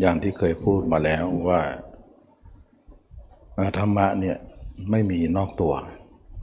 [0.00, 1.60] อย่างที่เคยพูดมาแล้วว่า
[3.78, 4.36] ธรรมะเนี่ย
[4.90, 5.72] ไม่มีนอกตัว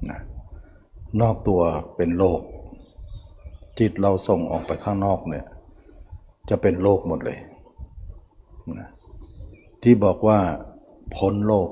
[0.10, 0.20] นะ
[1.22, 1.62] นอกตัว
[1.96, 2.42] เป็นโลก
[3.80, 5.46] จิตเราส่งออกไปข้างนอกเนี่ย
[6.50, 7.40] จะเป็นโลกหมดเลย
[8.78, 8.90] นะ
[9.84, 10.40] ที่บอกว่า
[11.16, 11.70] พ้นโลก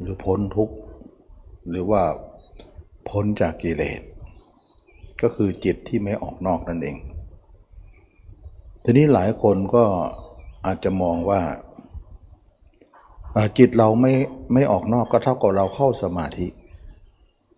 [0.00, 0.76] หรือพ้นทุกข์
[1.68, 2.02] หรือว่า
[3.08, 4.00] พ้นจากกิเลส
[5.22, 6.96] ก็คือจิตที่ไม่ออกนอกนั่นเอง
[8.84, 9.84] ทีนี้หลายคนก็
[10.66, 11.40] อาจจะมองว่า
[13.58, 14.12] จิตเราไม่
[14.52, 16.48] ไม่ออกนอกก็เท่ากับเราเข้าสมาธิ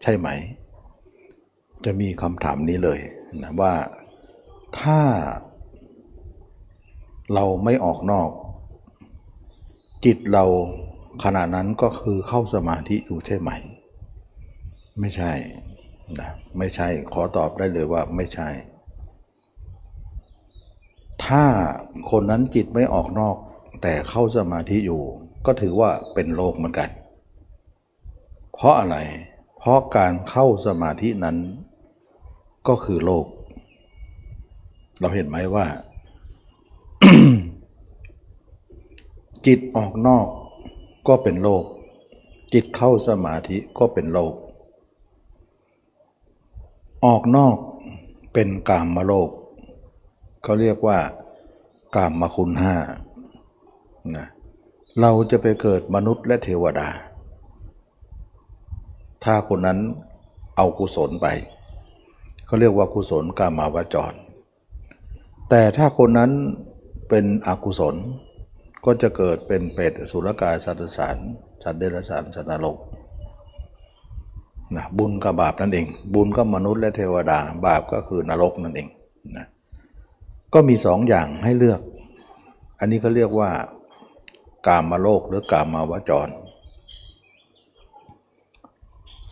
[0.02, 0.29] ใช่ไหม
[1.84, 3.01] จะมีคำถามนี้เลย
[3.42, 3.75] นะว่า
[4.80, 5.01] ถ้า
[7.34, 8.30] เราไม่ออกนอก
[10.05, 10.45] จิตเรา
[11.25, 13.51] ขณะนั้นก็คือเข้าสมาธิอยู่ใช่ไหม
[15.01, 15.33] ไม่ใช่
[16.20, 18.48] นะไม่ใช่ขอตอบได้เลยว่าไม่ใช่
[21.27, 21.45] ถ้า
[22.10, 23.37] คนนั้นจิตไม่ออกนอก
[23.83, 25.02] แต่เข้าสมาธิอยู่
[25.47, 26.88] ก็ถือว่าเป็นโลกเหมือนกัน
[28.55, 28.97] เพราะอะไร
[29.58, 31.36] เพราะการเข้าสมาธินั้น
[32.69, 33.27] ก็คือโลก
[35.00, 35.67] เราเห็นไหมว่า
[39.47, 40.27] จิตออกนอก
[41.08, 41.64] ก็เป็นโลก
[42.52, 44.34] จิตเข้าสมาธิก็เป็นโลก
[47.06, 47.56] ออกนอก
[48.33, 49.30] เป็นกามโลก
[50.42, 50.98] เขาเรียกว่า
[51.96, 52.77] กามมาคุณห้า
[54.16, 54.27] นะ
[55.00, 56.88] เราจะไปเกิดมนุษย์และเทวดา
[59.24, 59.78] ถ้าคนนั้น
[60.56, 61.27] เอากุศลไป
[62.46, 64.12] เขาเรียกว่ากุศลกามาวจร
[65.50, 66.30] แต่ถ้าคนนั้น
[67.08, 67.96] เป็นอกุศล
[68.84, 71.16] ก็จะเกิดเป็นเปรตสุรกายสัตว์สาร
[71.62, 72.77] สัตว์เดรัจฉานสัตว์นรก
[74.77, 78.88] นะบุญกับบาปนั่นเอง บุญก็มนุษย์และเทวดา บาปก็คือนรกนั่นเอง
[79.36, 79.46] นะ
[80.55, 81.81] ก็มีสองอย่างให้เลือก
[82.79, 83.51] อันนี้ก็เรียกว่า
[84.67, 86.29] กามาโลกหรือกามาวจร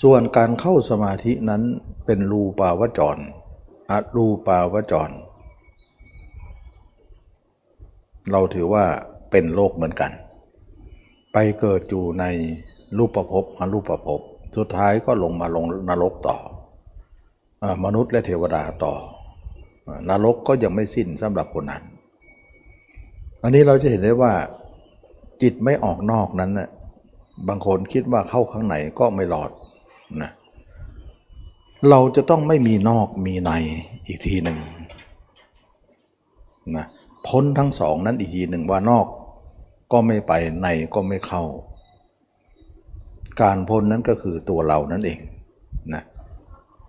[0.03, 1.63] ส่วนการเข้าสมาธินั้น
[2.07, 3.17] เป็นรูปาวจร
[3.91, 5.11] อรูปาวจร
[8.33, 8.85] เราถือว่า
[9.31, 10.13] เป็นโลกเหมือนกัน
[11.33, 12.25] ไปเกิดอยู่ใน
[12.99, 13.33] รูปประพ
[13.63, 14.09] อรูปประพ
[14.57, 16.37] สุดท้ายก็ลงมาลงนรกต่อ
[17.85, 18.95] มนุษย์และเทวดาต่อ
[20.09, 21.83] นรกก็ยังไม่สิ้นสำหรับคนนั้น
[23.43, 24.33] อันนี้เราจะเห็นได้ว่า
[25.43, 26.69] จิตไม่ออกนอกนั้นนะ
[27.49, 29.51] บางคนคิดว่าเข้าข้างในก็ไม่หลอด
[30.23, 30.31] นะ
[31.91, 33.51] เราจะต้องไม่มีนอกมีใน
[34.07, 34.59] อีกทีหนึ่ง
[36.77, 36.87] นะ
[37.27, 39.07] พ้นทั้งสองนั้นอีกทีหนึ่งว่านอก
[39.93, 40.33] ก็ไม่ไป
[40.63, 41.43] ในก็ไม่เข้า
[43.41, 45.19] การพ้นนั้นก็คือตัวเรานั่นเอง
[45.95, 46.03] นะ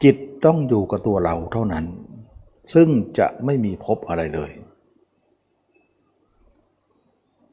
[0.04, 0.16] จิต
[0.46, 1.86] ต้องอยู่กับตัวเราเท่านั้น
[2.74, 4.52] ซึ่งจะไม่มีพบอะไรเลย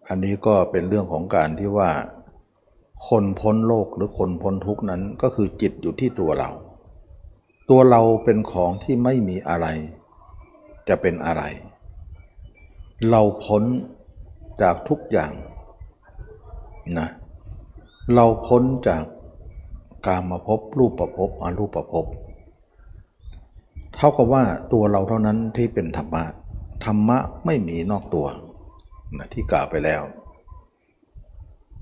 [0.09, 1.91] อันนี้ก็เป็นเรื่องของการที่ว่า
[3.09, 6.51] คนพ้นโลกหรือคนพ้นทุกนั้นก็คือจิตอยู่ที่ตัวเรา
[7.71, 9.67] ตัวเราเป็นของที่ไม่มีอะไร
[10.89, 11.43] จะเป็นอะไร
[13.11, 13.63] เราพ้น
[14.63, 15.33] จากทุกอย่าง
[16.99, 17.09] นะ
[18.15, 19.05] เราพ้นจาก
[20.07, 22.07] การมาพบรูปประพบอรูปประพบ
[23.97, 26.25] เท่ากับว่าตัวเราเท่านั้นที่เป็นธรรมะ
[26.85, 28.27] ธรรมะไม่มีนอกตัว
[29.17, 30.03] นะที่กล่าวไปแล้ว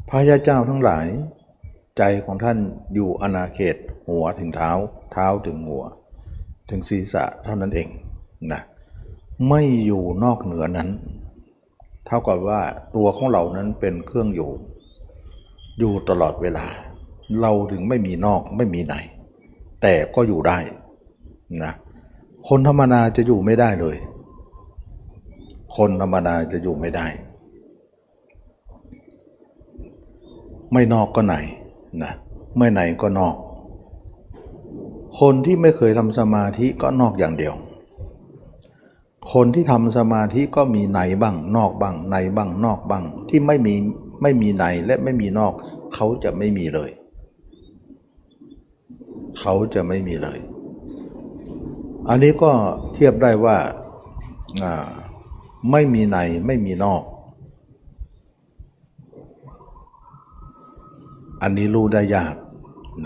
[0.09, 1.07] พระยาเจ้าทั้งหลาย
[1.99, 2.59] ใจของท่าน
[2.95, 3.77] อยู่อนาเขต
[4.09, 4.71] หัวถึงเท้า
[5.13, 5.85] เท้าถึงหัว
[6.71, 7.89] ถึงศีรษะเท่านั้นเอง
[8.53, 8.63] นะ
[9.49, 10.89] ไม่อยู่นอกเหนือนั้น
[12.07, 12.61] เท่ากับว่า
[12.97, 14.51] ตัวของเรานั้นเป็นเครื่องอยู่
[15.79, 16.67] อยู่ตลอดเวลา
[17.41, 18.95] เราถึงไม่มีนอกไม่มีใน
[19.83, 20.59] แต่ก็อยู่ได้
[21.65, 21.73] นะ
[22.49, 23.97] คนธรรมดาจะอยู่ไม่ได้เลย
[25.77, 27.07] คนธรรมดาจะอยู่ไม่ได้
[30.73, 31.37] ไม่นอกก็ไหน
[32.03, 32.13] นะ
[32.59, 33.37] ไม่ไหนก็นอก
[35.21, 37.55] คนที่ไม่เคยทำสมาธิก็นอกอย่างเดียว
[39.33, 43.75] คนที่ทำสมาธิก็มีในบ้าง นอกบ้างในบ้างนอกบ้าง ที่ไม่มี
[44.23, 45.53] ไม่มีในและไม่มีนอก
[45.95, 46.91] เขาจะไม่มีเลย
[49.39, 50.39] เขาจะไม่มีเลย
[52.09, 52.53] อันนี้ก็
[52.95, 53.59] เทียบได้ว่า
[55.71, 57.03] ไม่มีในไม่มีนอก
[61.43, 62.35] อันนี้รู้ได้ยาก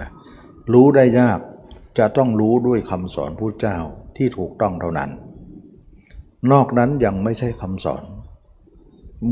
[0.00, 0.10] นะ
[0.72, 1.38] รู้ได้ยาก
[1.98, 3.78] จะต้องรู้ด้วยคำสอนผู้เจ้า
[4.16, 5.10] ที่ถูกต้องเท่านั้น
[6.52, 8.02] นอกนั้นยังไม่ใช่คำสอน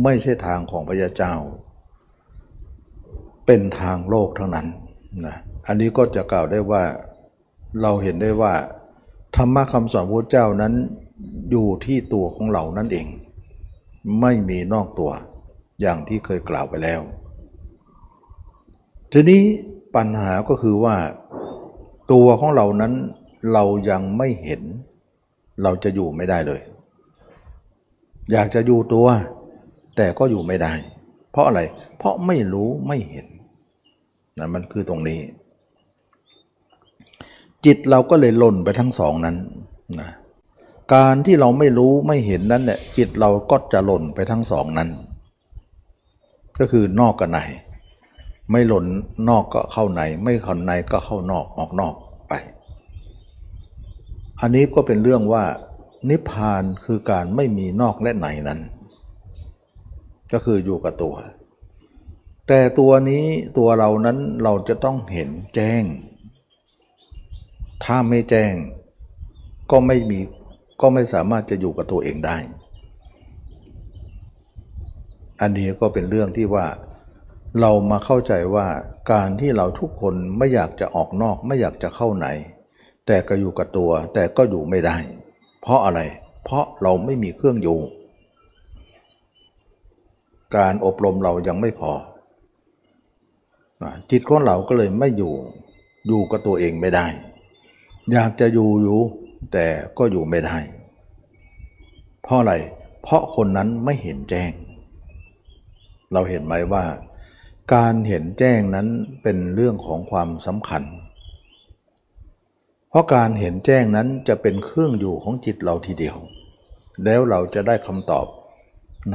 [0.05, 1.35] ไม่ใช่ทางของพระยาเจ้า
[3.47, 4.67] เป็นทางโลกทั้งนั้น
[5.27, 5.37] นะ
[5.67, 6.85] อันนี้ก็จะกล่าวได้ว่า
[7.83, 8.55] เราเห็นได้ว่า
[9.37, 10.75] ธรรมะคำสอนพระเจ้านั้น
[11.51, 13.07] อยู่ที่ตัวของเรานั่นเอง
[14.21, 15.11] ไม่มีนอกตัว
[15.81, 17.01] อย่างที่เคยกล่าวไปแล้ว
[19.13, 19.43] ทีนี้
[19.95, 20.97] ปัญหาก็คือว่า
[22.13, 22.93] ตัวของเรานั้น
[23.53, 24.63] เรายังไม่เห็น
[25.63, 26.61] เราจะอยู่ไม่ได้เลย
[28.33, 29.07] อยากจะอยู่ตัว
[29.97, 30.73] แต่ก็อยู่ไม่ได้
[31.31, 31.61] เพราะอะไร
[31.99, 33.27] เพราะไม่รู้ไม่เห็น
[34.39, 35.21] นะมันคือตรงนี้
[37.67, 39.37] จิตเราก็เลยหล่นไปทั้งสองนั้น
[40.01, 40.11] นะ
[40.95, 44.89] การที่เราไม่รู้ไม่เห็นนั้นเนี่ยจิตเราก็จะหล่นไปทั้งสองนั้น
[46.59, 47.39] ก็คือนอกกับใน
[48.51, 48.87] ไม่หล่น
[49.29, 51.95] นอกก็เข้าใน ไม่เข้าในก็เข้านอกออกนอก
[52.29, 52.33] ไป
[54.41, 55.45] อันนี้ก็เป็นเรื่องว่า
[56.09, 58.61] นิพพานคือการไม่มีนอกและในนั้น
[60.33, 61.15] ก็คืออยู่กับตัว
[62.49, 63.25] แต่ตัวนี้
[63.59, 65.83] ตัวเรานั้นเราจะต้องเห็นแจ้ง
[67.85, 68.55] ถ้าไม่แจ้ง
[69.71, 70.21] ก็ไม่มี
[70.81, 72.37] ก็ไม่สามารถจะอยู่กับตัวเองได้
[75.41, 76.67] อันนี้ก็เป็นเรื่องที่ว่า
[77.61, 78.67] เรามาเข้าใจว่า
[79.13, 82.27] การที่เราทุกคนไม่อยากจะออกนอกไม่อยากจะเข้าไหน
[83.07, 84.97] แต่ก็อยู่กับตัวแต่ก็อยู่ไม่ได้
[85.61, 86.01] เพราะอะไร
[86.45, 87.81] เพราะเราไม่มีเครื่องอยู่
[90.57, 91.93] การอบรมเรายังไม่พอ
[94.11, 95.35] จิตของเราก็เลยไม่อยู่
[96.07, 97.07] อยู่กับตัวเองไม่ได้
[98.13, 99.01] อยากจะอยู่อยู่
[99.53, 99.67] แต่
[99.99, 100.59] ก็อยู่ไม่ได้
[102.23, 102.55] เพราะอะไร
[103.03, 104.53] เพราะคนนั้นไม่เห็นแจ้ง
[106.13, 106.85] เราเห็นไหมว่า
[107.75, 108.87] การเห็นแจ้งนั้น
[109.23, 110.83] เป็นเรื่องของความสำคัญ
[112.91, 116.17] เพราะการเห็นแจ้งนั้นจะเป็นเครื่องอยู่ของจิตเราทีเดียว
[117.05, 118.27] แล้วเราจะได้คำตอบ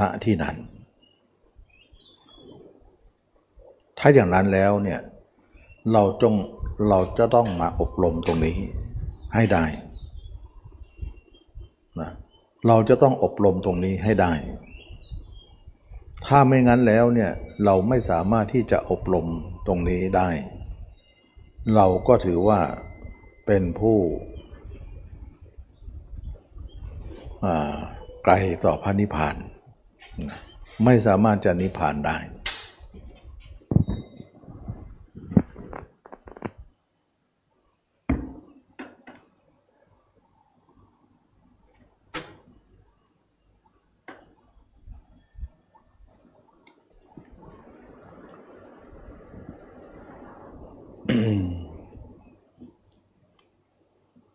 [0.24, 0.56] ที่นั้น
[3.98, 5.00] ถ้าอย่างนั้นแล้วเนี่ย
[5.92, 6.34] เราจง
[6.88, 8.56] เราจะต้องมาอบรมตรงนี้
[9.34, 9.64] ให้ได้
[12.00, 12.10] นะ
[12.68, 14.32] เราจะต้องอบรมตรงนี้ให้ได้
[16.26, 17.32] ถ้าไม่งั้นแล้วเนี่ย
[17.64, 19.26] เราไม่สามารถที่จะอบรม
[19.66, 20.28] ตรงนี้ได้
[21.74, 22.60] เราก็ถือว่า
[23.46, 23.98] เป็นผู้
[28.24, 28.34] ไกล
[28.64, 29.36] ต่อพระนิพพาน
[30.84, 32.18] ไม่สามารถจะนิพพานได้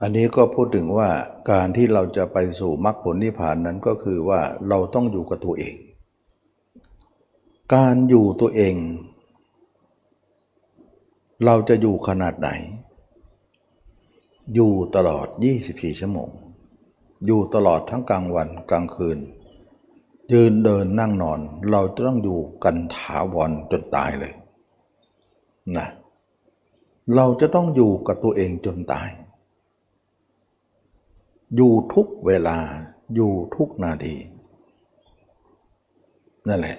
[0.01, 1.09] อันนี้ก็พูดถึงว่า
[1.51, 5.75] การที่เราจะไปสู่มรรคผลนิพพานนั้นก็คือว่าเราต้องอยู่กับตัวเอง
[7.73, 8.75] การอยู่ตัวเอง
[11.45, 12.49] เราจะอยู่ขนาดไหน
[14.53, 15.27] อยู่ตลอด
[15.63, 16.29] 24 ชั่วโมง
[17.25, 19.19] อยู่ตลอดทั้งกลางวันกลางคืน
[20.31, 21.39] ยืนเดินนั่งนอน
[21.71, 24.33] เราจะต้องอยู่กันถาวรจนตายเลย
[25.77, 25.87] นะ
[27.15, 29.09] เราจะต้องอยู่กับตัวเองจนตาย
[31.55, 32.57] อยู่ทุกเวลา
[33.15, 34.15] อยู่ทุกนาที
[36.47, 36.77] นั่นแหละ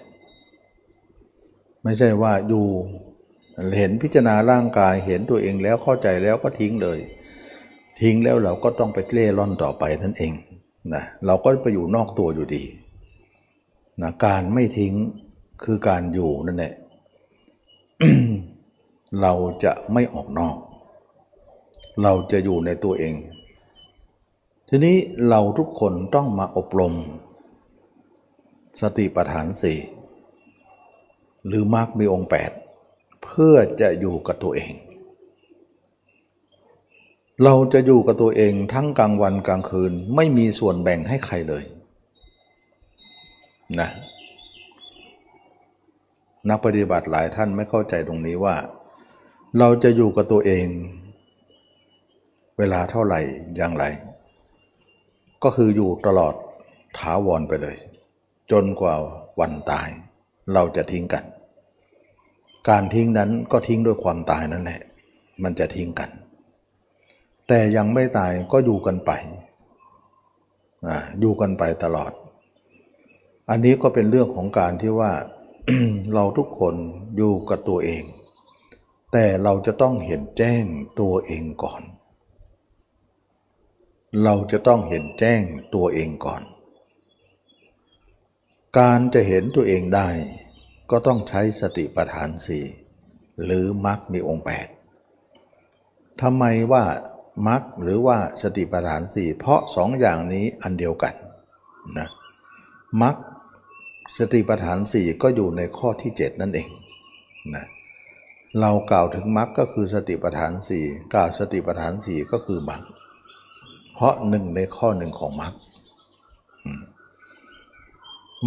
[1.83, 2.67] ไม่ใช่ว่าอยู่
[3.79, 6.99] เห็นพิจารณาร่างกายเห็นตัวเองแล้วเข้าใจแล้วก็ทิ้งเลย
[8.01, 10.33] ทิ้งแล้วเราก็ต้องไปเล่ร่อนต่อไปนั่นเอง
[10.95, 12.65] นะเราก็ไปอยู่นอกตัวอยู่ดี
[14.03, 14.95] นะการไม่ทิ้ง
[15.65, 16.75] คือการอยู่นั่นแหละ
[19.21, 19.33] เรา
[19.65, 20.57] จะไม่ออกนอก
[22.03, 23.15] เราจะอยู่ในตัวเอง
[24.69, 24.97] ทีนี้
[25.29, 26.95] เราทุกคนต้องมาอบรม
[28.81, 29.79] สติปัฏฐานสี่
[31.47, 32.51] หรือมรรคมีองค์แปด
[33.25, 34.73] เพื่อจะอยู่กับตัวเอง
[37.45, 41.65] เราจะอยู่กับตัวเองทั้งกลางวันกลางคืนไม่มีส่วนแบ่งให้ใครเลย
[43.81, 43.91] นะ
[46.49, 48.57] นักปฏิบัติหลายท่านไม่เข้าใจตรงนี้ว่า
[49.59, 50.67] เราจะอยู่กับตัวเอง
[52.59, 53.21] เวลาเท่าไหร่
[53.57, 53.85] อย่างไร
[55.43, 56.35] ก็คืออยู่ตลอด
[56.99, 57.77] ถาวรไปเลย
[58.51, 58.95] จนกว่า
[59.41, 59.89] วันตาย
[60.55, 61.25] เราจะทิ้งกัน
[62.69, 64.81] การทิ้งนั้นก็ทิ้งด้วยความตายนั่นแหละ
[65.43, 66.11] มันจะทิ้งกัน
[67.49, 69.11] แต่ยังไม่ตายก็อยู่กันไป
[71.21, 72.13] อยู่กันไปตลอด
[73.51, 75.13] อันนี้ก็เป็นเรื่องของการที่ว่า
[76.15, 76.75] เราทุกคน
[77.17, 78.05] อยู่กับตัวเอง
[79.13, 80.65] แต่เราจะต้องเห็นแจ้ง
[81.01, 81.83] ตัวเองก่อน
[84.23, 85.43] เราจะต้องเห็นแจ้ง
[85.75, 86.43] ตัวเองก่อน
[88.79, 90.09] การจะเห็นตัวเองได้
[90.91, 92.65] ก็ต้องใช้สติปัฏฐานสี่
[93.45, 94.67] หรือมรรคมีองค์แปด
[96.21, 96.85] ทำไมว่า
[97.49, 101.15] มรรคหรือว่าสติปัฏฐานสี่เพราะสองอย่างนี้อันเดียวกัน
[101.99, 102.09] นะ
[103.03, 103.17] มรรค
[104.19, 106.69] สติปัฏฐานสี่ก็อยู่ในข้อที่ 7 นั่นเอง
[107.55, 110.85] นะเเรากล่าวถึงมรรคก็คือสติปัฏฐานสี่
[111.15, 112.83] กล่าวสติปัฏฐานสี่ก็คือมรรค
[113.95, 115.55] เพราะหนึ่งในข้อหนึ่งของมรรค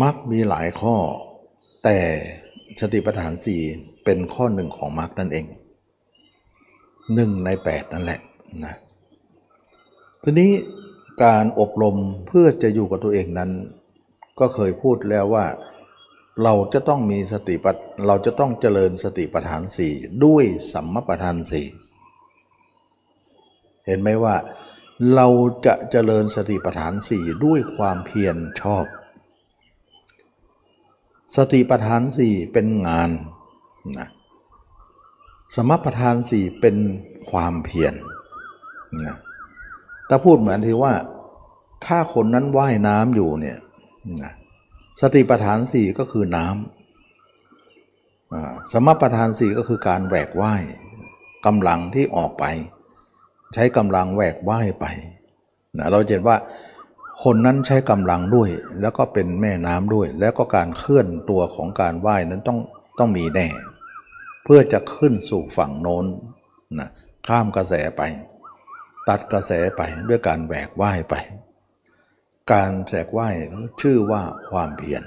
[0.02, 0.96] มรรคมีหลายข้อ
[1.84, 1.98] แต่
[2.82, 3.62] สติปัฏฐานสี่
[4.04, 5.46] เป็นข้อหนึ่งของมรรคนั่นเอง
[7.14, 8.20] หนึ่งในแปดนั่นแหละ
[8.66, 8.76] นะ
[10.24, 10.52] ทีนี้
[11.24, 11.96] การอบรม
[12.28, 13.52] เพื่อจะอยู่กับตัวเองนั้น
[14.40, 15.46] ก็เคยพูดแล้วว่า
[16.44, 17.72] เราจะต้องมีสติปั
[18.08, 19.94] เราจะต้องเจริญสติปัฏฐานสี่
[20.26, 21.68] ด้วยสัมมปัฏฐานสี่
[23.86, 24.36] เห็นไหมว่า
[25.16, 25.28] เรา
[25.66, 28.86] จะเจริญสติปัฏฐานสี่ด้วยความเพียรชอบ
[31.36, 33.10] สติปัฏฐานสี่เป็นงาน
[34.00, 34.10] นะ
[35.56, 36.76] สมปัฏฐานสี่เป็น
[37.30, 37.94] ความเพียร
[39.08, 39.18] นะ
[40.10, 40.94] ถ้าพูดเหมือนที่ว่า
[41.86, 43.58] ถ้าคนนั้นว่ายน้ำอยู่เนี่ย
[44.24, 44.34] นะ
[45.00, 50.64] สติปัฏฐานสี่ก็คือน้ำสมปัฏฐานสี่ก็คือการแหวกว่าย
[51.46, 52.46] กำลังที่ออกไป
[53.54, 54.86] ใช้กำลังแหวกว่ายไป
[55.78, 56.38] นะเราเห็นว่า
[57.24, 58.50] คนนั้นใช้กำลังด้วย
[58.82, 62.60] แล้วก็เป็นแม่น้ำด้วย แล้วก็การเคลื่อนตัวของการว่ายนั้นต้อง
[63.00, 63.48] ต้องมีแน่
[64.44, 66.06] เพื่อจะขึ้นสู่ฝั่งโน้น
[66.80, 66.90] นะ
[67.28, 68.02] ข้ามกระแสไป
[69.10, 71.16] ตัดกระแสไปด้วยการแหวกว่ายไป
[72.52, 73.36] การแหวกว่าย
[73.82, 75.04] ชื่อว่าความเพียร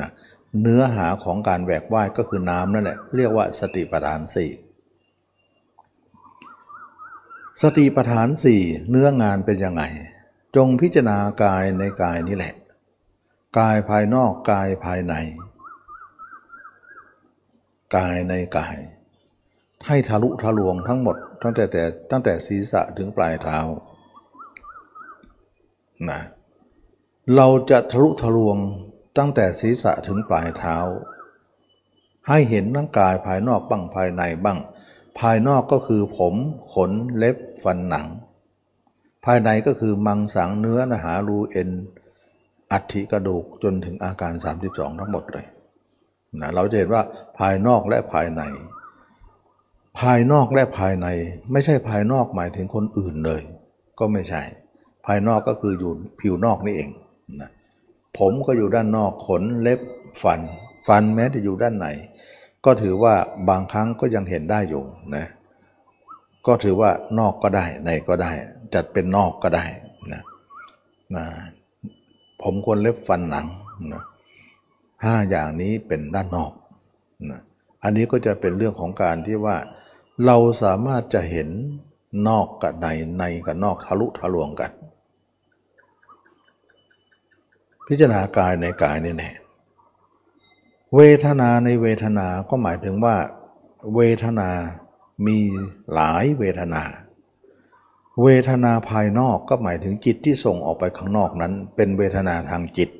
[0.00, 0.10] นะ
[0.62, 4.50] เนื้อหาของการแหวกว่ายก็คือน้ำนั่นแหละเรียกว่าสติปัฏฐานสี่
[7.62, 9.82] สติปัฏฐานสี่เนื้องานเป็นยังไง
[10.56, 12.54] จงพิจารณากายในกายนี่แหละ
[13.58, 15.14] กายภายนอกกายภายใน
[17.96, 18.76] กายในกาย
[19.86, 23.58] ให้ทะลุทะลวงทั้งหมด ตั้งแต่แต่ตั้งแต่ศีรษะถึงปลายเท้า
[26.10, 26.20] นะ
[27.36, 28.58] เราจะทะลุทะลวง
[29.18, 30.76] ตั้งแต่ศีรษะถึงปลายเท้า
[32.28, 34.58] ให้เห็นร่างกายภายนอกบ้างภายในบ้าง
[35.18, 36.34] ภายนอกก็คือผม
[36.72, 38.06] ขนเล็บฟันหนัง
[39.24, 41.70] ภายในก็คือมังสังเนื้อนะหารูเอ็น
[42.72, 44.32] อัฐิกระดูกจนถึงอาการ
[44.66, 45.46] 32 ทั้งหมดเลย
[46.40, 47.02] นะเราจะเห็นว่า
[47.38, 48.42] ภายนอกและภายใน
[49.98, 51.06] ภายนอกและภายใน
[51.52, 53.42] ไม่ใช่ภายนอกหมายถึงคนอื่นเลย
[53.98, 54.42] ก็ไม่ใช่
[55.06, 56.90] ภายนอกก็คืออยู่ผิวนอกนี่เอง
[57.40, 57.50] นะ
[58.18, 59.80] ผมก็อยู่ด้านนอกขนเล็บ
[60.22, 60.40] ฟัน
[60.88, 61.86] ฟันแม้จะอยู่ด้านใน
[62.64, 63.14] ก็ถือว่า
[63.48, 64.84] บางครั้งก็ยังเห็นได้อยู่
[65.16, 65.26] นะ
[66.46, 68.32] ก็ถือว่านอกก็ได้ในก็ได้
[68.74, 69.64] จัดเป็นนอกก็ได้
[70.12, 70.22] นะ
[71.16, 71.26] นะ
[72.42, 73.46] ผมควรเล็บฟันหนัง
[73.92, 74.04] นะ
[75.04, 76.52] ห้าอย่างนี้เป็นด้านนอก
[77.30, 77.40] นะ
[77.82, 79.56] อันนี้ก็จะเป็นเรื่องของการที่ว่า
[80.26, 81.48] เราสามารถจะเห็น
[82.28, 82.86] นอกกับใน
[83.18, 84.70] ในกับนอกทะลุทะลวงกัน
[87.86, 89.30] พิจารณากายในกายนี่แน่
[90.96, 93.16] เวทนาในเวทนาก็หมายถึงว่า
[93.94, 94.50] เวทนา
[95.26, 95.38] มี
[95.94, 96.82] หลายเวทนา
[98.22, 102.90] เวทนาภายนอกก็หมายถึงจิตที่ส่งออกไปข้างนอกนั้น เป็นเวทนาทางจิต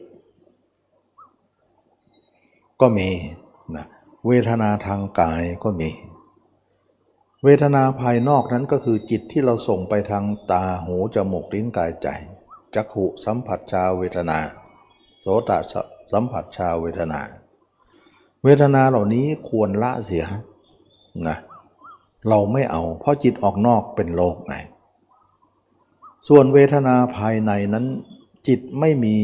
[2.81, 3.09] ก็มี
[3.77, 3.87] นะ
[4.27, 5.91] เวทนาทางกายก็มี
[7.45, 12.09] เวทนาภายนอกนั้นก็คือจิตที่เราส่งไปทางตาหูจมูกลิ้นกายใจ
[12.75, 14.39] จักขุสัมผัสชาเวทนา
[15.27, 15.51] โสต
[16.13, 17.21] สัมผัสชาเวทนา
[18.45, 20.25] เวทนาเหล่านี้ควรละเสีย
[21.29, 21.37] นะ
[22.29, 24.55] เราไม่เอา เพราะจิตออกนอกเป็นโลกไง
[26.29, 27.87] ส่วนเวทนาภายในนั้น
[28.49, 29.17] จิตไม่มี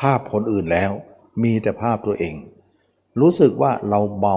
[0.00, 0.92] ภาพคนอื่นแล้ว
[1.42, 2.34] มีแต่ภาพตัวเอง
[3.20, 4.36] รู้สึกว่าเราเบา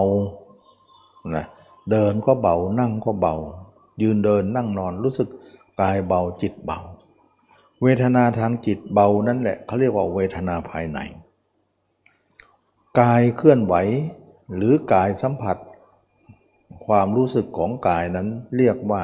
[1.36, 1.46] นะ
[1.90, 3.34] เดินก็เบานั่งก็เบา
[4.02, 5.28] ยืนเดินนั่งนอนรู้สึก
[5.80, 6.80] กายเบาจิตเบา
[7.82, 10.98] เวทนาทางจิตเบานั่นแหละเขาเรียกว่าเวทนาภายใน
[13.00, 13.74] กายเคลื่อนไหว
[14.54, 15.56] หรือกายสัมผัส
[16.86, 19.02] ความรู้สึกของกายนั้นเรียกว่า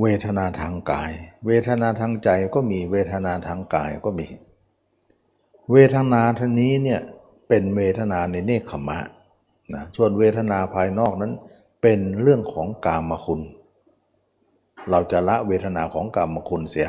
[0.00, 1.10] เวทนาทางกาย
[1.46, 4.26] เวทนาทางใจก็มีเวทนาทางกายก็มี
[5.72, 7.00] เวทนาท่านี้เนี่ย
[7.48, 9.00] เป็นเวทนาในเนคขมะ
[9.74, 11.32] นะส่วนเวทนาภายนอกนั้น
[11.82, 13.40] เป็นเรื่องของกามคุณ
[14.90, 16.88] เราจะละเวทนาของกามคุณเสีย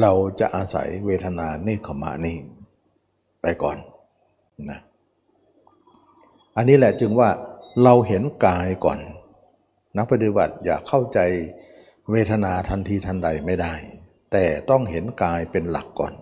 [0.00, 2.36] เราจะอาศัยเวทนาเนคขมานี้
[3.42, 3.78] ไปก่อน
[4.70, 4.80] นะ
[6.56, 7.30] อันนี้แหละจึงว่า
[7.82, 8.98] เราเห็นกายก่อน
[9.96, 11.18] นักปฏิบัติอย่าเข้าใจ
[12.10, 13.74] เวทนาทันทีทันใดไม่ได้
[14.32, 16.14] แต่ต้องเห็นกายเป็นหลักก่อน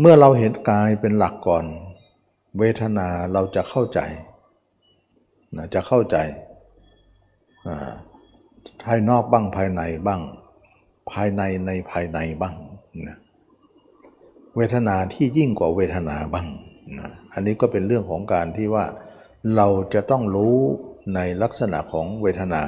[0.00, 1.64] เมื่อเราเห็นกายเป็นหลักก่อน
[2.58, 4.00] เวทนาเราจะเข้าใจ
[5.56, 6.16] นะจะเข้าใจ
[8.84, 10.20] ภายนอกบ้างภายในบ้าง
[11.12, 12.54] ภายในในภายในบ้าง
[13.08, 13.18] นะ
[14.56, 16.46] เวทนาที่ยิ่งกว่าเวทนาบ้าง
[16.98, 18.84] นะอันนี้ก็เป็นเรื่องของการที่ว่า
[19.56, 20.56] เราจะต้องรู้
[21.14, 22.62] ในลักษณะของเวทนา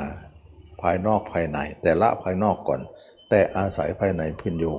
[0.83, 2.81] ภายนอกภายใน แต่ละภายนอกก่อน
[3.29, 4.75] แต่อาศัยภายในพื้นอยู่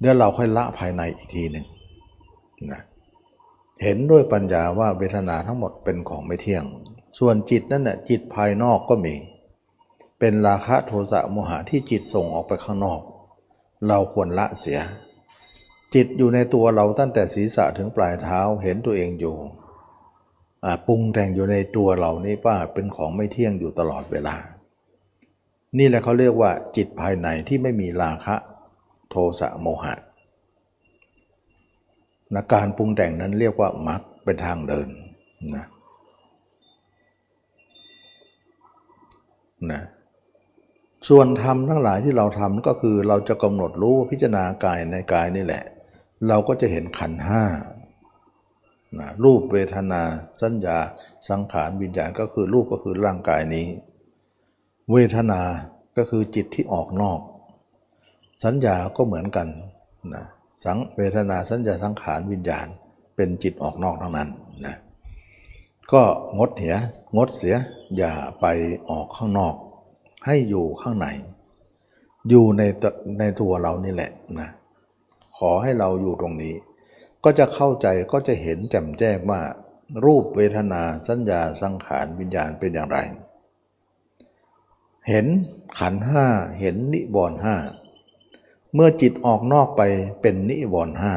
[0.00, 1.66] เดี๋ยวเราค่อยละภายในอีกทีหนึ่ง
[2.70, 2.80] นะ
[3.82, 6.64] เห็นด้วยปัญญาว่าเวทนาทั้งหมดเป็นของไม่เที่ยง
[7.18, 9.14] ส่วนจิตนั่นน่ะจิตภายนอกก็มี
[10.24, 13.00] เป็นราคะโทสะโมหะที่จิตส่งออกไปข้างนอก
[13.88, 14.80] เราควรละเสีย
[15.94, 19.36] จิตอยู่ในตัวเราตั้งแต่ศีรษะถึงปลายเท้าเห็นตัวเองอยู่
[20.86, 24.36] ปรุงแต่งอยู่ในตัวเรานี่ว่าเป็นของไม่เที่ยงอยู่ตลอดเวลา
[25.78, 28.36] นี่แหละเขาเรียกว่าจิตภายในที่ไม่มีราคะ
[29.10, 29.94] โทสะโมหะ
[32.34, 34.88] นะการปรุงแต่งนั้นเรียกว่ามรรคเป็นทางเดิน
[35.56, 35.66] นะ
[39.72, 39.82] นะ
[41.08, 45.64] ส่วนธรรมทั้งหลายที่เราทำก็คือเราจะกำหนดรู้พิจารณากายในกายนี่แหละ
[46.28, 47.44] เราก็จะเห็นขันห้า
[48.98, 50.02] นะรูปเวทนา
[50.42, 50.78] สัญญา
[51.28, 53.66] สังขารวิญญาณก็คือรูปก็คือร่างกายนี้
[54.92, 55.40] เวทนา
[55.96, 57.20] ก็คือจิตที่ออกนอก
[58.44, 59.48] สัญญาก็เหมือนกัน
[60.14, 60.24] นะ
[60.64, 62.66] สังเวทนาสัญญาสังขารวิญญาณ
[63.16, 64.28] เป็นจิตออกนอกทั้งนั้น
[64.66, 64.76] นะ
[65.92, 66.02] ก็
[66.38, 66.76] งดเหีย
[67.16, 67.56] งดเสีย
[67.96, 68.46] อย่าไป
[68.90, 69.54] ออกข้างนอก
[70.26, 71.06] ให้อยู่ข้างใน
[72.28, 72.62] อยู่ใน
[73.18, 74.10] ในตัวเรานี่แหละ
[74.40, 74.50] นะ
[75.36, 76.54] ขอให้เราอยู่ตรงนี้
[77.24, 79.40] ก็จะเข้าใจก็จะเห็นแจ่มแจ้งว่า
[80.04, 82.98] รูปเวทนาสัญญาสังขารวิญญาณเป็นอย่างไร
[85.08, 85.26] เห็น
[85.78, 86.26] ขันห้า
[86.60, 87.56] เห็นนิบอนห้า
[88.74, 89.82] เมื่อจิตออกนอกไป
[90.20, 91.14] เป็นนิวรณ์ห้า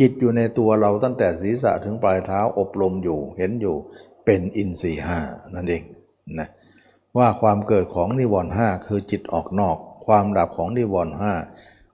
[0.00, 3.76] จิตอยู่ในตัวเราตั้งแต่ศีรษะถึงปลายเท้าอบรมอยู่เห็นอยู่
[4.24, 5.18] เป็นอินทรีห้า
[5.54, 5.82] นั่นเอง
[6.38, 6.48] นะ
[7.18, 9.76] ว่าความเกิดของนิวรณ์ห้าคือจิตออกนอก
[10.06, 11.32] ความดับของนิวรณ์ห้า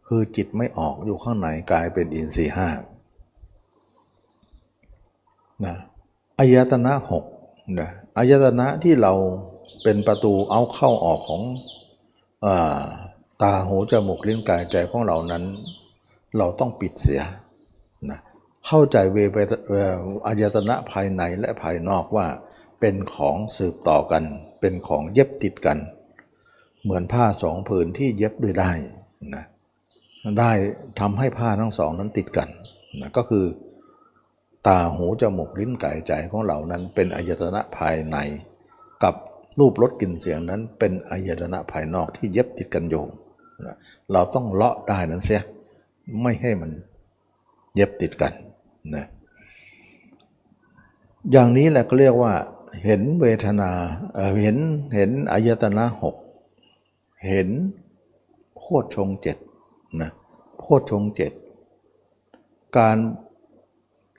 [0.08, 2.68] คือจิตไม่ออกอยู่ข้างในกลายเป็นอินทรีห้า
[5.64, 5.76] นะ
[6.38, 7.24] อายตนะหก
[7.80, 9.12] นะอายตนะที่เรา
[9.82, 11.42] เป็นประตูเอาเข้าออกของ
[12.46, 12.82] อา
[13.42, 15.44] ตาหูจมูกลิ้นกายใจของเรานั้น
[16.38, 17.22] เราต้องปิดเสีย
[18.10, 18.18] นะ
[18.66, 19.38] เข้าใจเวไป
[20.26, 22.26] อายตนะภายในและภายนอกว่า
[22.80, 24.24] เป็นของสืบต่อกัน
[24.60, 25.78] เป็นของเย็บติดกัน
[26.82, 28.70] เหมือนผ้าสองผืนที่เย็บด้วยได้
[29.34, 29.44] นะ
[30.38, 30.52] ได้
[31.00, 32.48] ทำให้ผ้าทั้งสองนั้นติดกัน
[33.00, 33.44] นะก็คือ
[34.66, 38.16] ตาหูจมูกลิ้นกายใจของเรานั้นเป็นอายตนะภายใน
[39.02, 39.14] กับ
[39.58, 43.04] รูปรสกลิ่นเสียงนั้นเป็นอายตนะภายนอกที่เย็บติดกันอยู่
[44.12, 45.42] เราต้องเลาะได้นั้นเสีย
[46.22, 46.70] ไม่ให้มัน
[47.74, 48.32] เย็บติดกัน
[48.94, 49.04] นะ
[51.30, 52.32] อย่างนี้แหละก็เรียกว่า
[52.84, 53.70] เห็นเวทนา
[54.42, 54.56] เห็น
[54.94, 56.16] เห็นอายตนะหก
[57.26, 57.48] เห็น
[58.56, 59.38] โพชฌงเจ็ด
[60.00, 60.10] นะ
[60.58, 61.32] โพชฌงเจ็ด
[62.78, 62.98] การ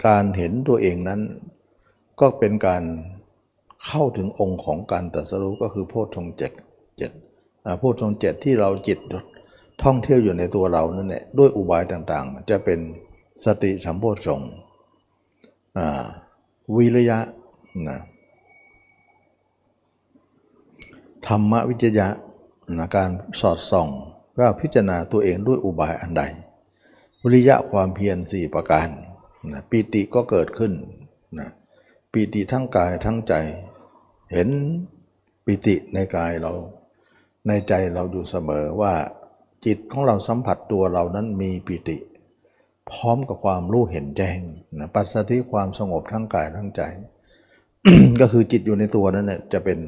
[0.06, 1.22] การเห็นตัวเองนั้น
[2.20, 2.84] ก็เป็นการ
[3.86, 6.52] เข้าถึงองค์ของการตรัสรู้ก็คือโพชฌงเจ็ด
[6.98, 7.12] เจ็ด
[7.80, 9.00] โพชฌงเจ็ดที่เราจิต
[9.84, 12.80] ท่องเที่ยวอยู่ในตัวเรานั่นแหละด้วยอุบายต่างๆ จะเป็น
[13.46, 14.42] สติสัมโพชง
[16.76, 17.20] วิริยะ
[17.90, 18.00] นะ
[21.28, 22.08] ธรรมวิจยะ
[22.80, 23.88] นะการสอดส่อง
[24.40, 26.24] ว่าพิจารณาตัวเองด้วยอุบายอันใด
[27.22, 28.88] วิริยะความเพียรสี่ประการ
[29.52, 30.74] นะปีติก็เกิดขึ้น
[31.40, 31.50] นะ
[32.12, 33.34] ปีติทั้งกายทั้งใจ
[34.32, 34.50] เห็น
[35.46, 36.54] ปิติในกายเรา
[37.48, 38.94] ในใจเราอยู่เสมอว่า
[39.66, 41.98] จิตของเราสัมผัสตัวเรานั้นมีปิติ
[42.92, 44.40] พร้อมกับความรู้เห็นแจ้ง
[44.80, 46.82] นะปัสสติความสงบทั้งกายทั้งใจ
[48.20, 49.80] ก็คือจิตอยู่ในตัวนั้นเนี่ยจะเป็น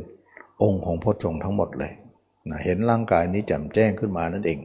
[0.62, 1.93] องค์ของพจงทั้งหมดเลย
[2.50, 4.60] นะเห็นร่างกายนี้แจ่มแจ้งขึ้นมานั่นเอง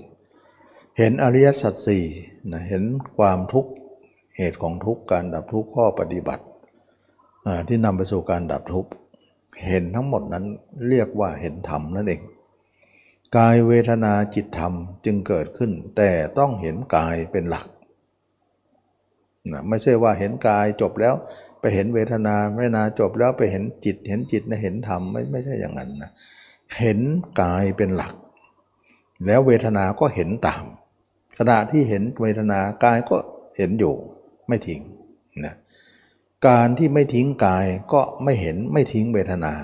[0.99, 2.05] เห็นอริยสัจสี่
[2.51, 2.83] นะเห็น
[3.19, 3.71] ความทุกข์
[4.37, 6.45] เหตุของทุกข์การดับทุกข์ข้อปฏิบัติ
[7.69, 8.91] ที่นำไปสู่การดับทุกข์
[9.67, 10.45] เห็นทั้งหมดนั้น
[10.89, 12.23] เรียกว่าเห็นธรรมนั่นเอง
[13.37, 14.73] กายเวทนาจิตธรรม
[15.05, 17.67] จึงเกิดขึ้น แต่ต้องเห็นกายเป็นหลัก
[19.53, 21.15] นะไม่ใช่ว่าเห็นกายจบแล้ว
[21.75, 26.11] เห็นเวทนาเวทนาจบแล้วไปเห็นจิต เห็นจิตนะเห็นธรรมไม่ไม่ใช่อย่างนั้นนะ
[26.79, 26.99] เห็น
[27.41, 28.15] กายเป็นหลัก
[29.27, 30.65] แล้วเวทนาก็เห็นตาม
[31.39, 33.17] ขณะที่เห็นเวทนากายก็
[33.57, 33.95] เห็นอยู่
[34.49, 34.81] ไม่ทิ้ง
[35.45, 35.55] นะ
[36.47, 39.55] การที่ไม่ทิ้งกายก็ไม่เห็นไม่ทิ้งเวทนา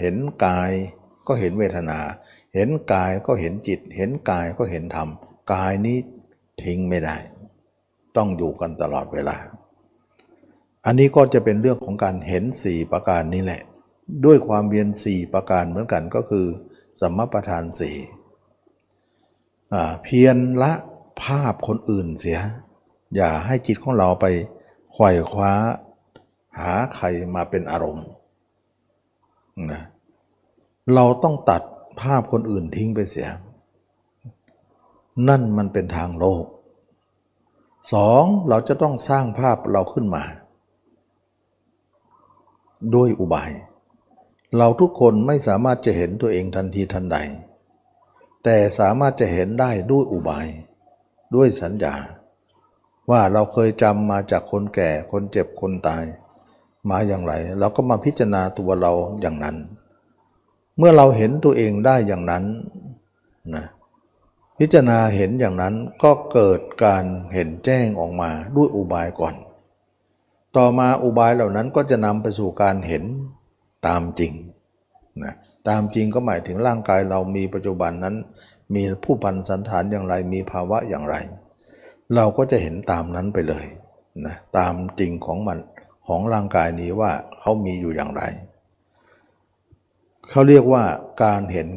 [0.00, 0.70] เห็นกาย
[1.26, 1.98] ก็เห็นเวทนา
[2.54, 5.08] เห็นกายก็เห็นจิต เห็นกายก็เห็นธรรม
[5.52, 5.98] กายนี้
[6.62, 7.16] ทิ้งไม่ได้
[8.16, 9.36] ต้องอยู่กันตลอดเวลา
[10.86, 13.62] อันนี้ก็จะเป็นเรื่องของการเห็นสี่ประการนี้แหละ
[14.24, 16.46] ด้วยความเวียนสี่ประการเหมือนกันก็คือ
[17.00, 17.96] สมประทานสี่
[20.02, 20.72] เพียรละ
[21.22, 22.40] ภาพคนอื่นเสีย
[23.16, 24.26] อย่าให้จิตของเราไป
[24.92, 25.52] ไขว่คว้า
[26.58, 28.06] หาใครมาเป็นอารมณ์
[29.70, 29.82] นะ
[30.94, 31.62] เราต้องตัด
[32.00, 33.28] ภาพคนอื่นทิ้งไปเสีย
[35.28, 36.44] นั่นมันเป็นทางโลก
[37.92, 40.22] สองเราจะต้องสร้างภาพเราขึ้นมา
[42.94, 43.50] ด้วยอุบาย
[44.56, 47.16] เราทุกคนไม่สามารถจะเห็นตัวเองทันทีทันใด
[48.44, 50.46] แต่สามารถจะเห็นได้ด้วยอุบาย
[51.34, 51.94] ด้วยสัญญา
[53.10, 56.04] ว่าเราเคยจำมาจากคนแก่คนเจ็บคนตาย
[56.90, 59.56] มาอย่างไร เราก็มาพิจารณาตัวเราอย่างนั้น
[60.78, 62.44] เมื่อเราเห็นตัวเองได้อย่างนั้น
[63.54, 63.66] นะ
[64.58, 69.34] พิจารณาเห็นอย่างนั้นก็เกิดการเห็นแจ้งออกมาด้วยอุบายก่อน
[70.56, 73.04] ต่อมาอุบายเหล่านั้นก็จะนำไปสู่การเห็น
[73.86, 74.32] ตามจริง
[75.24, 75.34] นะ
[75.68, 78.16] ตามจริงก็หมายถึงร่างกายเรามีปัจจุบันนั้น
[78.74, 81.16] มีผู้พันสันฐานอย่างไรมีภาวะอย่างไร
[82.14, 83.66] เราก็จะเห็นตามนั้นไปเลย
[84.26, 85.58] นะตามจริงของมัน
[86.06, 88.22] ของร่างกายนี้ว่าเขามีอยู่อย่างไร
[90.30, 90.84] เขาเรียกว่า
[91.24, 91.68] การเห็น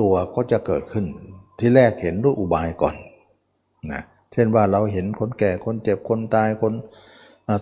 [0.00, 1.06] ตัวก็จะเกิดขึ้น
[1.58, 2.96] ที่แรกเห็นด้วยอุบายก่อน
[3.92, 6.72] นะเช่นว่าเราเห็นคนแก่คนเจ็บคนตายคน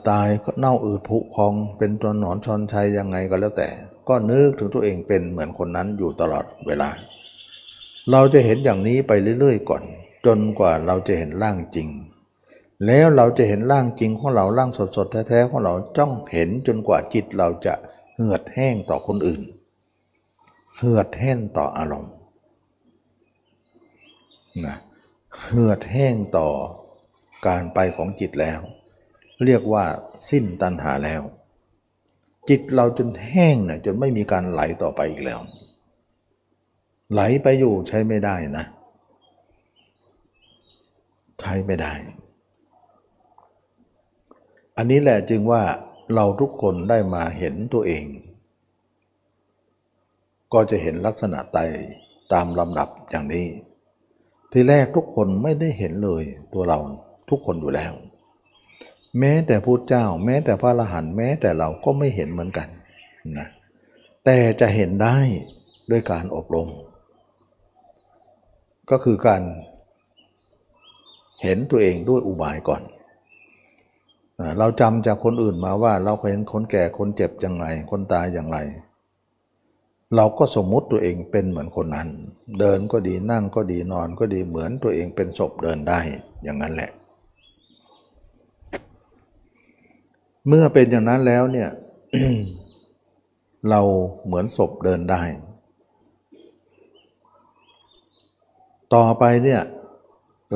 [0.08, 3.68] ตายเน่าอืดผุพอง เป็นตัวหนอนชอนชัยยังไงก็แล้วแต่
[4.08, 6.90] ก็นึกถึงตัวเองเป็นเหมือนคนนั้นอยู่ตลอดเวลา
[8.10, 9.82] เราจะเห็นอย่างนี้ไปเรื่อยๆก่อน
[10.26, 11.88] จนกว่าเราจะเห็นร่างจริง
[12.86, 17.74] แล้วเราจะเห็นร่างจริงของเราร่างสดๆแท้ๆของเราจ้องเห็นจนกว่าจิตเราจะ
[18.14, 19.42] เหือดแห้งต่อคนอื่น
[20.76, 22.12] เหือดแห้งต่ออารมณ์
[24.66, 24.76] นะ
[25.42, 26.48] เหือดแห้งต่อ
[27.46, 28.60] การไปของจิตแล้ว
[29.44, 29.84] เรียกว่า
[30.30, 31.22] สิ้นตัณหาแล้ว
[32.48, 35.40] จิตเราจนแห้งเนี่ยจนไม่มีการไหลต่อไปอีกแล้ว
[37.12, 38.64] ไหลไปอยู่ใช้ไม่ได้นะ
[41.40, 41.92] ใช้ไม่ได้
[44.76, 45.62] อันนี้แหละจึงว่า
[46.14, 48.04] เราทุกคนได้มาเห็นตัวเอง
[50.52, 51.58] ก็จะเห็นลักษณะไต
[52.32, 53.46] ตามลำดับอย่างนี้
[54.52, 56.78] ทีแรกทุกคนไม่ได้เห็นเลยตัวเรา
[57.30, 57.92] ทุกคนอยู่แล้ว
[59.18, 62.68] แม้แต่พุทธเจ้า แม้แต่พระอรหันต์แม้แต่เราก็ไม่เห็นเหมือนกัน
[63.38, 63.48] นะ
[64.24, 65.16] แต่จะเห็นได้
[65.90, 66.68] ด้วยการอบรม
[68.90, 69.42] ก็คือการ
[71.42, 72.82] เห็นตัวเองด้วยอุบายก่อน
[74.58, 78.58] เราจำจากคนอื่นมาว่าเราเห็นคนแก่คนเจ็บอย่างไร คนตายอย่างไร
[80.16, 82.08] เราก็สมมุติตัวเองเป็นเหมือนคนนั้น
[82.60, 86.00] เดินก็ดีนั่งก็ดีนอนก็ดีเหมือนตัวเองเป็นศพเดินได้
[86.44, 86.90] อย่างนั้นแหละ
[90.48, 91.70] เมื่อเป็นอย่างนั้นแล้วเนี่ย
[93.70, 93.80] เรา
[94.24, 95.22] เหมือนศพเดินได้
[98.94, 99.60] ต่อไปเนี่ย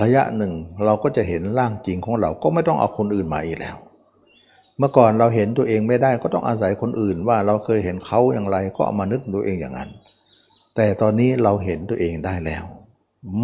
[0.02, 0.52] ระยะหนึ่ง
[0.84, 3.76] เราก็จะเห็นร่างจริงของเราก็ไม่ต้องเอาคนอื่นมาอีกแล้ว
[4.78, 9.90] เมื่อก่อนเราเห็นตัวเองไม่ได้ก็ต้องอาศัยคนอื่นว่าเราเคยเห็นเขาอย่างไรก็เอามานึกตัวเองอย่างนั้น
[10.76, 12.64] แต่ตอนนี้เราเห็นตัวเองได้แล้ว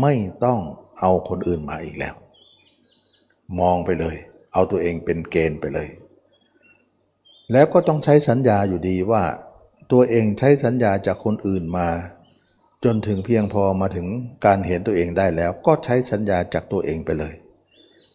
[0.00, 0.60] ไม่ต้อง
[1.00, 2.14] เอาคนอื่นมาอีกแล้ว
[3.60, 4.16] มองไปเลย
[4.52, 5.88] เอาตัวเองเป็นเกณฑ์ไปเลย
[7.52, 9.24] แล้วก็ต้องใช้สัญญาอยู่ดีว่า
[9.92, 11.88] ตัวเองใช้สัญญาจากคนอื่นมา
[12.84, 14.06] จนถึงเพียงพอมาถึง
[14.46, 17.34] การเห็นตัวเองได้แล้ว ก็ใช้สัญญาจากตัวเองไปเลย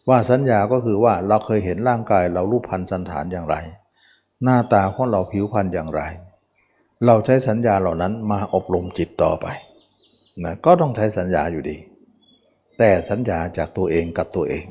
[0.08, 3.56] ว่าสัญญาก็คือว่าเราเคยเห็นร่างกายเรารูปพันธ์สันฐานอย่างไร
[4.44, 6.02] หน้าตาของเราผิวพรรณอย่างไร
[7.06, 9.46] เราใช้สัญญาเหล่านั้นมาอบรมจิตต่อไป
[10.44, 11.76] นะก็ต้องใช้สัญญาอยู่ดี
[12.78, 14.66] แต่สัญญาจากตัวเองกับตัวเอง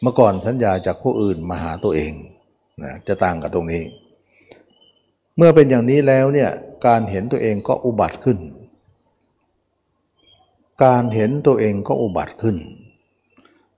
[0.00, 2.12] เมื่อก่อนสัญญาจากผู้อื่นมาหาตัวเอง
[2.84, 3.82] นะจะต่างกับตรงนี้
[5.36, 6.50] เมื่อเป็นอย่างนี้แล้วเนี่ย
[6.86, 8.38] การเห็นตัวเองก็อุบัติขึ้น
[10.84, 12.56] การเห็นตัวเองก็อุบัติขึ้น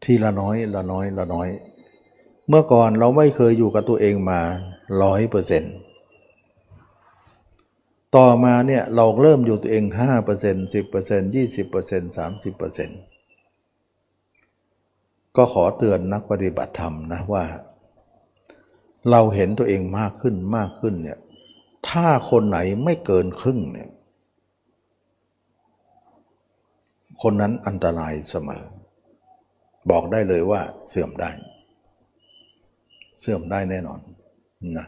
[0.03, 1.49] ทีละน้อยละน้อยละน้อย
[2.49, 4.41] เมื่อก่อนเราไม่เคยอยู่กับตัวเองมา
[5.03, 5.75] ร้อยเปอร์เซ็นต์
[8.17, 13.01] ต่อมาเนี่ยเราเริ่มอยู่ตัวเองห้าเปอร์เซ็นต์สิบเปอร์เซ็นต์ยี่สิบเปอร์เซ็นต์สามสิบเปอร์เซ็นต์
[15.37, 17.45] ก็ขอเตือนนักปฏิบัติธรรมนะว่า
[19.11, 21.19] เราเห็นตัวเองมากขึ้นมากขึ้นเนี่ย
[21.89, 23.91] ถ้าคนไหนไม่เกินครึ่งเนี่ย
[27.23, 28.65] คนนั้นอันตรายเสมอ
[29.91, 31.31] บอกได้เลยว่าเสื่อมได้
[33.19, 34.01] เสื่อมได้แน่นอน
[34.79, 34.87] นะ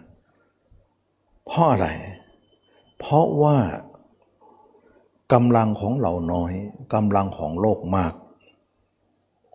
[1.47, 1.89] เพราะอะไร
[2.99, 3.59] เพราะว่า
[5.33, 6.53] กำลังของเราน้อย
[6.95, 8.13] กำลังของโลกมาก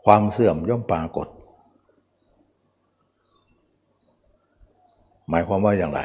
[0.06, 1.28] ความเสื่อมย่อมปรากฏ
[5.32, 6.02] หมายความว่าอย่างไร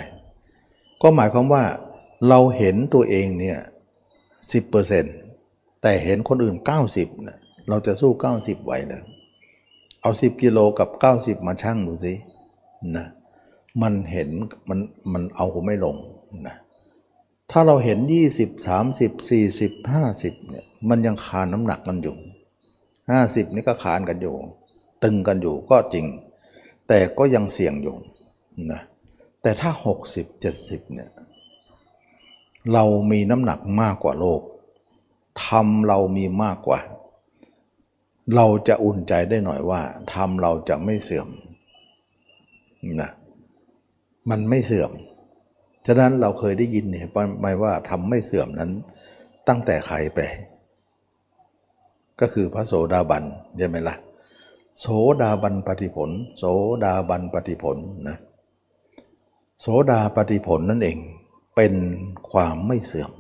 [1.03, 1.65] ก็หมายความว่า
[2.29, 3.59] เราเห็นตัวเองเนี่ย
[4.53, 5.17] สิบเปอร์เซ็นต์
[5.83, 6.57] แต่เห็นคนอื่น
[6.93, 9.03] 90นะเราจะสู้ 90ไหวเลย
[10.03, 12.15] เอา 10กิโลกับ 90 มาชั่งดูสิ
[12.97, 13.07] นะ
[13.83, 14.29] มันเห็น
[14.69, 14.79] มัน
[15.13, 15.97] มันเอาไม่ลง
[16.49, 16.57] นะ
[17.51, 17.99] ถ้าเราเห็น
[18.33, 19.71] 20 30 40
[20.07, 22.17] 50เนี่ยมันยังคานน้ำหนักกันอยู่
[22.87, 24.35] 50 นี่ก็คานกันอยู่
[25.05, 26.07] ตึงกันอยู่ก็จริง
[26.89, 27.97] แต่ก็ยังเสี่ยงอยู่
[28.73, 28.81] นะ
[29.47, 29.73] แต่ถ้า
[30.13, 31.11] 60 70เนี่ย
[32.73, 34.43] เรามีน้ำหนักมากกว่าโลก
[35.47, 36.81] ทำเรามีมากกว่า
[38.35, 39.81] เราจะอุ่นใจได้หน่อยว่า
[40.15, 41.29] ทำเราจะไม่เสื่อม
[43.01, 43.11] นะ
[44.31, 44.91] มันไม่เสื่อม
[45.87, 47.07] ฉะนั้นเราเคยได้ยินเนี่ย
[47.41, 48.71] หมายว่าทำไม่เสื่อมนั้น
[49.49, 50.19] ตั้งแต่ใครไป
[52.21, 53.25] ก็คือพระโสดาบัน
[53.59, 53.97] ใช่ไหมละ่ะ
[54.79, 54.87] โส
[55.23, 56.45] ดาบันปฏิผล โส
[56.85, 57.79] ดาบันปฏิผล
[58.11, 58.19] นะ
[59.61, 60.99] โสดาปฏิผลนั่นเอง
[61.57, 61.75] เป็น
[62.31, 63.13] ความไม่เสื่อม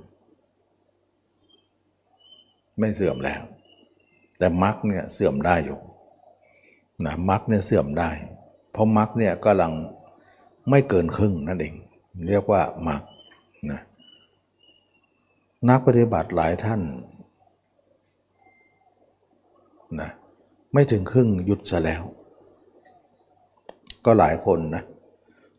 [2.78, 3.42] ไม่เสื่อมแล้ว
[4.38, 5.80] แต่มรรคเนี่ยเสื่อมได้อยู่
[7.04, 8.10] นะมรรคเนี่ยเสื่อมได้
[8.72, 9.72] เพราะมรรคเนี่ยกำลัง
[10.70, 11.74] ไม่เกินครึ่งนั่นเอง
[12.28, 13.02] เรียกว่ามรรค
[13.70, 13.80] นะ
[15.68, 16.80] นักปฏิบัติหลายท่าน
[20.00, 20.10] นะ
[20.72, 22.02] ไม่ถึงครึ่งหยุดซะแล้ว
[24.04, 24.84] ก็หลายคนนะ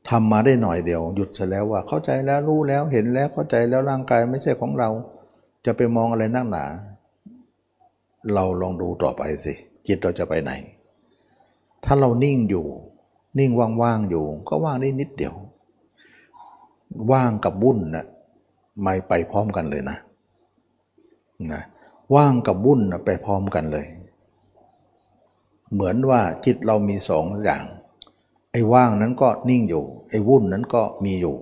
[0.09, 4.89] ทำมาได้หน่อยเดียว หยุดซะแล้วว่าเข้าใจแล้วรู้แล้วเห็นแล้วเข้าใจแล้วร่างกายไม่ใช่ของเรา
[5.65, 6.65] จะไปมองอะไรนักหนา
[8.33, 9.53] เราลองดูต่อไปสิ
[9.87, 10.51] จิตเราจะไปไหน
[11.85, 12.65] ถ้าเรานิ่งอยู่
[13.39, 15.35] นิ่งว่างๆอยู่ ก็ว่างได้นิดเดียว
[17.11, 18.05] ว่างกับบุ่นนะ
[18.81, 19.97] ไม่ไปพร้อมกันเลยนะ
[21.51, 21.61] นะ
[22.15, 23.85] ว่างกับบุ่นนะไปพร้อมกันเลย
[25.73, 27.63] เหมือนว่าจิตเรามีสองอย่าง
[28.51, 31.35] ไอ้ว่างนั้นก็นิ่งอยู่ ไอ้วุ่นนั้นก็มีอยู่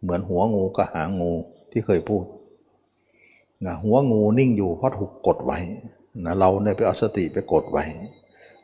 [0.00, 1.32] เหมือนหัวงูกับหางงู
[1.70, 2.24] ที่เคยพูด
[3.66, 5.58] นะหัวงูนิ่งอยู่เพราะถูกกดไว้
[6.24, 7.84] นะเราเนี่ยไปเอาสติไปกดไว้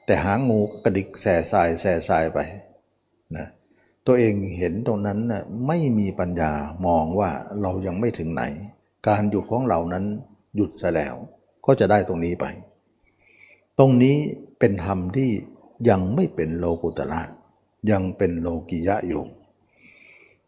[0.06, 2.38] แต่หางงูกระดิกแส่สายแส่สายไป
[3.36, 3.46] นะ
[4.06, 6.52] ตัวเองเห็นตรงนั้นนะ่ะไม่มีปัญญา
[6.86, 7.30] มองว่า
[7.62, 8.42] เรายังไม่ถึงไหน
[9.08, 10.04] การหยุดของเรานั้น
[10.56, 11.14] หยุดซะแล้ว
[11.66, 12.46] ก็จะได้ตรงนี้ไป
[13.78, 14.16] ตรงนี้
[14.58, 15.30] เป็นธรรมที่
[15.88, 17.22] ยังไม่เป็นโลกุตละ
[17.90, 19.22] ยังเป็นโลกิยะอยู่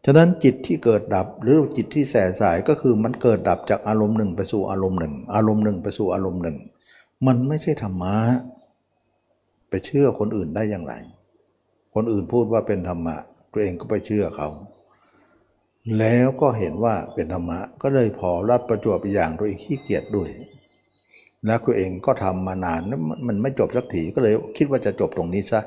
[0.05, 6.57] ฉะนั้นจิตที่เกิดดับหรือจิตที่แสสายก็คือมันเกิดดับจากอารมณ์หนึ่งไปสู่อารมณ์หนึ่ง อารมณ์หนึ่งไปสู่อารมณ์หนึ่ง
[7.25, 8.15] มันไม่ใช่ธรรมะ
[9.69, 10.93] ไปเชื่อคนอื่นได้อย่างไร
[11.95, 13.15] คนอื่นพูดว่าเป็นธรรมะ
[13.51, 14.49] ตัวเองก็ไปเชื่อเขา
[15.99, 20.29] แล้วก็เห็นว่าเป็นธรรมะ ก็เลยพอรับประจวบอย่างตัวเองขี้เกียจด้วย
[21.45, 22.81] แล้วตัวเองก็ทำมานาน
[23.27, 25.61] มันไม่จบสักทีก็เลยคิดว่าจะจบตรงนี้ซะ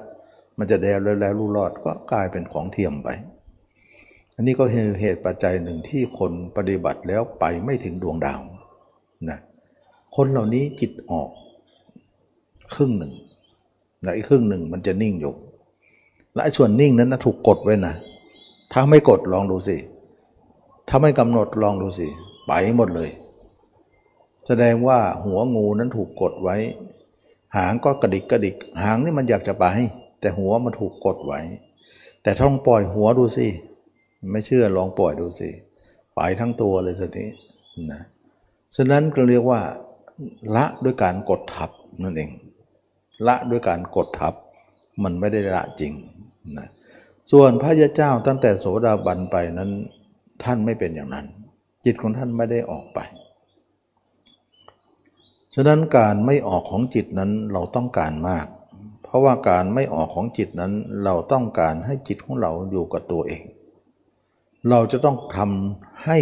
[0.61, 3.09] มันจะแล้วแล้วรู้รอดก็กลายเป็นของเทียมไป
[4.35, 8.41] อันนี้ก็คือเหตุปัจจัยหนึ่งที่คนปฏิบัติแล้วไปไม่ถึงดวงดาว
[9.31, 9.39] นะ
[10.17, 11.29] คนเหล่านี้จิตออก
[12.75, 13.13] ครึ่งหนึ่ง
[14.03, 15.35] และอีกครึ่งหนึ่งมันจะนิ่งอยู่
[16.35, 17.95] และส่วนนิ่งนั้นนะถูกกดไว้นะ
[18.73, 19.77] ถ้าไม่กดลองดูสิ
[20.89, 22.07] ถ้าไม่กำหนดลองดูสิ
[22.47, 23.11] ไปหมดเลย
[24.47, 26.57] แสดงว่าหัวงูนั้นถูกกดไว้
[27.57, 29.65] หางก็กระดิกกระดิก หางนี่มันอยากจะไป
[30.21, 31.41] แต่หัวมันถูกกดไว้
[32.23, 33.47] แต่ถ้าลองปล่อยหัวดูสิ
[34.33, 35.51] ไม่เชื่อลองปล่อยดูสิ
[36.15, 37.29] ไปทั้งตัวเลยทีนี้
[37.93, 38.03] นะ
[38.77, 39.61] ฉะนั้นก็เรียกว่า
[40.57, 41.71] ละด้วยการกดทับ
[42.03, 42.31] นั่นเอง
[43.27, 44.35] ละด้วยการกดทับ
[45.03, 45.93] มันไม่ได้ละจริง
[46.59, 46.69] นะ
[47.31, 49.71] ส่วนพระยาเจ้าตั้งแต่โสดาบันไปนั้น
[50.45, 51.27] ท่านไม่เป็นอย่างนั้น
[51.85, 52.99] จิตของท่านไม่ได้ออกไป
[55.55, 58.47] ฉะนั้นการไม่ออกของจิตนั้นเราต้องการมาก
[59.11, 60.73] เพราะว่าการไม่ออกของจิตนั้น
[61.05, 63.43] เราต้องการให้จิตของเราอยู่กับตัวเอง
[64.71, 66.17] เราจะต้องทำให้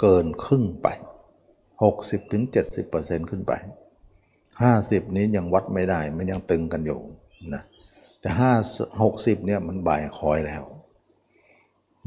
[0.00, 0.88] เกินครึ่งไป
[2.10, 3.52] 60-70%ขึ้นไป
[4.54, 7.00] 50 นี้ยังวัดไม่ได้มันยังตึงกันอยู่
[7.54, 7.62] นะ
[8.20, 8.30] แต่
[8.70, 10.62] 5 60เนี่ยมันบ่ายคอยแล้ว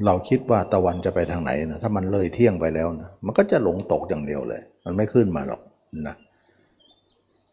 [0.06, 5.62] เราคิดว่าตะวันจะไปทางไหนนะถ้ามันเลยเที่ยงไปแล้วนะมันก็จะหลงตกอย่างเดียวเลย มันไม่ขึ้นมาหรอก
[6.08, 6.16] นะ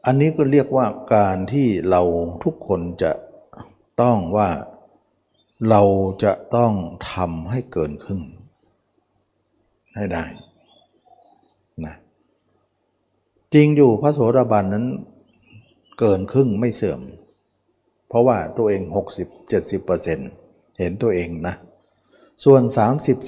[0.09, 2.03] อันนี้ก็เรียกว่าการที่เรา
[2.45, 3.13] ทุกคนจะ
[4.01, 4.51] ต้องว่า
[5.71, 5.83] เรา
[6.25, 6.73] จะต้อง
[7.13, 8.23] ทำให้เกินครึ่ง
[9.95, 10.25] ให้ได้
[11.85, 11.95] นะ
[13.55, 14.87] จริงอยู่พระโสดาบันนั้น
[15.99, 17.01] เกินครึ่งไม่เสื่อม
[18.09, 18.83] เพราะว่าตัวเอง
[19.61, 21.55] 60-70%เห็นตัวเองนะ
[22.45, 22.63] ส่วน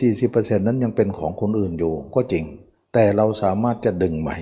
[0.01, 2.45] 30-40%นั้นยังเป็นของคนอื่นอยู่ก็จริง
[2.95, 4.37] แต่เราสามารถจะดึงไว้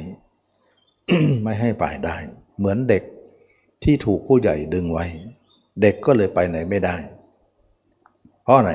[1.42, 2.16] ไม่ให้ไปได้
[2.58, 3.02] เหมือนเด็ก
[3.84, 5.06] ที่ถูกผู้ใหญ่ดึงไว้
[5.82, 6.96] เด็กก็เลยไปไหนไม่ได้
[8.44, 8.70] เพราะไหน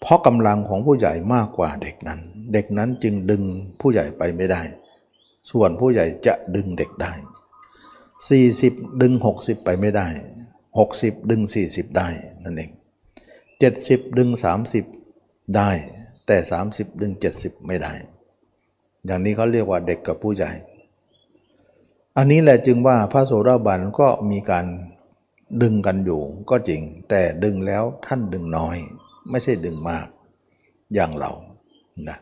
[0.00, 2.20] เพราะกำลังของผู้ใหญ่มากกว่าเด็กนั้น
[2.52, 3.42] เด็กนั้นจึงดึง
[3.80, 4.62] ผู้ใหญ่ไปไม่ได้
[5.50, 7.12] ส่วนผู้ใหญ่จะดึงเด็กได้
[8.08, 10.08] 40 ดึง 60 ไปไม่ได้
[10.68, 12.08] 60 ดึง 40 ได้
[12.42, 12.70] นั่นเอง
[13.60, 14.28] 70 ดึง
[14.92, 15.70] 30 ได้
[16.26, 16.36] แต่
[16.70, 17.92] 30 ดึง 70 ไม่ได้
[19.04, 20.50] อย่างนี้เขาเรียกว่าเด็กกับผู้ใหญ่
[22.22, 24.66] อันนี้แหละจึงว่าพระโสดาบันก็มีการ
[25.62, 28.76] ดึงกันอยู่ก็จริง แต่ดึงแล้วท่านดึงน้อย
[29.30, 30.06] ไม่ใช่ดึงมาก
[30.94, 31.32] อย่างเรา
[32.08, 32.18] นะ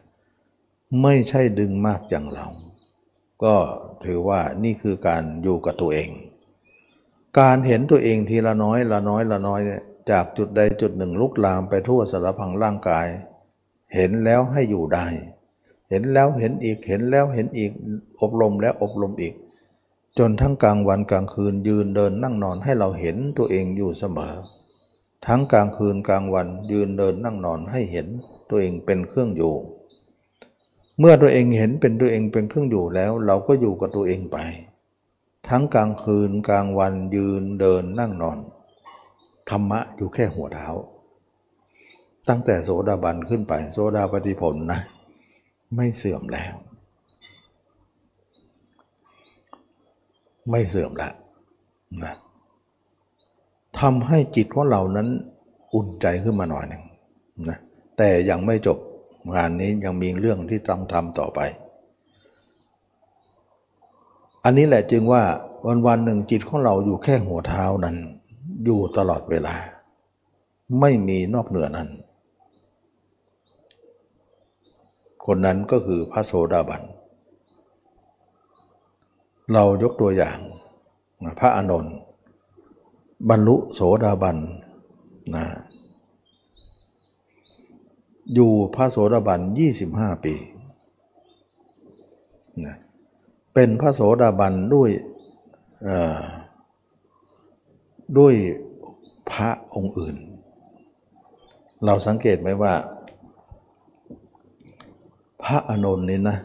[1.02, 2.46] ไม่ใช่ดึงมากอย่างเรา
[3.44, 3.54] ก็
[4.04, 6.08] ถือว่านี่คือการอยู่กับตัวเอง
[7.38, 13.06] การเห็นตัวเองทีละน้อยละน้อยละน้อยเนี่ยจากจุดใดจุดหนึ่งลุกลามไปทั่วสารพังร่างกาย
[13.94, 15.06] เห็นแล้วให้อยู่ได้
[15.90, 17.72] เห็นแล้วเห็นอีกเห็นแล้วเห็นอีก
[18.20, 19.34] อบรมแล้วอบรมอีก
[20.18, 24.34] จนทั้งกลางวันกลางคืนยืนเดินนั่งนอนให้เราเห็นตัวเองอยู่เสมอ
[25.26, 28.06] ทั้งกลางคืนกลางวันยืนเดินนั่งนอนให้เห็น
[28.50, 29.54] ตัวเองเป็นเครื่องอยู่
[30.98, 34.38] เมื่อตัวเองเห็นเป็นตัวเองเป็นเครื่องอยู่แล้ว เราก็อยู่กับตัวเองไป
[35.48, 38.38] ทั้งกลางคืนกลางวันยืนเดินนั่งนอน
[39.50, 40.68] ธรรมะอยู่แค่หัวเท้า
[42.28, 44.80] ตั้งแต่โสดาบันขึ้นไปโสดาปฏิผลนะ
[45.74, 46.54] ไม่เสื่อมแล้ว
[50.50, 51.12] ไม่เสื่อมแล้ว
[52.04, 52.14] นะ
[53.78, 55.08] ทำให้จิตของเรานั้น
[55.74, 56.82] อุ่นใจขึ้นมาหน่อยหนึ่ง
[57.48, 57.58] นะ
[57.96, 58.78] แต่ยังไม่จบ
[59.34, 61.40] งานนี้ยังมีเรื่องที่ต้องทำต่อไป
[64.44, 65.22] อันนี้แหละจึงว่า
[65.66, 67.96] วันวันหนึ่งจิตของเราอยู่แค่หัวเท้านั้น
[68.64, 69.54] อยู่ตลอดเวลา
[70.80, 71.88] ไม่มีนอกเหนือนั้น
[75.24, 80.38] คนนั้นก็คือพระโสดาบันเเรายกตัวอย่าง
[81.40, 81.94] พระอานนท์
[83.28, 84.38] บรรลุโสดาบัน
[85.36, 85.46] นะ
[88.34, 89.40] อยู่พระโสดาบัน
[89.82, 90.34] 25 ปี
[92.64, 92.76] นะ
[93.54, 94.90] เป็นพระโสดาบันด้วย
[98.18, 98.34] ด้วย
[99.32, 100.16] พระองค์อื่น
[101.84, 102.74] เราสังเกตไหมว่า
[105.42, 106.36] พระอานนท์นี่นะ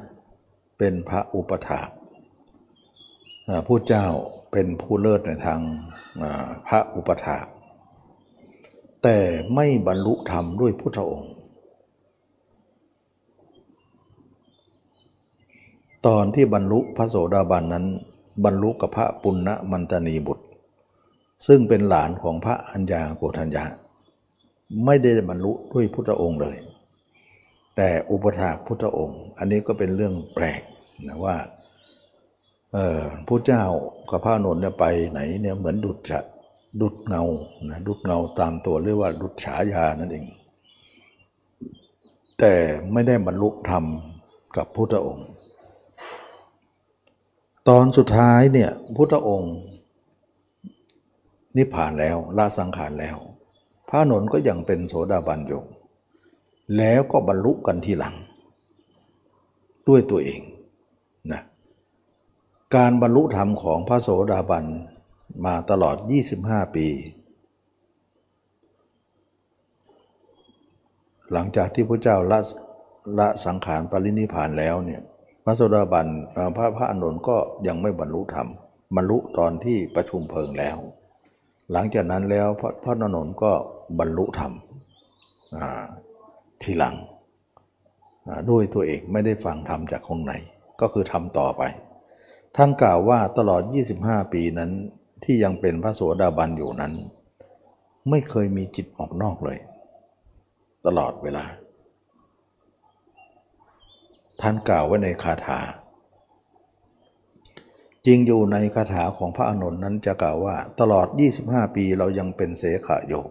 [0.78, 1.82] เป็นพระอุปถา
[3.68, 4.06] ผู้เจ้า
[4.52, 5.60] เป็นผู้เลิศในทาง
[6.68, 7.38] พระอุปถา
[9.04, 9.18] แต่
[9.56, 11.32] ไม่บรรลุธรรมด้วยพุทธองค์
[16.08, 17.86] ตอนที่บรรลุพระโสดาบันนั้น
[18.44, 20.46] บรรลุกับพระปุณณมันตนีบุตร
[21.48, 23.66] ซึ่งเป็นหลานของพระอัญญาโกธัญญา
[24.86, 26.58] ไม่ได้บรรลุด้วยพุทธองค์เลย
[27.76, 30.62] แต่อุปถาพุทธองค์ อันนี้ก็เป็นเรื่องแปลก
[31.08, 31.36] นะว่า
[32.74, 33.64] เออผู้เจ้า
[34.10, 36.20] กับพระนนท์เนี่ยไปไหนเนี่ยเหมือนดุจจะ
[36.82, 37.24] ดุดเงา
[37.70, 40.26] นะดุดเงาตามตัวเรียกว่าดุจฉายานั่นเอง
[42.40, 42.54] แต่
[42.92, 43.86] ไม่ได้บรรลุธรรม
[44.56, 45.28] กับพุทธองค์
[47.70, 49.56] ตอนสุดท้ายเนี่ยพุทธองค์
[51.58, 53.18] นิพพานแล้วละสังขารแล้ว
[53.90, 55.62] พระนนท์ก็ยังเป็นโสดาบันอยู่
[56.78, 58.16] แล้วก็บรรลุกันทีหลัง
[59.88, 60.42] ด้วยตัวเอง
[62.76, 64.66] การบรรลุธรรมของพระโสดาบัน
[65.46, 65.96] มาตลอด
[66.36, 66.88] 25 ปี
[71.32, 72.40] หลังจากที่พระเจ้าละ
[73.20, 75.02] ละสังขารปรินิพานแล้วเนี่ย
[75.44, 76.08] พระโสดาบัน
[76.58, 78.48] พระพระอนุนก็ยังไม่บรรลุธรรม
[78.96, 80.78] บรรลุตอนที่ประชุมเพลิงแล้ว
[81.72, 83.52] หลังจากนั้นแล้วพระพระนนท์ก็
[84.00, 84.52] บรรลุธรรม
[86.62, 86.96] ทีหลัง
[88.50, 90.34] ด้วยตัวเองไม่ได้ฟังธรรมจากคนไหน
[90.82, 91.64] ก็คือทำต่อไป
[92.58, 93.62] ท่านกล่าวว่าตลอด
[93.98, 94.72] 25 ปีนั้น
[95.24, 96.94] ที่ยังเป็นพระโสดาบันอยู่นั้น
[98.10, 99.60] ไม่เคยมีจิตออกนอกเลย
[100.86, 101.46] ตลอดเวลา
[104.42, 105.60] ท่านกล่าวไว้ในคาถา
[108.06, 111.08] จริงอยู่ในคาถาของพระอนุนนั้นจะกล่าวว่าตลอด
[111.42, 113.24] 25 ปีเรายังเป็นเสขะอยู่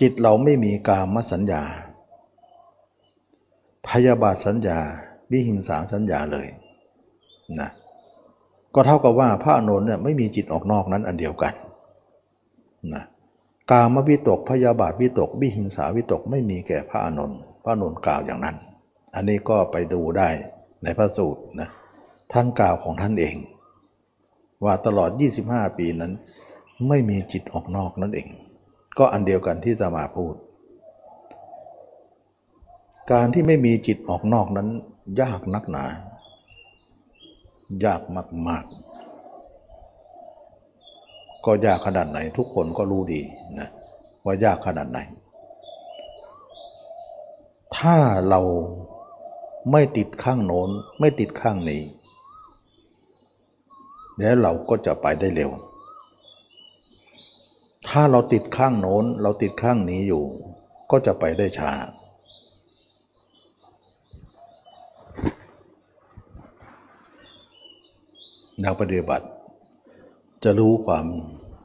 [0.00, 1.62] จิตเราไม่มีกามสัญญา
[3.88, 4.78] พยาบาทสัญญา
[5.30, 6.48] วิหิงสาสัญญาเลย
[7.60, 7.70] นะ
[8.74, 11.54] ก็เท่ากับว่าพระอนุนเนี่ยไม่มีจิตออกนอกนั้นอันเดียวกัน
[12.94, 13.04] นะ
[13.70, 18.56] กามวิตกพยาบาทวิตกวิหิงสาวิตกไม่มีแก่พระอนุนพระอนุนกล่าวอย่างนั้น
[19.14, 20.28] อันนี้ก็ไปดูได้
[20.82, 21.68] ในพระสูตรนะ
[22.32, 23.36] ท่านกล่าวของท่านเอง
[24.64, 25.10] ว่าตลอด
[25.44, 26.12] 25 ปีนั้น
[26.88, 28.28] ไม่มีจิตออกนอกนั่นเอง
[28.98, 30.34] ก็อันเดียวกันที่จะมาพูด
[33.12, 34.68] การที่ไม่มีจิตออกนอกนั้น
[35.20, 35.84] ยากนักหนา
[37.84, 38.00] ยาก
[38.48, 38.74] มาก ๆ
[41.44, 43.22] ก็ยากขนาดไหนทุกคนก็รู้ดี
[43.58, 43.68] นะ
[44.24, 44.98] ว่ายากขนาดไหน
[47.76, 47.96] ถ้า
[48.28, 48.40] เรา
[49.72, 51.82] ไม่ติดข้างโน้นไม่ติดข้างนี้
[54.18, 55.50] แล้วเราก็จะไปได้เร็ว
[57.88, 60.24] ถ้าเราติดข้างโน้น เราติดข้างนี้อยู่
[60.90, 61.72] ก็จะไปได้ช้า
[68.64, 69.26] นักปฏิบัติ
[70.44, 71.06] จะรู้ความ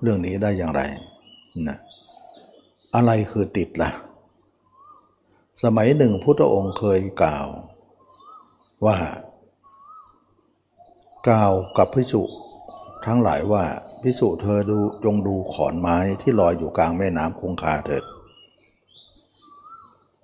[0.01, 0.81] เรื่องนี้ได้อย่างไร
[1.67, 1.77] นะ
[2.95, 3.91] อะไรคือติดละ่ะ
[5.63, 7.47] สมัยหนึ่งพุทธองค์เคยกล่าว
[8.85, 8.97] ว่า
[11.27, 12.23] กล่าวกับพิสุ
[13.05, 13.63] ทั้งหลายว่า
[14.03, 18.03] พิสุเธอดูจงดูขอนไม้ที่ลอยอยู่กลางแม่น้ำคงคาเถิด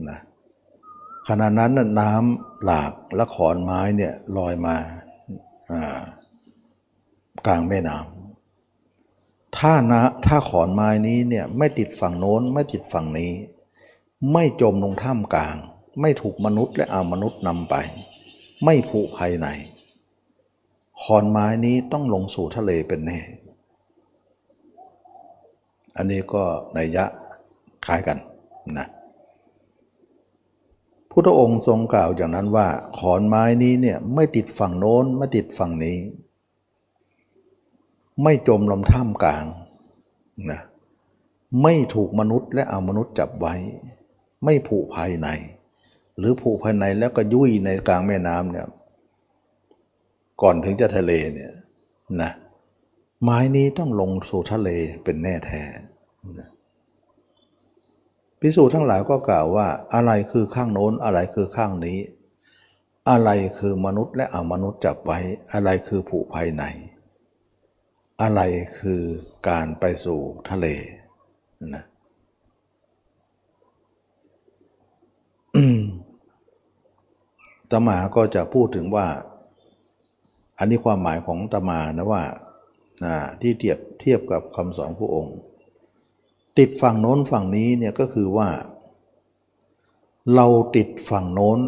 [0.10, 0.20] นะ
[1.28, 4.84] ขณะนั้นน้ำหลากและขอนไม้เนี่ยลอยมาก
[7.50, 13.32] ลางแม่น้ำถ้านะถ้าขอนไม้นี้เนี่ยไม่ติดฝั่งโน้นไม่ติดฝั่งนี้
[14.34, 15.56] ไม่จมลงท่ามกลาง
[16.02, 17.76] ไม่ถูกมนุษย์และอามนุษย์นำไป
[18.66, 19.48] ไม่ผุภายใน
[21.02, 23.20] ขอนไม้นี้ต้องลงสู่ทะเลเป็นแน่
[25.98, 26.44] อันนี้ก็
[26.74, 27.06] ในยะ
[27.86, 28.18] คล้ายกัน
[28.78, 28.88] นะ
[31.12, 32.68] พุทธองค์ทรงกล่าวอย่างนั้นว่า
[33.00, 35.98] ขอนไม้นี้เนี่ยไม่ติดฝั่งโน้นไม่ติดฝั่งนี้
[38.24, 39.46] ไม่จมลำท่ามกลาง
[40.52, 40.62] นะ
[41.64, 43.56] ไม่ถูกมนุษย์และเอามนุษย์จับไว้
[44.46, 45.28] ไม่ผูกภายใน
[46.18, 48.68] หรือผูกภายในแล้วก็ยุ่ยในกลางแม่น้ำเนี่ย
[50.42, 51.54] ก่อนถึงจะทะเลเนี่ย
[52.22, 52.32] นะ
[53.24, 54.70] ไม้นี้ต้องลงสู่ทะเล
[55.04, 55.62] เป็นแน่แท้
[56.40, 56.50] นะ
[58.40, 62.00] พิสูจน์ทั้งหลายก็กล่าวว่าอะไรคือข้างโน้นอะไรคือข้างนี้
[63.10, 65.20] อะไรคือมนุษย์และอมนุษย์จับไว้
[65.54, 66.64] อะไรคือผูกภายใน
[68.22, 68.42] อะไร
[68.80, 69.02] คือ
[69.48, 70.68] การไปสู่ทะเล
[71.76, 71.86] นะ
[77.72, 79.08] ตมาก็จะพูดถึงว่า
[80.58, 82.24] อันนี้ความหมายของตมานะว่า
[83.42, 85.36] ที่เทียบเทียบกับคำสอนพระองค์
[86.58, 88.50] ติดฝั่งโน้นฝั่งนี้เนี่ยก็คือว่า
[90.36, 91.60] เราติดฝั่งโน้น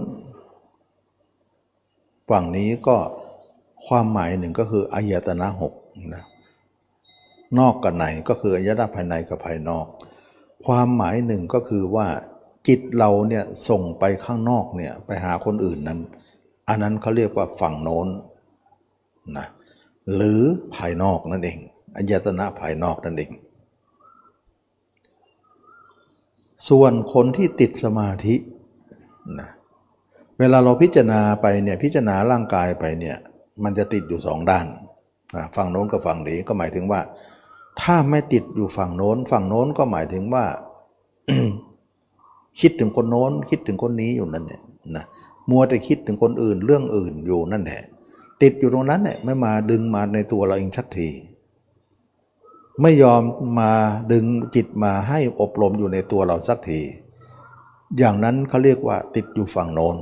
[2.30, 2.98] ฝั่งนี้ก็
[3.88, 5.74] ความหมายหนึ่งก็คืออายตนะหก
[6.16, 6.24] นะ
[7.60, 9.86] นอกกับในก็คืออายตนะภายในกับภายนอก
[10.66, 12.08] ความหมายหนึ่งก็คือว่า
[12.68, 16.00] จิตเราเนี่ยส่งไปข้างนอกเนี่ยไปหาคนอื่นนั้น
[16.68, 18.08] อันนั้นเขาเรียกว่าฝั่งโน้น
[19.38, 19.48] นะ
[20.16, 20.42] หรือ
[20.76, 21.58] ภายนอกนั่นเอง
[21.96, 23.32] อายตนะภายนอกนั่นเอง
[26.70, 28.36] ส่วนคนที่ติดสมาธิ
[29.40, 29.50] นะ
[30.40, 33.18] เวลาเราพิจารณาไปเนี่ยพิจารณาร่างกายไปเนี่ย
[33.64, 34.66] มันจะติดอยู่สองด้าน
[35.36, 37.02] นะฝั่งโน้นกับฝั่งนี้ก็หมายถึงว่า
[37.82, 40.46] ถ้าไม่ติดอยู่ฝั่งโน้น ฝั่งโน้นก็หมายถึงว่า
[42.62, 44.62] คิดถึงคนโน้น คิดถึงคนนี้อยู่นั่นเนี่ย
[44.96, 45.06] นะ
[45.50, 47.82] มัวแต่คิดถึงคนอื่นเรื่องอื่นอยู่นั่นแหละ
[48.42, 51.10] ติดอยู่ตรงนั้นเนี่ยไม่มาดึงมาในตัวเราเองสักที
[52.82, 53.22] ไม่ยอม
[53.60, 53.72] มา
[54.12, 56.82] ดึงจิตมาให้อบรมอยู่ในตัวเราสักที
[57.98, 59.96] อย่างนั้นเขาเรียกว่าติดอยู่ฝั่งโน้น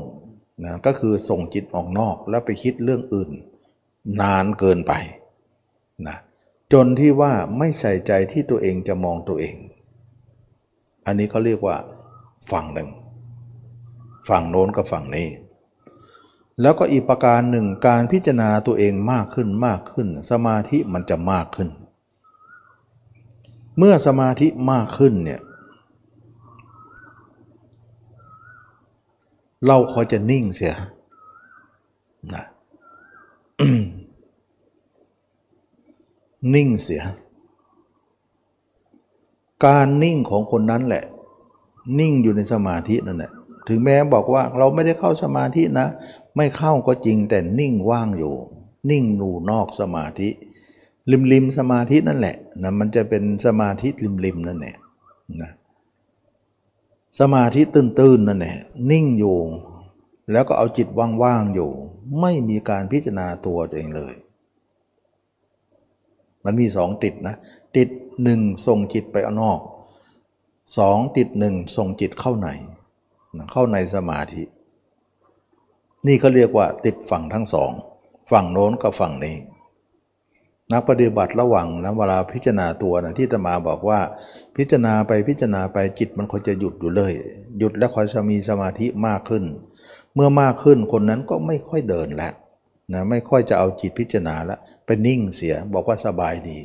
[0.65, 3.30] นะก็คือส่งจิตออกนอกแล้วไปคิดเรื่องอื่น
[4.22, 4.93] นานเกินไป
[6.07, 6.17] นะ
[6.74, 9.55] จนที่ว่าไม่ใส่ใจที่ตัวเองจะมองตัวเอง
[11.05, 11.78] อันนี้เขาเรียกว่า
[12.51, 12.89] ฝั่งหนึ่ง
[14.30, 15.28] ฝั่งโน้นกับฝั่งนี้
[16.61, 21.70] แล้วก็อีกประการหนึ่งการพิจารณาตัวเองมากขึ้นมากขึ้น สมาธิมันจะมากขึ้น
[23.78, 25.41] เมื่อสมาธิมากขึ้นเนี่ย
[29.67, 30.76] เราคอยจะนิ่งเสีย
[32.34, 32.45] นะ
[36.53, 37.03] นิ่งเสีย
[39.65, 41.03] การนิ่งของคนนั้นแหละ
[41.99, 43.31] นิ่งอยู่ในสมาธินั่นแหละ
[43.67, 45.87] ถึงแม้บอกว่าเราไม่ได้เข้าสมาธินะ
[46.35, 48.35] ไม่เข้าก็จริงแต่นิ่งว่างอยู่
[48.89, 50.29] นิ่งนูนอกสมาธิ
[51.11, 54.75] ริมริมสมาธินั่นแหละนะมันจะเป็นสมาธิริมริมนั่นแหละ
[55.41, 55.51] นะ
[57.19, 58.57] สมาธิตื้นๆนั่นแหละ
[58.91, 59.37] นิ่งอยู่
[60.31, 60.87] แล้วก็เอาจิต
[61.23, 61.71] ว่างๆอยู่
[62.19, 64.13] ไม่มีการพิจารณาตัวเองเลย
[66.45, 67.35] มันมีสองติดนะ
[67.77, 67.89] ติด
[68.23, 69.59] หนึ่งส่งจิตไปอนอก
[70.77, 72.49] สองติดหนึ่งส่งจิตเข้าใน
[73.51, 74.43] เข้าในสมาธิ
[76.07, 77.71] นี่เขาเรียกว่าติดฝั่งทั้งสอง
[78.31, 79.37] ฝั่งโน้นกับฝั่งนี้
[80.71, 83.99] นักปฏิบัติระหว่างนะเวลาพิจารณาตัวนะที่ตมาบอกว่า
[84.57, 87.13] พิจารณาไปพิจารณาไปจิตมันคอยจะหยุดอยู่เลย
[87.57, 89.43] หยุดแล้วคอยจะมีสมาธิมากขึ้น
[90.15, 92.33] เมื่อมากขึ้นคนนั้นก็ไม่ค่อยเดินแล้ว
[92.93, 94.59] นะไม่ค่อยจะเอาจิตพิจารณาแล้ว
[94.89, 96.59] ไปนิ่งเสียบอกว่าสบายดี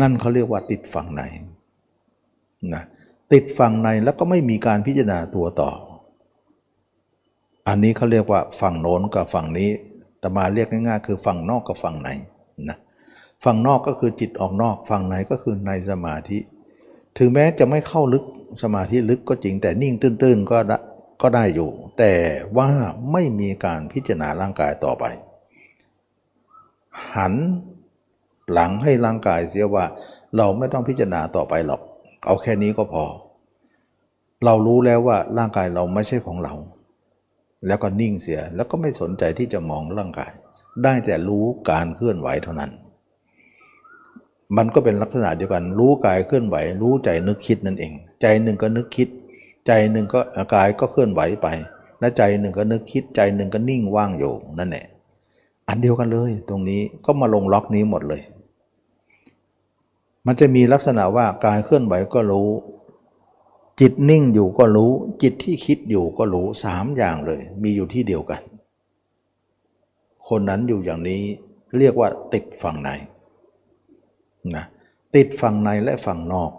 [0.00, 1.22] นั่นเขาเรียกว่าติดฝั่งใน
[2.74, 2.84] นะ
[3.32, 5.70] ติดฝั่งในแล้วก็ไม่มีการพิจารณาตัวต่อ
[7.68, 9.70] อันนี้เขาเรียกว่าฝั่งโน้นกับฝั่งนี้
[10.18, 12.08] แต่มาเรียกง่ายๆ คือฝั่งนอกกับฝั่งใน
[12.68, 12.78] นะ
[13.44, 16.38] ฝั่งนอกก็คือจิตออกนอกฝั่งในก็คือในสมาธิ
[17.18, 18.24] ถึงแม้จะไม่เข้าลึก
[18.62, 20.78] สมาธิลึกก็จริงแต่นิ่งตื้นๆก็ได้
[21.22, 22.14] ก็ได้อยู่ แต่
[22.56, 22.68] ว่า
[23.12, 25.04] ไม่มีการพิจารณาร่างกายต่อไป
[27.16, 27.34] หัน
[28.52, 29.84] หลังให้ร่างกายเสียว่า
[30.36, 31.80] เราไม่ต้องพิจารณาต่อไปหรอก
[32.26, 33.04] เอาแค่นี้ก็พอ
[34.44, 36.54] เรารู้แล้วว่าร่างกายเราไม่ใช่ของเรา
[37.66, 40.32] แล้วก็นิ่งเสียแล้วก็ไม่สนใจที่จะมองร่างกาย
[40.84, 42.70] ได้แต่รู้การเคลื่อนไหวเท่านั้น
[44.56, 47.92] มันก็เป็นลักษณะเดียวกัน รู้กายเคลื่อนไหว รู้ใจนึกคิดนั่นเอง
[48.22, 49.08] ใจหนึ่งก็นึกคิด
[49.66, 50.20] ใจหนึ่งก็
[50.54, 51.48] กายก็เคลื่อนไหวไป
[52.00, 54.86] และใจหนึ่งก็นึกคิด ใจหนึ่งก็นิ่งว่างอยู่นั่นแหละ
[55.68, 58.22] อันเดียวกันเลย ตรงนี้ก็มาลงล็อกนี้หมดเลย
[60.26, 62.48] มันจะมีลักษณะว่ากายเคลื่อนไหวก็รู้
[63.80, 64.90] จิตนิ่งอยู่ก็รู้
[65.22, 68.42] จิตที่คิดอยู่ก็รู้สามอย่างเลย มีอยู่ที่เดียวกัน
[70.28, 71.22] คนนั้นอยู่อย่างนี้
[71.78, 72.90] เรียกว่าติดฝั่งใน
[74.56, 74.64] นะ
[75.14, 76.52] ติดฝั่งในและฝั่งนอก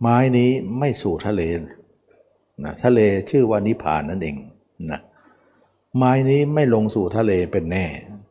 [0.00, 1.42] ไม้นี้ไม่สู่ทะเล
[2.64, 3.00] นะทะเล
[3.30, 4.36] ชื่อว่านิพพานนั่นเอง
[4.90, 5.00] นะ
[5.96, 7.86] ไม้นี้ไม่ลงสู่ทะเลเป็นแน่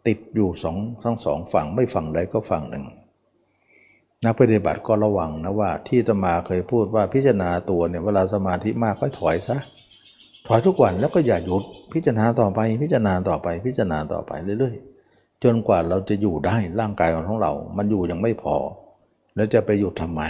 [0.07, 2.85] ติดอยู่สองทั้งสองฝั่งไม่ฝั่งใดก็ฝั่งหนึ่ง
[4.23, 9.57] นักปฏิบัติก็ระวังนะว่า ที่ตมาเคยพูดว่าพิจารณาตัวเนี่ยเวลาสมาธิมากก็ถอยซะ
[10.47, 11.63] ถอยทุกวันแล้วก็อย่าหยุด
[11.93, 18.55] พิจารณาต่อไป พิจารณาต่อไปพิจารณาต่อไปเรื่อยๆ จนกว่าเราจะอยู่ได้ร่างกายของเรา มันอยู่ยังไม่พอ
[19.35, 20.21] แล้วจะไปหยุดทำไม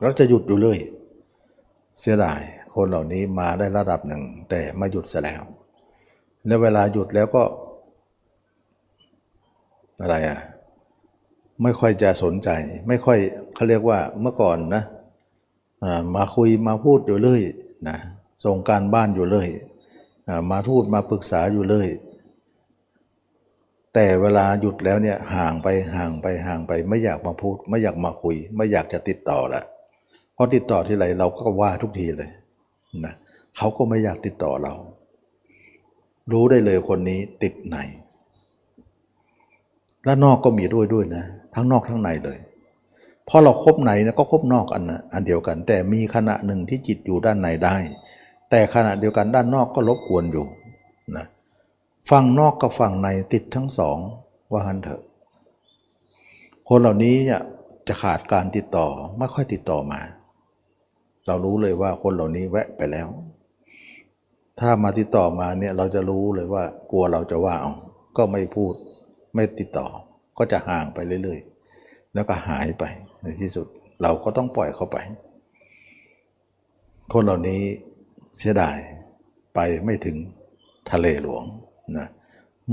[0.00, 0.78] เราจะหยุดอยู่เลย
[2.00, 2.40] เสียดาย
[2.74, 5.42] คนเหล่านี้มาได้ระดับหนึ่ง แต่มาหยุดซะแล้ว
[6.46, 7.42] แล้วเวลาหยุดแล้วก็
[10.00, 10.38] อะไรอะ
[11.62, 12.50] ไม่ค่อยจะสนใจ
[12.88, 13.18] ไม่ค่อย
[13.54, 14.82] เขาเรียกว่าเมื่อก่อนนะ
[16.16, 17.42] มาคุยมาพูดอยู่เลย
[17.88, 17.96] นะ
[18.44, 19.48] ส่งการบ้านอยู่เลย
[20.50, 21.88] มาพูดมาปรึกษาอยู่เลย
[23.94, 29.62] แต่เวลาหยุดแล้วเนี่ยห่างไปห่างไปห่างไป ไม่อยากมาพูด ไม่อยากมาคุย ไม่อยากจะติดต่อละ
[30.36, 32.30] พอติดต่อที่ไรเราก็ว่าทุกทีเลย
[33.06, 33.14] นะ
[33.56, 34.74] เขาก็ไม่อยากติดต่อเรา
[36.32, 37.78] รู้ได้เลยคนนี้ติดไหน
[40.04, 41.24] และนอกก็มีด้วยด้วยนะ
[41.54, 42.38] ทั้งนอกทั้งในเลย
[43.28, 47.76] พอเราครบไหนนะก็ครบนอกอันนะอันเดียวกัน แต่มีขณะหนึ่งที่จิตอยู่ด้านในได้
[48.50, 50.46] แต่ขณะเดียวกันด้านนอกก็รบกวนอยู่
[51.16, 51.26] นะ
[52.10, 53.98] ฝั่งนอกกับฝั่งในติดทั้งสอง
[54.52, 55.02] ว่างันเถอะ
[56.68, 57.40] คนเหล่านี้เนี่ย
[57.88, 58.86] จะขาดการติดต่อ
[59.18, 60.00] ไม่ค่อยติดต่อมา
[61.26, 63.08] เรารู้เลยว่าคนเหล่านี้แวะไปแล้ว
[64.60, 67.72] ถ้ามาติดต่อมาเนี่ยเราจะรู้เลยว่ากลัวเราจะว่าเอา
[68.16, 68.72] ก็ไม่พูด
[69.34, 69.86] ไม่ติดต่อ
[70.38, 72.84] ก็จะห่างไปเรื่อยๆ แล้วก็หายไป
[73.22, 73.66] ในที่สุด
[74.02, 74.96] เราก็ต้องปล่อยเขาไป
[77.12, 77.62] คนเหล่านี้
[78.38, 78.76] เสียดาย
[79.54, 80.16] ไปไม่ถึง
[80.90, 81.44] ทะเลหลวง
[81.98, 82.08] นะ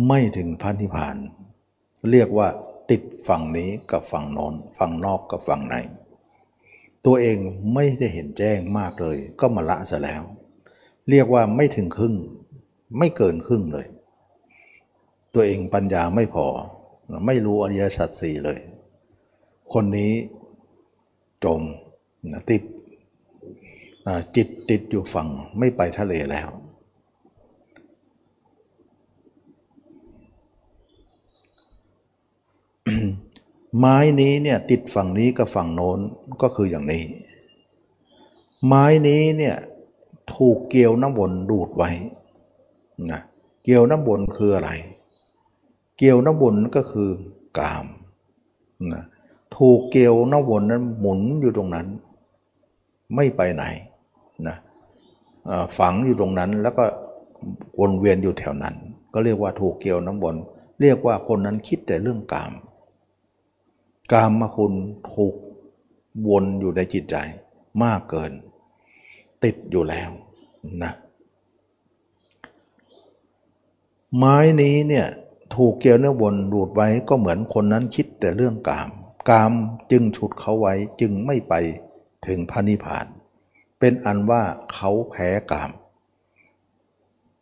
[0.07, 1.15] ไม่ถึงพันธิพาน
[2.11, 2.47] เรียกว่า
[2.89, 5.75] ติดฝั่งนี้กับฝั่งนอนฝั่งนอกกับฝั่งใน
[7.05, 7.37] ตัวเอง
[7.73, 10.21] ไม่ได้เห็นแจ้งมากเลย ก็มาละซะแล้ว
[11.09, 12.15] เรียกว่าไม่ถึงครึ่ง
[12.97, 13.87] ไม่เกินครึ่งเลย
[15.33, 16.45] ตัวเองปัญญาไม่พอ
[17.25, 18.59] ไม่รู้อริยสัจสี่เลย
[19.73, 20.13] คนนี้
[21.43, 21.61] จม
[22.49, 22.63] ติด
[24.35, 25.27] จิตติดอยู่ฝั่ง
[25.59, 26.49] ไม่ไปทะเลแล้ว
[33.77, 35.99] ไม้นี้เนี่ยติดฝั่งนี้กับฝั่งโน้น
[36.41, 37.03] ก็คืออย่างนี้
[38.67, 39.55] ไม้นี้เนี่ย
[40.35, 41.89] ถูกเกลียวน้ำวนดูดไว้
[43.11, 43.21] นะ
[43.63, 44.71] เกลียวน้ำวนคืออะไร
[45.97, 47.09] เกลียวน้ำวนก็คือ
[47.59, 47.85] กาม
[48.93, 49.03] นะ
[49.57, 51.87] ถูกเกลียวน้ำวนนั้นหมุนอยู่ตรงนั้น
[53.15, 53.63] ไม่ไปไหน
[54.47, 54.57] นะ
[55.77, 56.83] ฝังอยู่ตรงนั้นแล้วก็
[57.79, 58.75] วนเวียนอยู่แถวนั้น
[59.13, 60.35] ก็เรียกว่าถูกเกี่ยวน้ำบน
[60.81, 62.51] เรียกว่าคนนั้นคิดแต่เรื่องกาม
[64.11, 64.73] กามมาคุณ
[65.13, 65.35] ถูก
[66.27, 67.15] วนอยู่ในจิตใจ
[67.83, 68.31] มากเกิน
[69.43, 70.09] ติดอยู่แล้ว
[70.83, 70.91] นะ
[74.17, 75.07] ไม้นี้เนี่ย
[75.55, 78.89] ถูกเกี่ยวเนื้อบนดูดไว้ก็เหมือนคนนั้นคิดแต่เรื่องกาม
[79.29, 79.53] กาม
[79.91, 81.53] จึงฉุดเขาไว้จึงไม่ไป
[82.25, 83.05] ถึงพระนิพพาน
[83.79, 84.43] เป็นอันว่า
[84.73, 85.71] เขาแพ้กาม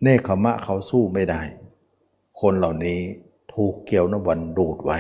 [0.02, 1.42] เนคขมะเขาสู้ไม่ได้
[2.42, 3.00] คนเหล่านี้
[3.54, 4.98] ถูกเกี่ยวนวันดูดไว้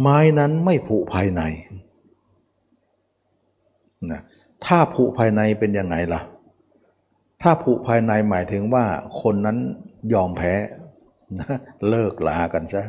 [0.00, 1.42] ไม้นั้นไม่ผุภายใน
[4.10, 4.20] นะ
[4.66, 6.20] ถ้าผุภายในเป็นยังไงล่ะ
[7.42, 8.84] ถ้าผุภายในหมายถึงว่า
[9.20, 9.58] คนนั้น
[10.14, 10.54] ยอมแพ้
[11.40, 11.56] นะ
[11.88, 12.84] เลิกลากันซะ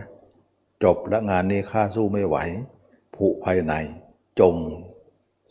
[0.83, 2.37] จบแล้วงานนี้ข้าสู้ไม่ไหว
[3.15, 3.73] ผุภายใน
[4.39, 4.55] จม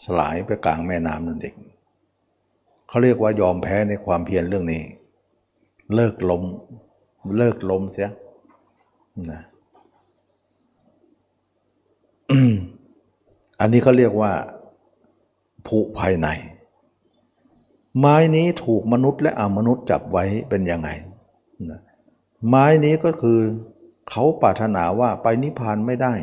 [0.02, 1.56] สลายไปกลางแม่น้ำนั่นเอง
[2.88, 4.82] เขาเรียกว่ายอมแพ้ในความเพียรเรื่องนี้
[5.94, 6.42] เลิกลม
[7.38, 8.10] เลิกลมเสีย
[9.30, 9.42] นะ
[13.60, 14.32] อันนี้เขาเรียกว่า
[15.66, 16.28] ผุภายใน
[17.98, 20.88] ไม้นี้ถูกมนุษย์และอมนุษย์จับไว้เป็นยังไง
[22.48, 23.38] ไม้นี้ก็คือ
[24.10, 26.14] เขาปรารถนาว่าไปนิพพานไม่ได้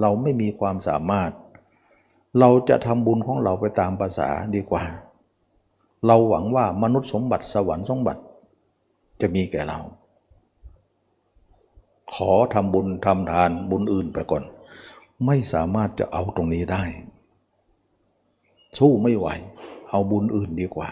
[0.00, 1.30] เราไม่มีความสามารถ
[2.40, 4.84] เราจะทำบุญของเราไปตามภาษาดีกว่า
[6.06, 8.22] เราหวังว่ามนุษย์สมบัติสวรรค์สมบัติ
[9.20, 9.78] จะมีแก่เรา
[12.14, 14.44] ขอทำบุญทำทานบุญอื่นไปก่อน
[15.26, 16.84] ไม่สามารถจะเอาตรงนี้ได้
[18.78, 19.28] สู้ไม่ไหว
[19.90, 20.90] เอาบุญอื่นดีกว่า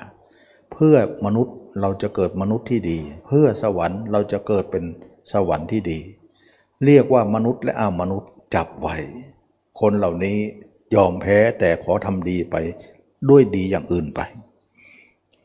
[0.73, 4.85] เพื่อมนุษย์เราจะเกิดมนุษย์ที่ดี เพื่อสวรรค์เราจะเกิดเป็น
[5.33, 5.99] สวรรค์ที่ดี
[6.85, 8.97] เรียกว่ามนุษย์และอามนุษย์จับไว้
[9.81, 10.39] คนเหล่านี้
[10.95, 12.57] ยอมแพ้แต่ขอทำดีไป
[13.29, 14.21] ด้วยดีอย่างอื่นไป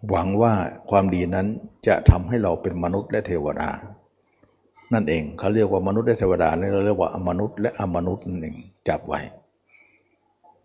[0.09, 0.53] หวังว่า
[0.89, 1.47] ความดีนั้น
[1.87, 3.69] จะทำให้เราเป็นมนุษย์และเทวดา
[4.93, 9.19] นั่นเองเขาเรียกว่ามนุษย์และเทวดานี่เราเรียกว่าอมนุษย์และอมนุษย์นั่นเองจับไว้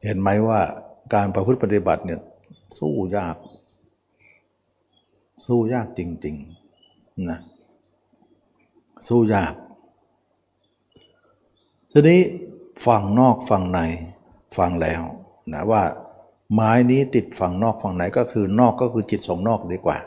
[0.04, 0.60] เห็นไหมว่า
[1.14, 2.20] การประพฤติปฏิบัติเนี่ย
[2.78, 3.36] สู้ยาก
[5.44, 7.38] สู้ยากจริงๆนะ
[9.08, 9.54] สู้ยาก
[11.92, 12.20] ทีนี้
[12.86, 13.78] ฝั่งนอกฝั่งใน
[14.58, 15.02] ฟังแล้ว
[15.52, 15.82] นะว่า
[16.54, 19.98] ไม้นี้ติดฝั่งนอกฝั่งไหนก็คือนอกก็คือจิตส่งนอกดีกว่า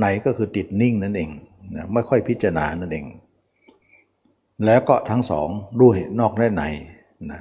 [0.00, 1.30] ในก็คือติดนิ่งนั่นเอง
[1.74, 3.06] นะไม่ค่อยพิจารณานั่นเอง
[4.64, 5.48] แล้วก็ทั้งสอง
[5.82, 6.62] ด้วยนอกและใน
[7.32, 7.40] นะ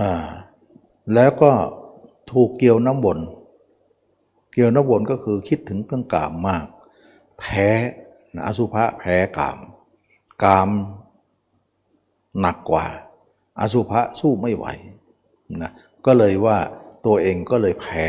[0.00, 0.28] อ่า
[1.14, 1.52] แล้วก็
[2.32, 3.18] ถูกเกี่ยวน้ำบน
[4.52, 6.64] เกี่ยวน้ำบนก็คือคิดถึงเรื่องกามมาก
[7.38, 7.68] แพ้
[8.34, 9.58] นะอสุภะแพ้กาม
[10.44, 10.68] กาม
[12.40, 12.86] หนักกว่า
[13.60, 14.66] อสุภะสู้ไม่ไหว
[15.62, 15.72] นะ
[16.06, 16.58] ก็เลยว่า
[17.06, 18.06] ตัวเองก็เลยแพ้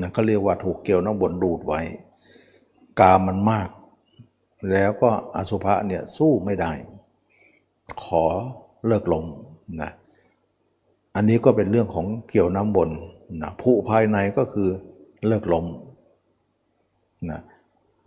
[0.00, 1.80] นะก็เรียกว่าถูกเกี่ยวน้ำบนดูดไว้
[3.00, 3.68] กามมันมาก
[4.72, 6.72] แล้วก็อสุภะเนี่ยสู้ไม่ได้
[8.04, 8.24] ขอ
[8.86, 9.24] เลิกลง
[9.82, 9.90] นะ
[11.14, 12.90] อันนี้ก็เป็นเรื่องของเกี่ยวน้ำบน
[13.42, 14.70] นะผู้ภายในก็คือ
[15.26, 15.66] เลิกลม
[17.30, 17.40] นะ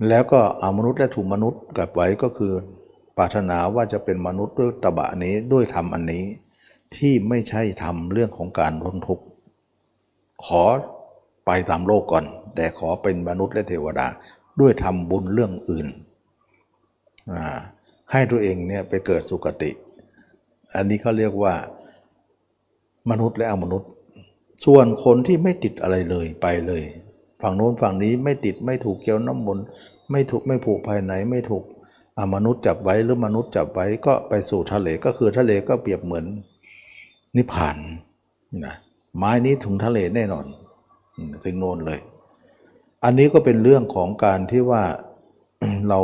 [0.09, 2.53] แล้วก็อมนุษย์และถูกมนุษย์กับไว้ก็คือ
[3.17, 6.23] ปรารถนาว่าจะเป็นมนุษย์ด้วยตบะนี้ด้วยธรรมอันนี้
[6.95, 9.25] ที่ไม่ใช่ทำเรื่องของการพ้นทุกข์
[10.45, 10.63] ขอ
[11.45, 14.07] ไปตามโลกก่อน แต่ขอเป็นมนุษย์และเทวดา
[14.59, 15.87] ด้วยทำบุญเรื่องอื่น
[18.11, 19.71] ให้ตัวเองเนี่ยไปเกิดสุคติ
[20.75, 21.53] อันนี้เขาเรียกว่า
[23.09, 23.89] มนุษย์และอมนุษย์
[24.65, 26.83] ส่วนคนที่ไม่ติดอะไรเลยไปเลย
[27.41, 29.65] ฝั่งโน้นฝั่งนี้ไม่ติดไม่ถูกเกี่ยวน้ำมนต์
[30.11, 31.63] ไม่ถูกไม่ผูกภายในไม่ถูก
[32.35, 36.25] มนุษย์จับไว้หรือมนุษย์จับไว้ก็ไปสู่ทะเลก็คือทะเลก็เปรียบเหมือน
[37.35, 37.77] นิพพาน
[38.65, 38.75] นะ
[39.17, 40.45] ไม้นี้ถึงทะเลแน่นอน
[41.43, 41.99] ถึงโน่นเลย
[43.03, 44.83] อันนี้ก็เป็นเรื่องของการที่ว่า
[45.89, 45.99] เรา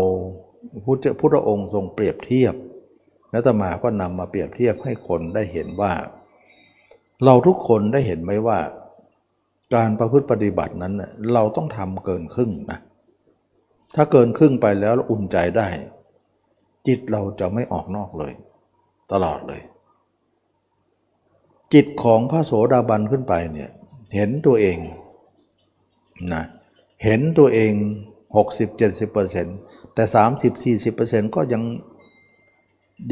[0.83, 2.55] พุทธพุทธองค์ทรงเปรียบเทียบ
[3.31, 5.93] แล้วตมาก็นำมาเปรียบเทียบให้คนได้เห็นว่า
[7.25, 8.59] เราทุกคนได้เห็นไหมว่า
[9.75, 10.93] การประพฤติปฏิบัตินั้น
[11.33, 12.79] เราต้องทำเกินครึ่งนะ
[13.95, 15.67] ถ้าเกินครึ่งไปแล้วอุ่นใจได้
[16.87, 18.33] จิตเราจะไม่ออกนอกเลย
[19.11, 19.61] ตลอดเลย
[21.73, 23.69] จิตของพระโสดาบันขึ้นไปเนี่ย
[24.15, 24.77] เห็นตัวเอง
[26.33, 26.43] นะ
[27.03, 27.73] เห็นตัวเอง
[28.35, 29.64] 60-70%
[29.95, 30.03] แต่
[30.69, 31.63] 30-40%ก็ยัง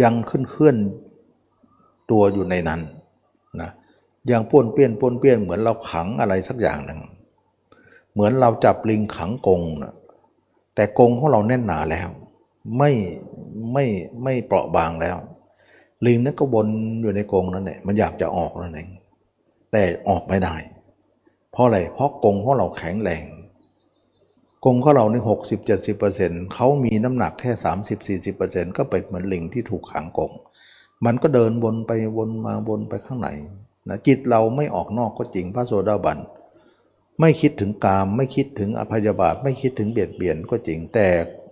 [0.01, 0.75] ยังขึ้นเคลื่อน
[2.11, 2.81] ตัวอยู่ในนั้น
[3.61, 3.71] นะ
[4.31, 6.99] ย่างป้วนเปี้ยนป้วนเปี้ยนเหมือนเราขังอะไรสักอย่างหนึ่ง
[8.13, 9.93] เหมือนเราจับลิงขังกงนะ
[10.75, 12.09] แต่กงของเราแน่นหนาแล้ว
[12.77, 12.91] ไม่
[13.73, 13.85] ไม่
[14.23, 15.17] ไม่เปราะบางแล้ว
[16.05, 16.67] ลิงนั้นก็บน
[17.01, 18.89] อยู่ในกงนั่นแหละมันอยากจะออกนั่นเอง
[19.71, 20.55] แต่ออกไม่ได้
[21.51, 23.23] เพราะอะไรเพราะกงของเราแข็งแรง
[24.65, 30.31] กงของเราในหกสิบเจ็ดสิบเปอร์เซ็นต์เขามีน้ำหนักแค่สามสิบสี่สิบเปอร์เซ็นต์ก็เป็นเหมือนลิงที่ถูกขังกง
[31.05, 33.29] มันก็เดินวนไปวนมาวนไปข้างใน
[33.89, 36.17] นะจิตเราไม่ออกนอกก็จริงพระโสดาบัน
[37.19, 41.07] ไม่คิดถึงกาม ไม่คิดถึงอภยาบาทไม่คิดถึงเบียดเบียนก็จริง แต่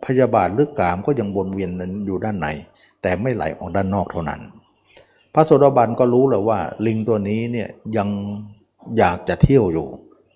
[0.06, 1.70] พยาบาทหรือกามก็ยังวนเวียน
[2.06, 2.48] อยู่ด้านใน
[3.02, 4.42] แต่ไม่ไหลออกด้านนอกเท่านั้น
[5.34, 8.10] พระโสดาบันก็รู้เลยว่า ลิงตัวนี้เนี่ยยัง
[8.98, 9.88] อยากจะเที่ยวอยู่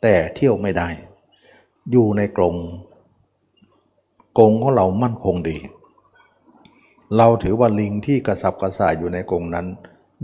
[0.03, 0.89] แต่เที่ยวไม่ได้
[1.91, 2.55] อยู่ในกรง
[4.37, 5.57] กรงของเรามั่นคงดี
[7.17, 9.65] เราถือว่าลิงที่กระสับกระส่ายอยู่ในกรงนั้น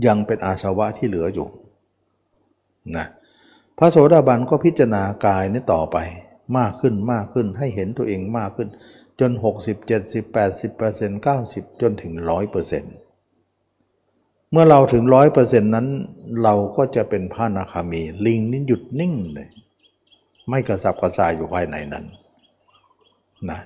[0.06, 1.48] ยังเป็นอาสวะที่เหลืออยู่
[2.96, 3.06] นะ
[3.78, 5.96] พระโสดาบันก็พิจารณากายนี้ต่อไป
[6.58, 8.68] มากขึ้นมากขึ้นให้เห็นตัวเองมากขึ้น
[9.20, 12.12] จน 60 70 80 90 จนถึง
[13.32, 15.02] 100%เมื่อเราถึง
[15.34, 15.86] 100%นั้น
[16.42, 19.48] เราก็จะเป็นพระนาคามี ลิงนี่หยุดนิ่งเลย
[20.50, 22.04] ไม่กระสับกระส่ายอยู่ภายในนั้น
[23.50, 23.60] นะ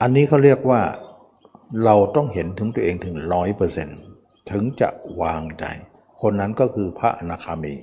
[0.00, 0.82] อันนี้เขาเรียกว่า
[1.84, 3.98] เราต้องเห็นถึงตัวเองถึงร้อยเปอร์เซ็นต์
[4.50, 4.88] ถึงจะ
[5.20, 5.64] วางใจ
[6.20, 7.74] คนนั้นก็คือพระอนาคามี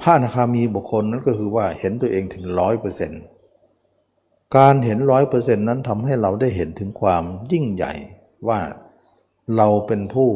[0.00, 3.22] พระอนาคามีบุคคลนั้นก็คือว่าเห็นตัวเองถึงร้อยเปอร์เซ็นต์
[4.56, 7.92] การเห็นร้อยเปอร์เซ็นต์นั้นทำให้เราได้เห็นถึงความยิ่งใหญ่
[8.48, 8.60] ว่า
[9.56, 10.30] เราเป็นผู้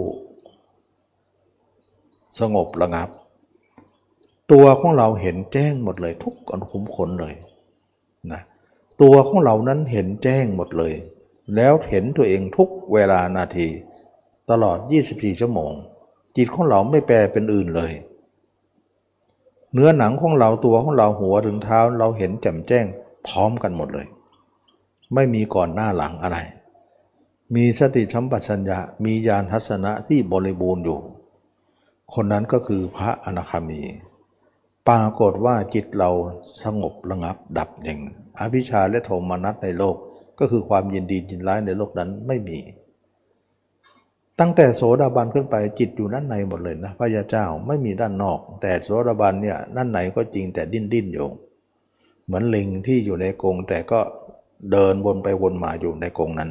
[2.40, 3.08] สงบระงับ
[4.52, 7.34] ตัวของเราเห็นแจ้งหมดเลย ทุกอนคุมขนเลย
[8.32, 8.42] นะ
[9.02, 10.94] ตัวของเรานั้นเห็นแจ้งหมดเลย
[11.56, 13.68] แล้วเห็นตัวเองทุกเวลานาที
[14.50, 14.78] ตลอด
[15.10, 15.72] 24 ชั่วโมง
[16.36, 17.92] จิตของเราไม่แปรเป็นอื่นเลย
[19.72, 22.86] เนื้อหนังของเราตัวของเราหัวถึงเท้าเราเห็นแจ่มแจ้ง
[23.26, 24.06] พร้อมกันหมดเลย
[25.14, 26.38] ไม่มีก่อนหน้าหลังอะไร
[27.54, 31.00] มีสติชัมปัชัญญะมีญาณทัศนะที่บริบูรณ์อยู่
[32.14, 33.80] คนนั้นก็คือพระอนาคามี
[34.88, 36.10] ปรากฏว่าจิตเรา
[36.62, 37.98] สงบระงับดับเอง
[38.38, 39.96] อภิชาและโทมนัสในโลก
[40.38, 42.58] ก็คือความยินดียินร้ายในโลกนั้นไม่มี
[44.40, 51.28] ตั้งแต่โสดาบันขึ้นไปจิตอยู่ด้านในหมดเลยนะพระยาเจ้าไม่มีด้านนอก แต่โสดาบันเนี่ยด้านในก็จริงแต่ดิ้นดิ้นอยู่
[52.24, 54.00] เหมือนลิงที่อยู่ในกรงแต่ก็
[54.72, 56.50] เดินวนไปวนมาอยู่ในกรงนั้น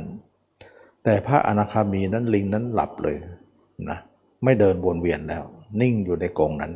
[1.04, 3.18] แต่พระอนาคามีนั้นลิงนั้นหลับเลย
[3.90, 4.00] นะ
[4.44, 5.44] ไม่เดินวนเวียนแล้ว
[5.82, 6.74] นิ่งอยู่ในกรงนั้น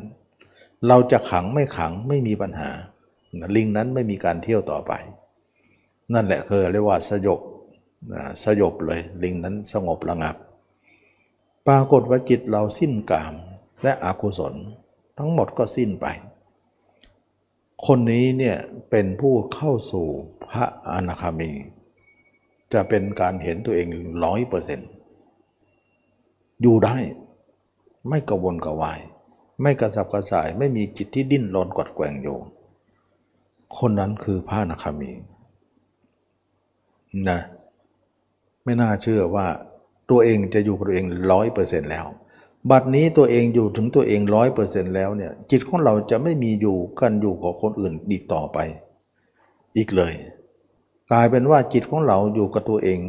[0.87, 2.69] เราจะขังไม่ขังไม่มีปัญหา
[3.55, 4.93] ลิงนั้นไม่มีการเที่ยวต่อไป
[6.13, 7.39] นั่นแหละคือเรียกว่าสยบ
[8.43, 10.35] สยบเลย ลิงนั้นสงบระงับ
[11.67, 13.33] ปรากฏว่าจิตเราสิ้นกาม
[13.83, 14.53] และอกุศล
[15.17, 16.05] ทั้งหมดก็สิ้นไป
[17.85, 18.57] คนนี้เนี่ย
[18.89, 20.07] เป็นผู้เข้าสู่
[20.49, 21.51] พระอนาคามี
[22.73, 23.87] จะเป็นการเห็นตัวเอง
[24.23, 24.89] ร้อยเปอร์เซ็นต์
[26.61, 26.97] อยู่ได้
[28.09, 28.99] ไม่กระวนกระวาย
[29.61, 32.37] ไม่กระสับกระส่ายไม่มีจิตที่ดิ้นรนกดแกว่งอยู่
[33.77, 35.11] คนนั้นคือพระนาคามี
[37.29, 37.39] นะ
[38.63, 39.47] ไม่น่าเชื่อว่า
[40.09, 42.05] ตัวเองจะอยู่กับตัวเองร้อยเปอร์เซ็นต์แล้ว
[42.69, 48.57] บัดนี้ตัวเองอยู่ถึงตัวเองร้อยเปอร์เซ็นต์แล้วเนี่ย จิตของเราจะไม่มีอยู่กันอยู่กับคนอื่นดีต่อไป
[49.77, 50.13] อีกเลย
[51.11, 52.99] กลายเป็นว่าจิตของเราอยู่กับตัวเอง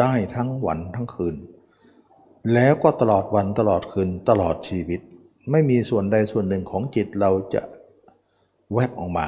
[0.00, 1.34] ได้ทั้งวันทั้งคืน
[2.54, 5.00] แล้วก็ตลอดวันตลอดคืนตลอดชีวิต
[5.50, 7.62] ไม่มีส่วนใดส่วนหนึ่งของจิตเราจะ
[8.72, 9.26] แวบออกมา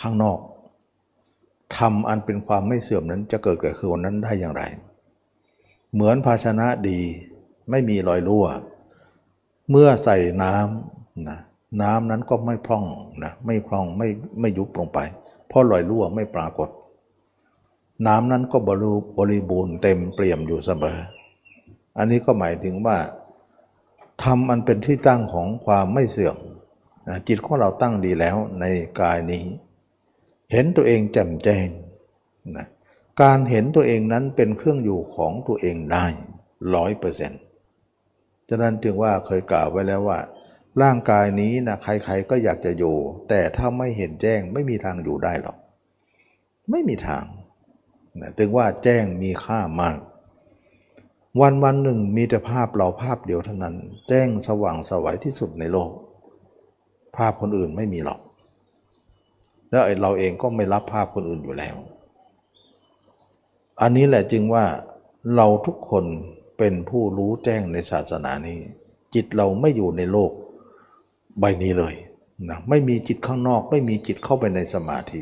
[0.00, 0.38] ข้างนอก
[1.78, 4.62] ทำอันเป็นความไม่เสื่อมนั้นจะเกิดแก่คือวันนั้นได้อย่างไร
[5.92, 7.00] เหมือนภาชนะดี
[7.70, 8.46] ไม่มีรอยรั่ว
[9.70, 11.38] เมื่อใส่น้ำนะ
[11.82, 12.84] น้ำนั้นก็ไม่พร่อง
[13.24, 14.08] นะไม่พร่องไม่
[14.40, 14.98] ไม่ยุบลงไป
[15.48, 16.68] เพราะรอยรั่วไม่ปรากฏ
[18.06, 20.98] น้ำนั้นก็บริบริบูรณ์เต็มเปี่ยมอยู่เสมอ
[21.98, 22.98] อันนี้ก็หมายถึงว่า
[24.22, 26.36] ทำอันเป็นที่ตั้งของความไม่เสื่อม
[27.28, 28.64] จิตของเราตั้งดีแล้วใน
[29.00, 29.44] กายนี้
[30.52, 31.68] เห็นตัวเองแจ่มแจ้ง
[32.56, 32.66] นะ
[33.22, 36.06] การเห็นตัวเองนั้นเป็นเครื่องอยู่ของตัวเองได้
[36.74, 37.42] ร้อยเปอร์เซ็นต์
[38.48, 40.18] ฉะนั้นจึงว่าเคยกล่าวไว้แล้วว่า
[40.82, 42.96] ร่างกายนี้นะใครๆก็อยากจะอยู่
[43.28, 45.56] แต่ถ้าไม่เห็นแจ้งไม่มีทางอยู่ได้หรอก
[46.70, 47.24] ไม่มีทาง
[48.20, 49.96] นะถึงว่าแจ้งมีค่ามาก
[51.40, 53.76] วันวันหนึ่งมีแต่ภาพเราภาพเดียวเท่านั้น
[54.08, 55.90] แจ้งสว่างสวัยที่สุดในโลก
[57.16, 58.20] ภาพคนอื่นไม่มีหรอก
[59.70, 61.76] แล้วเราเองก็ไม่รับภาพคนอื่นอยู่แล้ว
[63.80, 64.64] อันนี้แหละจึงว่า
[65.36, 66.04] เราทุกคน
[66.58, 68.58] เป็นผู้รู้แจ้งในศาสนานี้
[69.14, 70.32] จิตเราไม่อยู่ในโลก
[71.40, 71.94] ใบนี้เลย
[72.48, 75.20] นะไม่มีจิตข้างนอก ไม่มีจิตเข้าไปในสมาธิ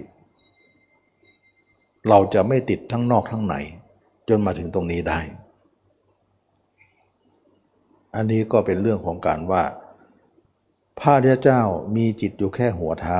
[2.09, 3.55] เราจะไม่ติดทั้งนอกทั้งใน
[4.29, 5.21] จนมาถึงตรงนี้ได้
[8.15, 9.63] อันนี้ก็เป็นเรื่องของการว่า
[10.99, 11.63] พระเดียเจ้า
[11.97, 13.19] มีจิตอยู่แค่หัวเท้า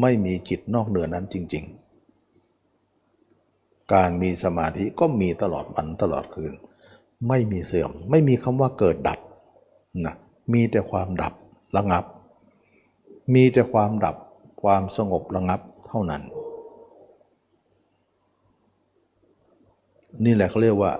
[0.00, 1.64] ไม่มีจิตนอกเหนือนั้นจริง
[2.98, 6.52] ๆ การมีสมาธิก็มีตลอดวันตลอดคืน
[7.28, 9.18] ไม่มีเสื่อม ไม่มีคำว่าเกิดดับ
[10.04, 10.14] นะ
[10.52, 11.32] มีแต่ความดับ
[11.76, 12.04] ระงับ
[13.34, 14.16] มีแต่ความดับ
[14.62, 16.22] ความสงบระงับเท่านั้น
[20.24, 20.92] นี่แหละเขาเรียกว่า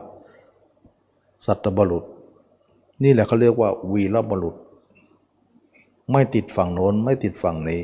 [1.47, 2.05] สัตบรุษ
[3.03, 4.57] นี่แหละเขาเรียกว่าวีรบุรุษ
[6.13, 7.83] ไม่ติดฝั่งโน้นไม่ติดฝั่งนี้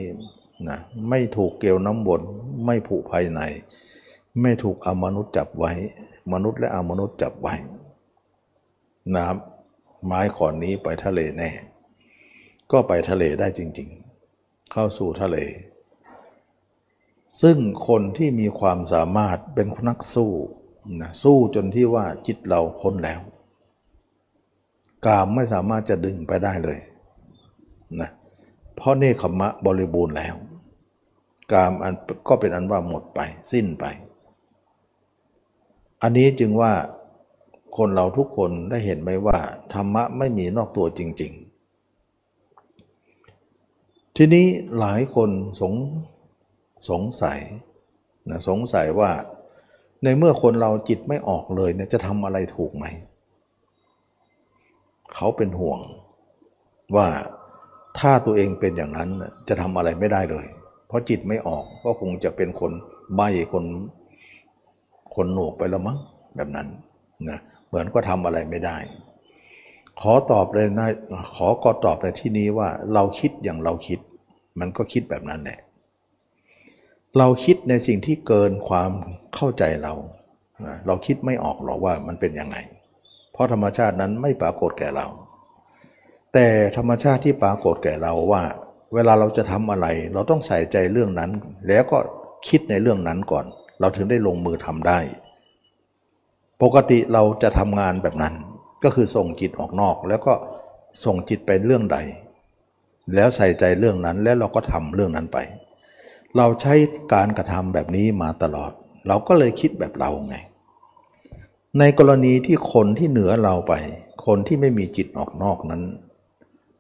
[0.69, 2.21] นะไม่ถูกเกลียวน้ำบน
[2.65, 3.41] ไม่ผูกภายใน
[4.41, 5.73] ไม่ถูกอมนุษย์จับไว้
[6.33, 7.55] มนุษย์และอมนุษย์จับไว้
[9.17, 11.51] น้ำไม้ขอนนี้ไปทะเลแน่
[12.71, 15.37] ก็ไปทะเลได้จริงๆ เข้าสู่ทะเล
[17.43, 17.59] ซึ่ง
[17.89, 20.33] คนที่มีความสามารถเป็นนักสู้
[21.01, 23.21] นะสู้จนที่ว่าจิตเราพ้นแล้ว
[25.07, 26.79] กามไม่สามารถจะดึงไปได้เลย
[28.01, 28.11] นะ
[28.77, 30.35] เพราะเนคขมะบริบูรณ์แล้ว
[31.53, 31.95] กามอัน
[32.29, 33.21] ก็เป็นอันว่าหมดไป
[33.53, 33.85] สิ้นไป
[36.03, 36.73] อันนี้จึงว่า
[37.77, 39.39] คนเราทุกคนได้เห็นไหมว่า
[39.73, 41.33] ธรรมะไม่มีนอกตัวจริง
[43.39, 44.47] ๆ ทีนี้
[44.79, 45.31] หลายคน
[45.61, 45.75] สง
[46.91, 47.41] สงสัย
[48.31, 49.11] นะสงสัยว่า
[50.03, 52.85] ในเมื่อคนเราจิตไม่ออกเลยเนี่ยจะทำอะไรถูกไหม
[55.15, 55.81] เขาเป็นห่วง
[56.97, 57.07] ว่า
[57.99, 59.11] ถ้าตัวเองเป็นอย่างนั้น
[59.49, 60.47] จะทำอะไรไม่ได้เลย
[60.87, 62.73] เพราะจิตไม่ออกก็คงจะเป็นคน
[63.15, 63.65] ใบ้คน
[65.15, 65.99] คนหนวกไปแล้วมั้ง
[66.37, 66.69] แบบนั้น
[67.29, 68.77] นะเหมือนก็ทำอะไรไม่ได้
[70.01, 70.89] ขอตอบเลยนะ
[71.35, 74.01] ขอก็ตอบในที่นี้ว่าเราคิดอย่างเราคิด
[74.61, 75.59] มันก็คิดแบบนั้นแหละ
[77.19, 78.91] เราคิดในสิ่งที่เกินความ
[79.35, 79.95] เข้าใจเรา
[80.87, 82.57] เราคิดไม่ออกหรอกว่ามันเป็นยังไง
[83.35, 85.07] เพราะธรรมชาตินั้นไม่ปรากฏแก่เรา
[86.33, 88.43] แต่ธรรมชาติที่ปรากฏแก่เราว่า
[88.95, 91.31] เวลาเราจะทำอะไร เราต้องใส่ใจเรื่องนั้น
[91.69, 91.99] แล้วก็
[92.49, 93.45] คิดในเรื่องนั้นก่อน
[93.81, 94.99] เราถึงได้ลงมือทำได้
[96.63, 98.35] ปกติเราจะทำงานแบบนั้น
[98.85, 100.35] ก็คือส่งจิตออกนอก แล้วก็
[101.05, 101.99] ส่งจิตไปเรื่องใด
[103.15, 105.39] แล้วใส่ใจเรื่องนั้นแล้วเราก็ทำเรื่องนั้นไป
[106.37, 106.75] เราใช้
[107.15, 108.73] การกระทำแบบนี้มาตลอด
[109.09, 110.37] เราก็เลยคิดแบบเราไง
[111.79, 113.73] ในกรณีที่คนที่เหนือเราไป
[114.27, 115.83] คนที่ไม่มีจิตออกนอกนั้น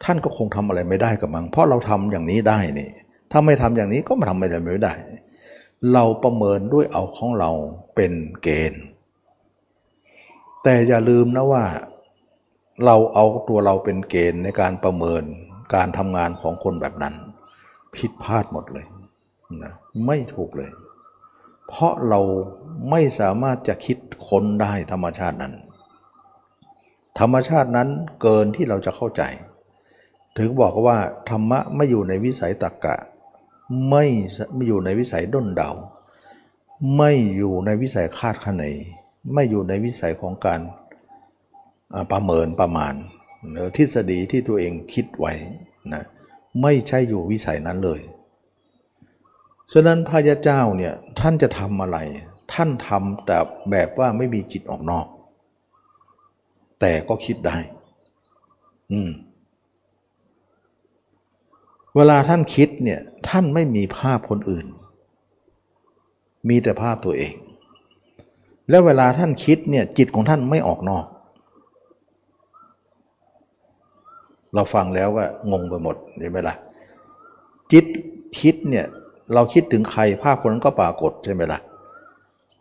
[0.04, 2.90] ท่านก็คงทำอะไรไม่ได้กับมังเพราะเราทำอย่างนี้ได้นี่
[3.30, 4.94] ถ้าไม่ทำอย่างนี้ก็มาทำอะไรไม่ได้
[5.92, 7.50] เราประเมินด้วยเอาของเรา
[7.94, 8.82] เป็นเกณฑ์
[10.62, 11.64] แต่อย่าลืมนะว่า
[12.84, 15.22] เราเอาตัวเราเป็นเกณฑ์ในการประเมิน
[15.74, 17.14] การทำงานของคนแบบนั้น
[17.96, 18.86] ผิดพลาดหมดเลย
[19.62, 19.74] นะ
[20.06, 20.70] ไม่ถูกเลย
[21.68, 22.20] เพราะเรา
[22.90, 25.54] ไม่สามารถจะคิดค้นได้ธรรมชาตินั้น
[27.18, 27.88] ธรรมชาตินั้น
[28.20, 29.22] เกินที่เราจะเข้าใจ
[30.38, 30.98] ถึงบอกว่า
[31.30, 32.96] ธรรมะไม่อยู่ในวิสัยตรกกะ
[33.88, 34.04] ไม่
[34.54, 35.70] ไม่อยู่ในวิสัยด้นเดา
[36.96, 38.64] ไม่อยู่ในวิสัยคาดคะเน
[39.32, 40.60] ไม่อยู่ในวิสัยของการ
[42.12, 42.94] ประเมินประมาณ
[43.50, 45.32] หรือทฤษฎีที่ตัวเองคิดไว้
[45.92, 46.04] นะ
[46.62, 48.00] ไม่ใช่อยู่วิสัยนั้นเลย
[49.72, 51.98] ฉะนั้นพระยาเจ้าเนี่ยท่านจะทำอะไร
[52.52, 53.38] ท่านทำแต่
[53.70, 55.06] แบบว่าไม่มีจิตออกนอก
[56.80, 57.56] แต่ก็คิดได้
[58.92, 59.10] อืม
[61.96, 64.66] เวลาท่านคิดเนี่ยท่านไม่มีภาพคนอื่น
[66.48, 67.34] มีแต่ภาพตัวเอง
[68.70, 71.06] แล้วเวลาท่านคิดเนี่ยจิตของท่านไม่ออกนอก
[74.54, 76.54] เราฟังแล้วก็งงไปหมดเห็นไหมล่ะ
[77.72, 77.84] จิต
[78.40, 78.86] คิดเนี่ย
[79.34, 81.60] เราคิดถึงใครภาพคนนั้นก็ปรากฏใช่ไหมละ่ะ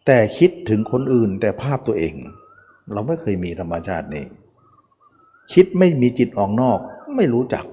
[0.06, 2.14] แต่คิดถึงคนอื่นแต่ภาพตัวเอง
[2.94, 4.26] เราไม่เคยมีธรรมชาตินี้
[5.54, 6.80] คิดไม่มีจิตออกนอก
[7.16, 7.66] ไม่รู้จัก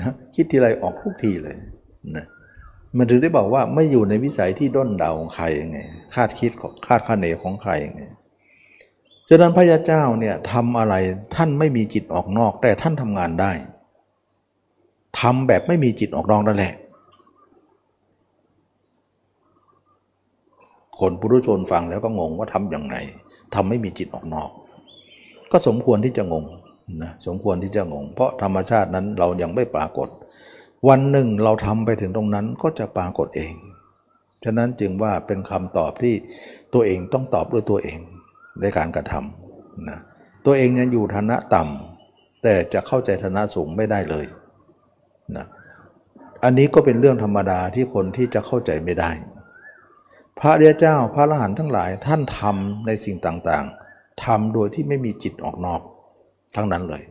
[0.00, 1.56] นะคิดทีไรออกทุกทีเลย
[2.16, 2.26] นะ
[2.96, 5.78] มันถึงได้บอกว่าไม่อยู่ในวิสัยที่ด้นเดาของใครยังไง
[6.14, 6.50] คาดคิด
[6.86, 8.02] คาดคะเนของใครยังไง
[9.28, 10.94] ฉะนั้นพระยาเจ้าเนี่ยทำอะไร
[11.34, 13.52] ท่านไม่มีจิตออกนอก แต่ท่านทำงานได้
[15.20, 16.74] ทำแบบไม่มีจิตออกนอกนั่นแหละ
[21.00, 22.96] คนปุถุชนฟังแล้วก็งงว่าทำอย่างไร
[23.54, 24.50] ทำไม่มีจิตออกนอก
[25.52, 26.44] ก็สมควรที่จะงง
[27.02, 30.08] นะสมควรที่จะงง เพราะธรรมชาตินั้นเรายังไม่ปรากฏ
[30.88, 33.52] วันหนึ่งเราทำไปถึงตรงนั้นก็จะปรากฏเอง
[34.44, 36.14] ฉะนั้นจึงว่าเป็นคำตอบที่
[36.74, 37.98] ตัวเองต้องตอบด้วยตัวเอง
[38.60, 39.98] ในการกระทำนะ
[40.46, 44.26] ตัวเองยังอยู่ฐานะต่ำแต่จะเข้าใจฐานะสูงไม่ได้เลย
[45.36, 45.46] นะ
[46.44, 49.10] อันนี้ก็เป็นเรื่องธรรมดาที่คนที่จะเข้าใจไม่ได้
[50.40, 55.80] พระเรียเจ้าพระอรหันต์ทั้งหลายท่านทำในสิ่งต่างๆทำโดยที่ไม่มีจิตออกนอก
[56.56, 57.02] ทั้งนั้นเลย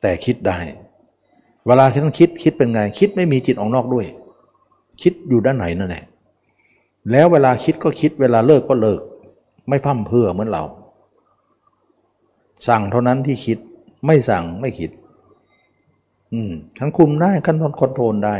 [0.00, 0.58] แต่คิดได้
[1.66, 4.06] เวลาท่านคิดคิดเป็นไง คิดไม่มีจิตออกนอกด้วย
[5.02, 6.04] คิดอยู่ด้านไหนนั่นแหละ
[7.10, 9.00] แล้วเวลาคิดก็คิดเวลาเลิกก็เลิก
[9.68, 10.64] ไม่พั่มเพื่อเหมือนเรา
[12.68, 13.58] สั่งเท่านั้นที่คิด
[14.06, 14.90] ไม่สั่งไม่คิด
[16.32, 18.36] อืมทั้งคุมได้ขั้นตอนคอนโทรลได้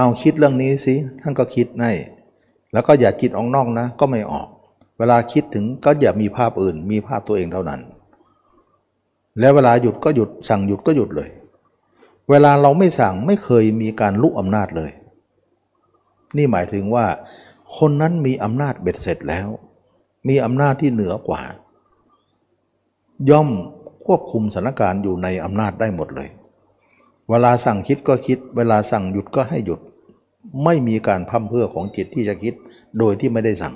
[0.00, 1.92] เอาคิดเรื่องนี้สิท่านก็คิดให้
[2.72, 4.48] แล้วก็อย่าจิตออกนอกนะ ก็ไม่ออก
[4.98, 7.80] เวลาคิดถึงก็อย่ามีภาพอื่น มีภาพตัวเองเท่านั้น
[9.38, 11.30] แล้วเวลาหยุดก็หยุดสั่งหยุดก็หยุดเลย
[12.30, 14.90] เวลาเราไม่สั่งไม่เคยมีการลุกอำนาจเลย
[16.36, 17.06] นี่หมายถึงว่า
[17.76, 19.48] คนนั้นมีอำนาจเบ็ดเสร็จแล้ว
[20.28, 21.42] มีอำนาจที่เหนือกว่า
[23.30, 23.48] ย่อม
[24.04, 26.28] ควบคุมสถานการณ์อยู่ในอำนาจได้หมดเลย
[27.30, 29.80] เวลาสั่งคิดก็คิด เวลาสั่งหยุดก็ให้หยุด
[30.64, 32.54] ไม่มีการพั่มเพื่อของจิตที่จะคิด
[32.98, 33.74] โดยที่ไม่ได้สั่ง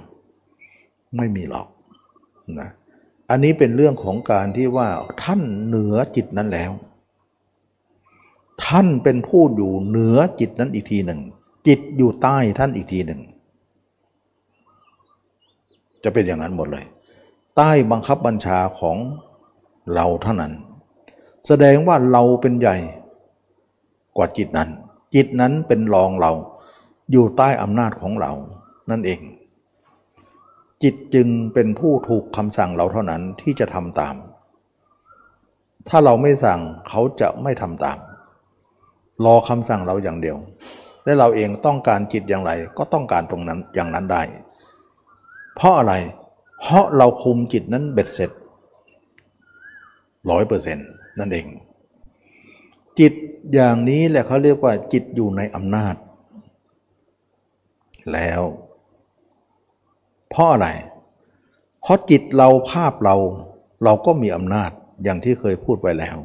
[1.17, 1.67] ไม่มีหรอก
[2.61, 2.71] นะ
[3.31, 4.89] อันนี้เป็นเรื่องของการที่ว่า
[5.23, 6.73] ท่านเหนือจิตนั้นแล้ว
[8.67, 11.21] ท่านเป็นผู้อยู่เหนือจิตนั้นอีกทีหนึ่ง
[11.67, 13.21] จิตอยู่ใต้ท่านอีกทีหนึ่ง
[16.05, 16.85] จะเป็นอย่างนั้นหมดเลย
[17.57, 18.97] ใต้บังคับบัญชาของ
[19.95, 20.53] เราเท่านั้น
[21.47, 22.77] แสดงว่าเราเป็นใหญ่
[24.17, 24.71] กว่าจิตนั้น
[25.15, 26.33] จิตนั้นเป็นรองเรา
[27.13, 28.33] อยู่ใต้อำนาจของเรา
[28.91, 29.21] นั่นเอง
[30.83, 34.15] จิตจึงเป็นผู้ถูกคำสั่งเราเท่านั้นที่จะทำตาม
[35.89, 37.99] ถ้าเราไม่สั่งเขาจะไม่ทำตาม
[39.25, 40.37] รอคำสั่งเราอย่างเดียว
[41.05, 44.23] และเราเองต้องการจิตอย่างไรก็ต้องการตรงนั้นอย่างนั้นได้
[45.55, 45.95] เพราะอะไร
[46.61, 48.31] เพราะเราคุมจิตนั้นเบ็ดเสร็จ
[50.31, 50.89] ร้อยเปอร์เซ็นต์
[51.19, 51.47] นั่นเอง
[52.99, 53.13] จิต
[53.55, 55.95] อย่างนี้แหละเขาเรียกว่าจิตอยู่ในอำนาจ
[58.13, 58.43] แล้ว
[60.31, 60.69] เพราะอะไร
[61.83, 63.17] เพราะจิตเราภาพเรา
[63.85, 64.71] เราก็มีอำนาจ
[65.05, 66.19] อย่างที่เคยพูดไปแล้ว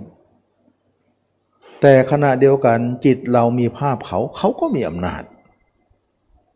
[1.82, 5.23] แต่ขณะเดียวกันจิตเรามีภาพเขาเขาก็มีอำนาจ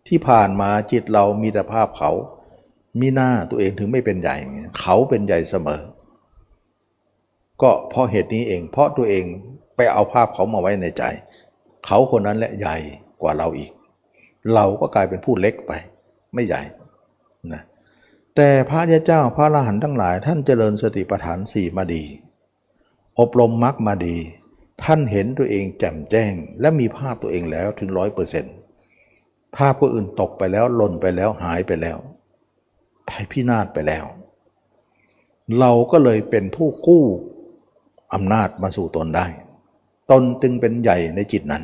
[0.07, 2.11] ที่ผ่านมาจิตเรามีแต่ภาพเขา
[2.99, 4.36] มีหน้าตัวเองถึงไม่เป็นใหญ่
[4.80, 5.82] เขาเป็นใหญ่เสมอ
[7.61, 9.26] ก็เพราะเหตุนี้เอง เพราะตัวเอง
[9.76, 11.03] ไปเอาภาพเขามาไว้ในใจ
[11.86, 12.78] เขาคนนั้นแหละใหญ่
[13.22, 13.72] กว่าเราอีก
[14.53, 15.71] เราก็กลายเป็นผู้เล็กไป
[16.33, 16.61] ไม่ใหญ่
[17.53, 17.61] นะ
[18.35, 22.03] แต่พระยาเจ้าพระอรหันต์ทั้งหลาย ท่านเจริญสติปัฏฐานสี่มาดี
[23.19, 24.17] อบรมมรรคมาดี
[24.83, 28.55] ท่านเห็นตัวเองแจ่มแจ้ง และมีภาพตัวเองแล้วถึงร้อยเปอร์เซ็นต์
[29.55, 31.97] ภาพผู้อื่นตกไปแล้วหล่นไปแล้วหายไปแล้ว
[33.09, 34.05] ภัยพินาศไปแล้ว
[35.59, 37.03] เราก็เลยเป็นผู้กู้
[38.13, 39.27] อำนาจมาสู่ตนได้
[40.11, 41.63] ตนจึงเป็นใหญ่ในจิตนั้น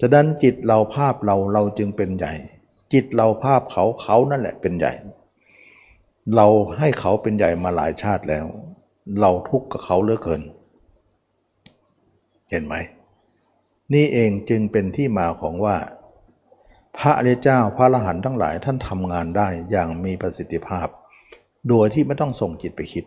[0.00, 2.34] ฉะนั้นจิตเราภาพเราเราจึงเป็นใหญ่
[2.92, 4.92] จิตเราภาพเขาเขานั่นแหละเป็นใหญ่
[6.36, 6.46] เรา
[6.78, 8.46] ให้เขาเป็นใหญ่มาหลายชาติแล้ว
[9.20, 10.42] เราทุกข์กับเขาเหลือเกิน
[12.50, 12.74] เห็นไหม
[13.94, 15.76] นี่เองจึงเป็นที่มาของว่า
[16.98, 20.88] พระอริยเจ้าพระอรหันต์ทั้งหลายท่านทำงานได้อย่างมีประสิทธิภาพ
[21.68, 23.04] โดยที่ไม่ต้องส่งจิตไปคิด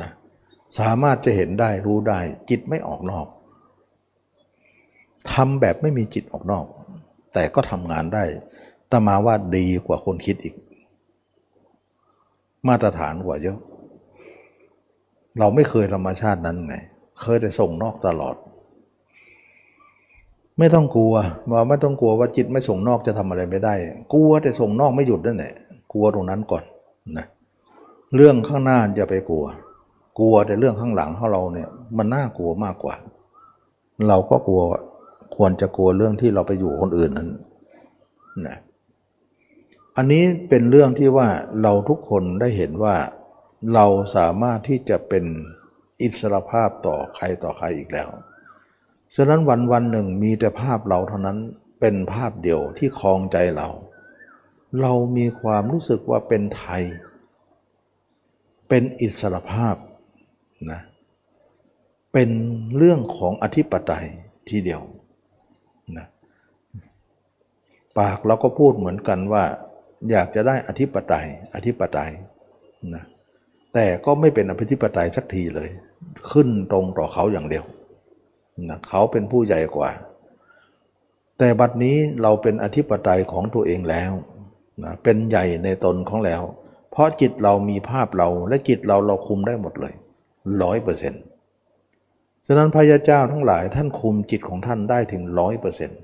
[0.00, 0.10] นะ
[0.78, 2.20] สามารถจะเห็นได้รู้ได้
[2.50, 3.26] จิตไม่ออกนอก
[5.32, 6.64] ทำแบบไม่มีจิตออกนอก
[7.34, 8.24] แต่ก็ทำงานได้
[8.90, 10.54] ตมาว่าดีกว่าคนคิดอีก
[12.68, 13.58] มาตรฐานกว่าเยอะ
[15.38, 16.74] เราไม่เคยธรรมชาตินั้นไง
[17.20, 18.36] เคยแต่ส่งนอกตลอด
[20.58, 21.14] ไม่ต้องกลัว
[21.52, 23.74] ว่าไม่ต้องกลัวว่าจิตไม่ส่งนอกจะทำอะไรไม่ได้
[24.12, 25.54] กลัวแต่ส่งนอกไม่หยุดนั่นแหละ
[25.92, 26.64] กลัวตรงนั้นก่อน
[27.16, 27.26] นะ
[28.16, 29.44] เรื่องข้างหน้าจะไปกลัว
[30.18, 32.94] กลัวแต่เรื่องข้างหลังของเราเนี่ย มันน่ากลัวมากกว่า
[34.08, 34.62] เราก็กลัว
[35.36, 37.30] ควรจะกลัวเรื่องที่เราไปอยู่คนอื่นนั้น
[38.46, 38.58] นะ
[39.96, 41.28] อันนี้เป็นเรื่องที่ว่า
[41.62, 42.96] เราทุกคนได้เห็นว่า
[43.74, 45.24] เราสามารถที่จะเป็น
[46.02, 48.08] อิสรภาพต่อใครต่อใครอีกแล้ว
[49.14, 51.38] ฉะนั้นวันวันหนึ่งมีแต่ภาพเราเท่านั้น
[51.80, 53.68] เป็นภาพเดียวที่คลองใจเรา
[54.80, 56.84] เรามีความรู้สึกว่าเป็นไทย
[58.68, 59.76] เป็นอิสรภาพ
[60.70, 60.80] นะ
[62.12, 62.30] เป็น
[62.76, 64.06] เรื่องของอธิปไตย
[64.48, 64.82] ทีเดียว
[67.98, 69.44] ปากเราก็พูดเหมือนกันว่า
[70.10, 72.10] อยากจะได้อธิปไตยอธิปไตย
[72.94, 73.04] นะ
[73.74, 75.68] แต่ก็ไม่เป็นอธิปไตยสักทีเลย
[76.32, 77.64] ขึ้นตรงต่อเขาอย่างเดียว
[78.68, 79.90] นะเขาเป็นผู้ใหญ่กว่า
[81.38, 84.12] แต่บัดนี้เราเป็นอธิปไตยของตัวเองแล้ว
[84.84, 86.42] นะเป็นใหญ่ในตนของแล้ว
[86.90, 89.94] เพราะจิตเรามีภาพเราและจิตเราเราคุมได้หมดเลย
[90.62, 91.22] ร้อยเปอร์เซ็นต์
[92.46, 96.00] ฉะนั้นพระยาเจ้าทั้งหลายท่านคุมจิตของท่านได้ถึงร้อยเปอร์เซ็นต์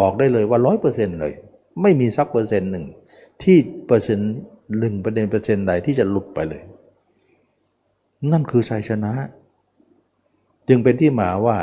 [0.00, 1.32] บอกได้เลยว่าร้อยเปอร์เซ็นต์เลย
[1.82, 2.86] ไม่มีสักเปอร์เซ็นต์หนึ่ง
[3.42, 4.32] ที่เปอร์เซ็นต์
[4.78, 6.62] หนึ่งประเด็นเปอร์เซ็นต์ใดที่จะหลุดไปเลย
[8.30, 9.12] นั่นคือชัยชนะ
[10.68, 11.56] จึงเป็นที่มาว่า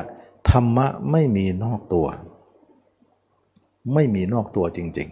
[0.50, 2.08] ธรรมะไม่มีนอกตัว
[3.94, 5.10] ไม่มีนอกตัวจริง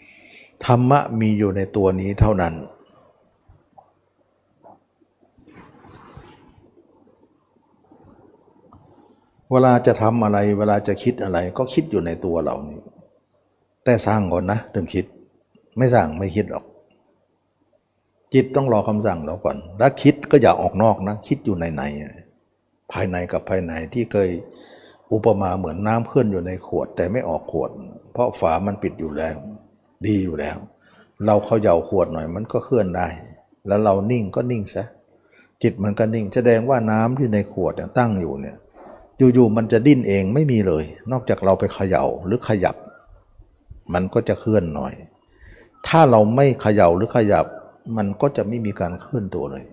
[0.00, 2.54] ๆ ธรรมะมีอยู่ในตัวนี้เท่านั้น
[9.52, 12.80] เวลาจะทำอะไร เวลาจะคิดอะไร ก็คิดอยู่ในตัวเรานี่
[13.84, 15.04] แต่สร้างก่อนนะถึงคิด
[15.78, 16.64] ไม่สร้างไม่คิดหรอก
[18.34, 21.82] จิตต้องรอคำสั่งเราก่อน แล้วคิดก็อย่าออกนอกนะ คิดอยู่ในใน
[22.92, 24.30] ภายในกับภายในที่เคย
[25.12, 27.70] อุปมาเหมือนน้ำเคลื่อนอยู่ในขวด แต่ไม่ออกขวด
[28.12, 29.36] เพราะฝามันปิดอยู่แล้ว
[30.06, 30.56] ดีอยู่แล้ว
[31.26, 33.08] เราเขาเยาขวดหน่อยมันก็เคลื่อนได้
[33.66, 34.84] แล้วเรานิ่งก็นิ่งซะ
[35.62, 38.56] จิตมันก็นิ่งแสดงว่าน้ำที่ในขวดตั้งอยู่เนี่ย
[39.18, 42.76] อยู่ๆมันจะดิ้นเองไม่มีเลย นอกจากเราไปเขย่าหรือขยับ
[43.94, 44.94] มันก็จะเคลื่อนหน่อย
[45.86, 47.46] ถ้าเราไม่เขย่าหรือขยับ
[47.96, 49.64] มันก็จะไม่มีการเคลื่อนตัวเลย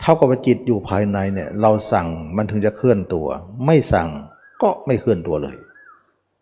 [0.00, 3.26] เท่ากับจิตอยู่ภายในเนี่ยเราสั่งมันถึงจะเคลื่อนตัว
[3.66, 4.08] ไม่สั่ง
[4.62, 5.56] ก็ไม่เคลื่อนตัวเลย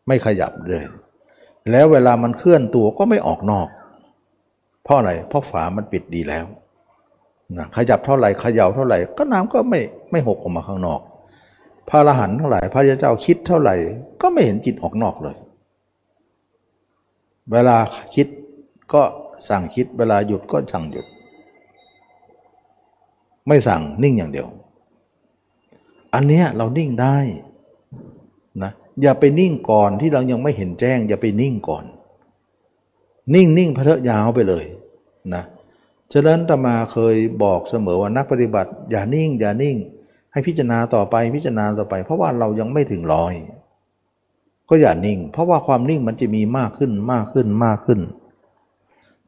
[0.06, 0.84] ไม่ขยับเลย
[1.70, 3.68] แล้วเวลามันเคลื่อนตัวก็ไม่ออกนอก
[4.84, 6.46] เพราะอะไรเพราะฝามันปิดดีแล้ว
[7.56, 9.80] นะขยับเท่าไหร่เขย่าเท่าไหร่ ก็น้ำก็ไม่
[10.10, 11.00] ไม่หกออกมาข้างนอก
[11.90, 13.74] พระอรหันต์ท่าไหร่พระเจ้าคิดเท่าไหร่
[14.20, 15.36] ก็ไม่เห็นจิตออกนอกเลย
[17.52, 17.76] เวลา
[18.14, 18.26] คิด
[18.92, 19.02] ก็
[19.48, 21.06] สั่งคิด เวลาหยุดก็สั่งหยุด
[23.46, 24.48] ไม่สั่งนิ่งอย่างเดียว
[26.14, 27.16] อันเนี้ยเรานิ่งได้
[28.62, 28.72] นะ
[29.02, 31.84] อย่าไปนิ่งก่อนที่เรายังไม่เห็นแจ้ง อย่าไปนิ่งก่อน
[33.34, 34.64] นิ่งนิ่งพระเถยาวไปเลย
[35.34, 35.44] นะ
[36.12, 39.76] ฉะนั้นตมาเคยบอกเสมอว่านักปฏิบัติ อย่านิ่ง อย่านิ่ง
[40.32, 43.34] ให้พิจารณาต่อไปพิจารณาต่อไป เพราะว่าเรายังไม่ถึงร้อย
[44.68, 48.00] ก็อย่านิ่ง เพราะว่าความนิ่งมันจะมีมากขึ้นมากขึ้นมากขึ้น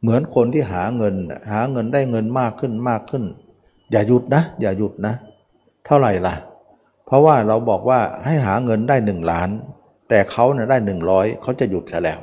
[0.00, 1.14] เหมือนคนที่หาเงิน
[1.52, 3.24] หาเงินได้เงินมากขึ้นมากขึ้น
[3.90, 5.14] อย่าหยุดนะ อย่าหยุดนะ
[5.86, 6.34] เท่าไหร่ล่ะ
[7.06, 9.48] เพราะว่าเราบอกว่าให้หาเงินได้หนึ่งล้าน
[10.08, 12.20] แต่เขาเนี่ยได้หนึ่งร้อยเขาจะหยุดซะแล้ว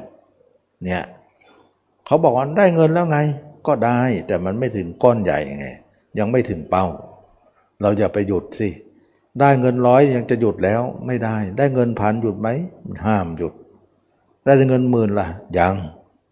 [0.86, 1.04] เนี่ย
[2.06, 3.18] เขาบอกว่าได้เงินแล้วไง
[3.68, 5.68] ก็ได้แต่มันไม่ถึงก้อนใหญ่ไง
[6.20, 6.86] ยังไม่ถึงเป้า
[7.82, 8.70] เราอย่าไปหยุดสิ
[9.40, 12.50] ได้เงินร้อยยังจะหยุดแล้วไม่ได้ ได้เงินพันหยุดไหม
[13.06, 13.54] ห้ามหยุด
[14.46, 15.28] ได้เงินหมื่นล่ะ
[15.58, 15.76] ยัง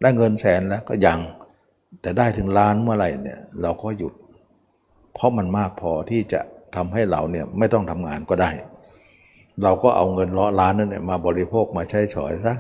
[0.02, 1.20] ได้เงินแสนแล้วก็ยัง
[2.02, 4.14] แต่ได้ถึงล้านเมื่อไหร่เนี่ยเราก็หยุด
[5.14, 6.42] เพราะมันมากพอที่จะ
[6.76, 8.52] ทำให้เราเนี่ยไม่ต้องทำงานก็ได้
[9.64, 12.56] เราก็เอาเงินล้อล้านนั่นเนี่ยมาบริโภคมาใช้ฉอยซะ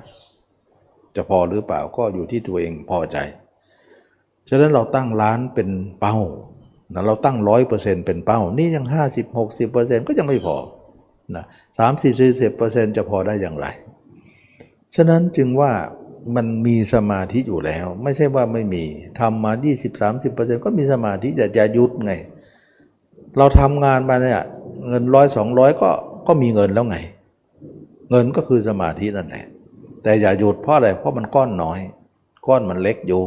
[1.15, 3.17] จะพอหรือเปล่าก็อยู่ที่ตัวเองพอใจ
[4.49, 5.69] ฉะนั้นเราตั้งล้านเป็น
[5.99, 6.15] เป้า
[6.93, 10.55] นะเราตั้งร้อยเปอร์เซ็นต์เป็นเป้า นี่ยังห้าสิบหกสิบเปอร์เซ็นต์ก็ยังไม่พอ
[11.35, 11.43] นะ
[11.77, 13.67] สามสี่สี่สิบเปอร์เซ็นต์จะพอได้อย่างไร
[14.95, 15.71] ฉะนั้นจึงว่า
[16.35, 18.83] มันมีสมาธิอยู่แล้ว ไม่ใช่ว่าไม่มี
[19.19, 19.51] ทำมา
[20.07, 22.13] 20-30%ก็มีสมาธิแต่จะยุดไง
[23.38, 24.43] เราทำงานมาเนี่ย
[24.88, 25.89] เงินร้อยสองร้อยก็
[26.27, 26.97] ก็มีเงินแล้วไง
[28.11, 29.45] เงินก็คือสมาธินั่นแหละ
[30.03, 31.79] แต่อย่าหยุดเพราะอะไรเพราะมันก้อนน้อย
[32.47, 33.23] ก้อนมันเล็กอยู่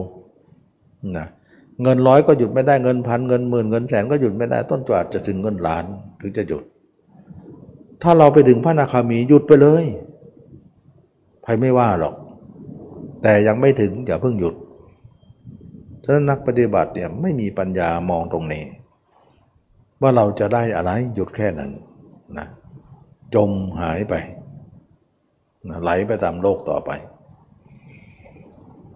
[1.18, 5.84] นะเเงินร้อยก็หยุดไม่ได้เงินพันเงินหมื่นเงินแสนก็หยุดไม่ได้ต้นจวดจะถึงเงินล้าน
[6.20, 6.62] ถึงจะหยุด
[8.02, 9.84] ถ้าเราไปถึงพระนาคามีหยุดไปเลย
[11.44, 12.14] ใครไม่ว่าหรอก
[13.22, 14.54] แต่ยังไม่ถึงอย่าเพิ่งหยุด
[16.04, 18.64] ฉะนั้นนักปฏิบัติเนี่ยไม่มีปัญญามองตรงนี้
[20.00, 21.70] ว่าเราจะได้อะไรหยุดแค่นั้น
[22.38, 22.46] นะ
[23.34, 23.50] จม
[23.80, 24.14] หายไป
[25.68, 26.90] นะไหลไปตามโลกต่อไป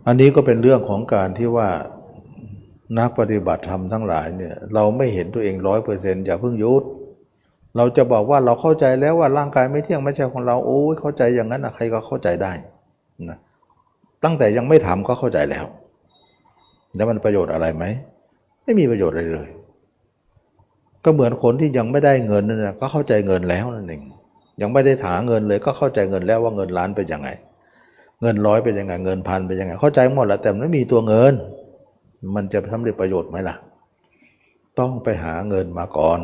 [0.07, 1.71] อันนี้ก็เป็นเรื่องของการที่ว่า
[2.99, 6.83] นักปฏิบัติธรรมทั้งหลายเนี่ยเราไม่เห็นตัวเองร้อยเปอร์เซ็นต์อย่าเพิ่งยุด
[7.77, 12.53] เราจะบอกว่าเราเข้าใจแล้วว่าร่างกายไม่เที่ยงไม่ใช่ของเราโอ้ยเข้าใจอย่างนั้นนะใครก็เข้าใจได้
[13.31, 13.39] นะ
[14.25, 15.65] ตั้งแต่ยังไม่ทำก็เข้าใจแล้ว
[16.97, 17.85] แล้วมันประโยชน์อะไรไหม
[18.65, 19.51] ไม่มีประโยชน์อะไรเลย
[21.05, 24.03] ก็เหมือนคนที่ยังไม่ได้เงินนั่นนะก็เข้าใจเงินแล้วนั่นเอง
[24.61, 27.29] ยังไม่ได้ถาเงินเลยก็เข้าใจเงินแล้วว่าเงินล้านเป็นยังไง
[28.23, 31.33] เงินร้อยเป็นยังไงเงินพันเป็นยังไงเข้าใจหมดแล้วแต่ไม่มีตัวเงิน
[32.35, 33.57] มันจะทำเร็จประโยชน์ไหมล่ะ
[34.79, 36.21] ต้องไปหาเงินมาก่อน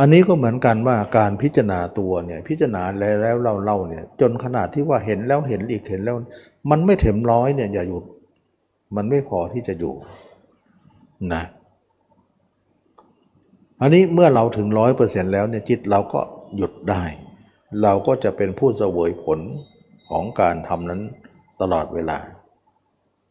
[0.00, 6.16] อันนี้ก็เหมือนกันว่าการพิจารณาตัวเนี่ยพิจารณาแล้วแล้วเราเล่าเนี่ย จนขนาดที่ว่าเห็นแล้วเห็นอีกเห็นแล้ว
[6.70, 8.04] มันไม่เถมร้อยเนี่ยอย่าหยุด
[8.96, 9.94] มันไม่พอที่จะอยู่
[11.34, 11.42] นะ
[13.80, 16.20] อันนี้เมื่อเราถึงร้อยเปอร์เซ็นต์แล้วเนี่ยจิตเราก็
[16.56, 17.02] หยุดได้
[17.82, 19.40] เราก็จะเป็นผู้เสวยผล
[20.08, 21.00] ของการทำนั้น
[21.60, 22.18] ตลอดเวลา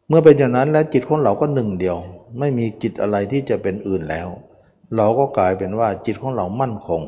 [0.08, 1.98] เมื่อเป็นอย่างนั้นแล้วจิตของเราก็หนึ่งเดียว
[2.40, 4.28] ไม่มีจิตอะไรที่จะเป็นอื่นแล้ว
[4.96, 7.02] เราก็กลายเป็นว่าจิตของเรามั่นคง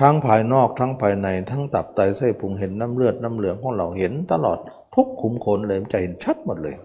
[0.00, 4.58] ทั้งภายนอกทั้งภายในทั้งตับไตไส้พุงเห็นน้ำเลือดน้ำเหลืองของเราเห็นตลอด
[4.94, 6.76] ทุกขุมขนเลยจะเห็นชัดหมดเลย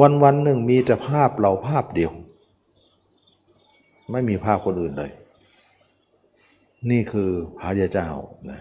[0.00, 2.12] วันวันหนึ่งมีแต่ภาพเราภาพเดียว
[4.10, 5.10] ไม่มีภาพคนอื่นเลย
[6.90, 8.08] นี่คือพระยาเจ้า
[8.50, 8.60] นะ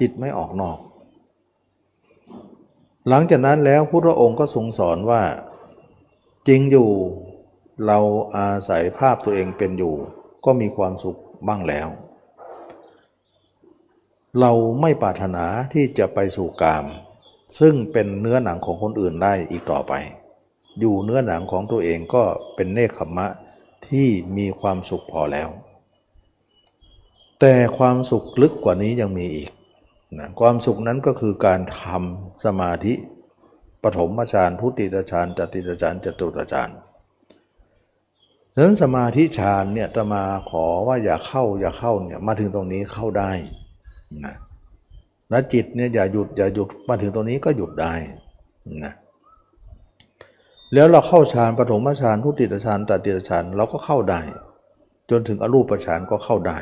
[0.00, 0.78] จิตไม่ออกนอก
[3.08, 5.22] หลังจากนั้นแล้วพุทธองค์ก็ทรงสอนว่า
[6.48, 6.90] จริงอยู่
[7.86, 7.98] เรา
[8.36, 9.94] อาศัยภาพตัวเองเป็นอยู่
[10.44, 11.88] ก็มีความสุขบ้างแล้ว
[14.40, 16.84] เราไม่ปรารถนาที่จะไปสู่กาม
[17.58, 19.92] ซึ่งเป็นเนื้อหนังของคนอื่นได้อีกต่อไป
[20.80, 22.24] อยู่เนื้อหนังของตัวเองก็
[22.54, 23.26] เป็นเนคขมะ
[23.88, 25.48] ที่มีความสุขพอแล้ว
[27.40, 29.50] แต่ความสุขลึกกว่านี้ยังมีอีก
[30.16, 32.94] นะความสุขนั้นก็คือการทำสมาธิ
[33.82, 36.70] ปฐมฌานทุติยฌานจติยฌานจตุตฌาน
[38.54, 43.32] ดังนั้นสมาธิฌานเนี่ยจะมาขอว่าอย่าเข้าอย่าเข้าเนี่ยมาถึงตรงนี้เข้าได้
[44.24, 44.34] นะ
[45.30, 47.94] แล้วจิตเนี่ยอย่าหยุดอย่าหยุดมาถึงตรงนี้ก็หยุดได้
[48.84, 48.94] นะ
[50.74, 54.20] แล้วเราเข้าฌานปฐมฌานทุติยฌานตติยฌานเราก็เข้าได้
[55.10, 56.58] จนถึงอรูปฌานก็เข้าได้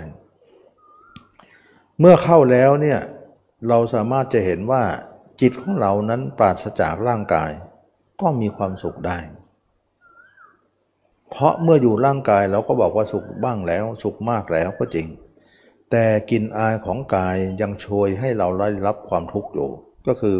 [2.01, 2.99] เมื่อเข้าแล้วเนี่ย
[3.69, 4.83] เราสามารถจะเห็นว่า
[5.41, 7.51] จิตของเรานั้นปราศจากร่างกาย
[8.21, 9.19] ก็มีความสุขได้
[11.31, 15.07] เพราะเมื่ออยู่ร่างกายเราก็บอกว่าสุขบ้างแล้ว สุขมากแล้วก็จริง
[15.91, 19.71] แต่กินอายของกายยังโชยให้เราได้รับความทุกข์อยู่
[20.07, 20.39] ก็คือ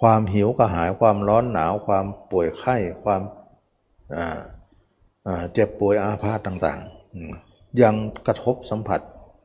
[0.00, 3.22] ความหิวกระหายความร้อนหนาว ความป่วยไข้ความ
[5.52, 7.94] เจ็บป่วยอาพาธต่างๆ ยัง
[8.26, 9.00] กระทบสัมผัส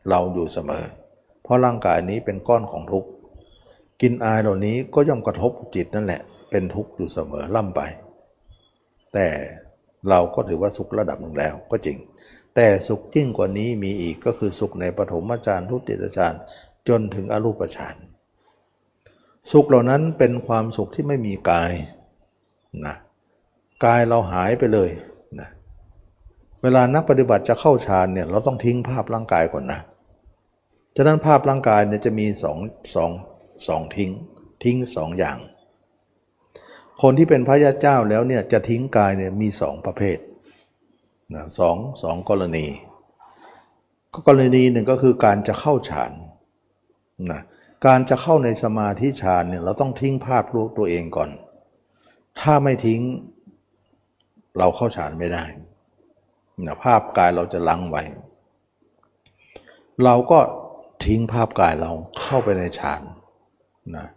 [0.09, 0.83] เราอยู่เสมอ
[1.51, 3.09] ราะร่างกายนี้เป็นก้อนของทุกข์
[4.01, 7.81] กินอายเหล่านี้ก็ย่อมกระทบจิตนั่นแหละ เป็นทุกข์อยู่เสมอล่ำไป
[9.13, 9.27] แต่
[10.09, 11.97] เราก็ถือว่าสุขระดับหนึ่งแล้วก็จริง
[12.55, 16.33] แต่สุขยิ่งกว่านี้มีอีกก็คือสุขในปฐมฌานทุติยฌาน
[16.87, 17.95] จนถึงอรูปฌาน
[19.51, 21.71] สุขเหล่านั้นเป็นความสุขที่ไม่มีกาย
[22.85, 22.95] นะ
[23.85, 24.89] กายเราหายไปเลย
[25.39, 25.49] นะ
[26.61, 29.79] เวลานักปฏิบัติจะเข้าฌานเนี่ยเราต้องทิ้งภาพร่างกายก่อนนะ
[30.95, 32.57] ฉะนั้นภาพร่างกายเนี่ยจะมีสอง
[32.95, 33.11] สอง
[33.67, 34.11] สองทิ้ง
[34.63, 35.37] ทิ้งสองอย่าง
[37.01, 40.17] คนที่เป็นพระยาเจ้าแล้วเนี่ยจะทิ้งกายเนี่ยมีสองประเภท
[41.35, 42.67] นะสองสองกรณี
[44.13, 46.11] ก็กรณีหนึ่งก็คือการจะเข้าฌาน
[47.31, 47.41] นะ
[47.85, 51.29] การจะเข้าในสมาธิฌานเนี่ยเราต้องทิ้งภาพลูกตัวเองก่อน
[52.39, 53.01] ถ้าไม่ทิ้ง
[54.57, 55.43] เราเข้าฌานไม่ได้
[56.65, 58.03] นะภาพกายเราจะลังไว้
[60.03, 60.39] เราก็
[61.05, 63.01] ทิ้งภาพกายเราเข้าไปในฌาน
[63.95, 64.07] นะ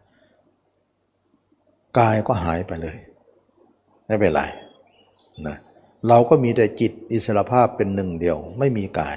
[1.99, 2.97] กายก็หายไปเลย
[4.07, 4.43] ไม่เป็นไร
[5.47, 5.57] นะ
[6.09, 9.17] เราก็มีแต่จิตอิสระภาพเป็นหนึ่งเดียว ไม่มีกาย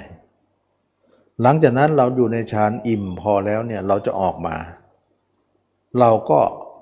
[1.41, 4.55] หลังจากนั้นเราอยู่ในฌานอิ่มพอแล้วเนี่ยเราจะออกมา
[5.99, 6.39] เราก็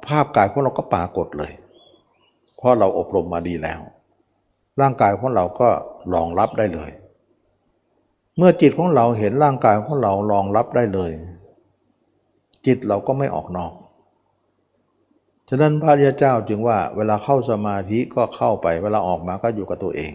[0.07, 1.53] ภาพกายของเราก็ปรากฏเลย
[2.57, 3.79] เพราะเราอบรมมาดีแล้ว
[4.81, 5.69] ร่างกายของเราก็
[6.13, 6.91] รองรับได้เลย
[8.37, 11.11] เมื่อจิตของเราเห็นร่างกายของเรารองรับได้เลย
[12.65, 13.73] จิตเราก็ไม่ออกนอก
[15.49, 20.13] ฉะนั้นพระยาเจ้าจึงว่าเวลาเข้าสมาธิก็เข้าไป เวลาออกมาก็อยู่กับตัวเอง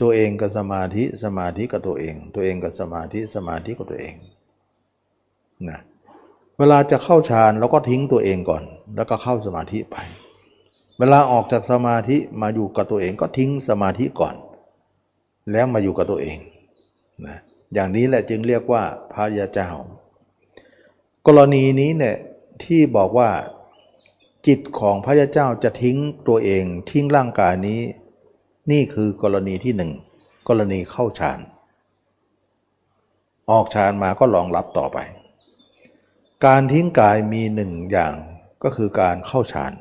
[0.00, 4.14] ตัวเองกับสมาธิสมาธิกับตัวเอง ตัวเองกับสมาธิสมาธิกับตัวเอง
[5.68, 5.80] นะ
[6.58, 8.62] เวลาจะเข้าฌานเราก็ทิ้งตัวเองก่อน
[8.96, 9.96] แล้วก็เข้าสมาธิไป
[10.98, 14.34] เวลาออกจากสมาธิมาอยู่กับตัวเองก็ทิ้งสมาธิก่อน
[15.52, 16.38] แล้วมาอยู่กับตัวเอง
[17.26, 17.38] นะ
[17.74, 18.82] อย่างนี้แหละจึงเรียกว่า
[19.12, 19.70] พระยาเจ้า
[21.26, 22.16] กรณีนี้เนี่ย
[22.64, 23.30] ที่บอกว่า
[24.46, 25.96] จิตของพระยาเจ้าจะทิ้ง
[26.28, 27.80] ตัวเองทิ้งร่างกายนี้
[28.70, 29.92] นี่คือกรณีที่หนึ่ง
[30.48, 31.38] กรณีเข้าฌาน
[33.50, 34.98] ออกฌานมาก็รองรับต่อไป
[36.46, 38.14] การทิ้งกายมีหนึ่งอย่าง
[38.62, 39.72] ก็คือการเข้าฌาน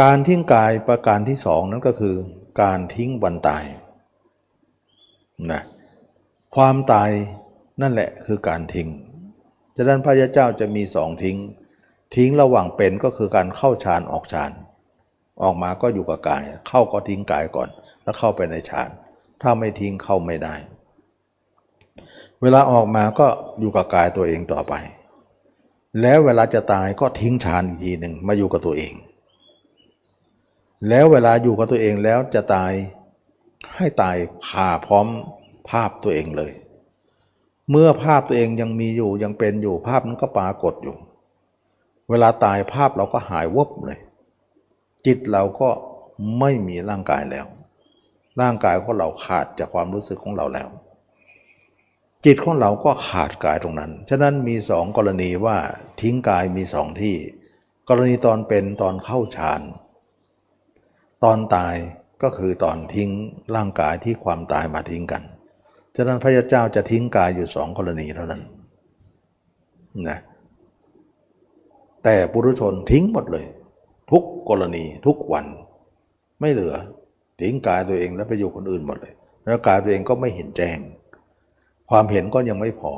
[0.00, 2.14] การทิ้งกายประการที่สองนั้นก็คือ
[2.62, 3.64] การทิ้งวันตาย
[5.52, 5.62] นะ
[6.56, 7.10] ความตาย
[7.82, 8.88] นั่นแหละคือการทิ้ง
[9.76, 11.36] ฉะนั้นพระยาเจ้าจะมีสองทิ้ง
[12.16, 14.50] ทิ้งระหว่างเป็นก็คือการเข้าฌานออกฌาน
[15.42, 17.68] ออกมาก็อยู่กับกาย เข้าก็ทิ้งกายก่อน
[18.02, 18.90] แล้วเข้าไปในฌาน
[19.42, 20.54] ถ้าไม่ทิ้งเข้าไม่ได้
[22.42, 23.26] เวลาออกมาก็
[23.60, 24.74] อยู่กับกายตัวเองต่อไป
[26.02, 28.94] แล้วเวลาจะตายก็ทิ้งฌานอีกทีหนึ่งมาอยู่กับตัวเอง
[30.88, 32.72] แล้วเวลาอยู่กับตัวเองแล้วจะตาย
[33.76, 34.16] ให้ตาย
[34.46, 35.06] ผ่าพร้อม
[35.70, 36.52] ภาพตัวเองเลย
[37.70, 40.96] เมื่อภาพตัวเองยังมีอยู่ยังเป็นอยู่ภาพนั้นก็ปรากฏอยู่
[42.10, 44.00] เวลาตายภาพเราก็หายวบเลย
[45.06, 45.68] จิตเราก็
[46.38, 47.46] ไม่มีร่างกายแล้ว
[48.40, 50.68] ร่างกายของเราขาดจากความรู้สึกของเราแล้ว
[52.24, 55.56] จิตของเราก็ขาดกายตรงนั้น ฉะนั้นมีสองกรณีว่า
[56.00, 57.16] ทิ้งกายมีสองที่
[57.88, 59.60] กรณีตอนเป็นตอนเข้าฌาน
[61.24, 61.76] ตอนตาย
[62.22, 63.10] ก็คือตอนทิ้ง
[63.56, 65.22] ร่างกายที่ความตายมาทิ้งกัน
[65.96, 68.42] ฉะนั้นพระเจ้าจะทิ้งกายอยู่สองกรณีเท่านั้น
[70.08, 70.18] นะ
[72.04, 73.46] แต่ปุถุชนทิ้งหมดเลย
[74.10, 75.46] ทุกกรณีทุกวัน
[76.40, 76.74] ไม่เหลือ
[77.40, 80.78] ทิ้งกายตัวเองแล้วไปอยู่คนอื่นหมดเลย แล้วกายตัวเองก็ไม่เห็นแจ้ง
[81.90, 82.92] ความเห็นก็ยังไม่พอ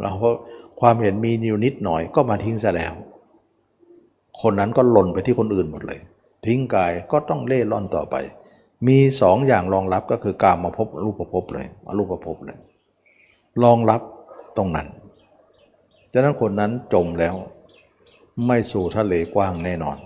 [0.00, 0.34] เราเพราะ
[0.80, 2.94] ความเห็นมีนิวนิดหน่อยก็มาทิ้งซะแล้ว
[4.40, 6.00] คนนั้นก็หล่นไปที่คนอื่นหมดเลย
[6.46, 8.16] ทิ้งกายก็ต้องเล่ร่อนต่อไป
[8.86, 12.58] มีสองอย่างรองรับก็คือการมาพบรูปภพเลยอรูปภพเลย
[13.62, 14.00] รองรับ
[14.56, 14.86] ตรงนั้น
[16.12, 17.34] ดังนั้นคนนั้นจมแล้ว
[18.46, 19.98] ไม่สู่ทะเลกว้างแน่นอน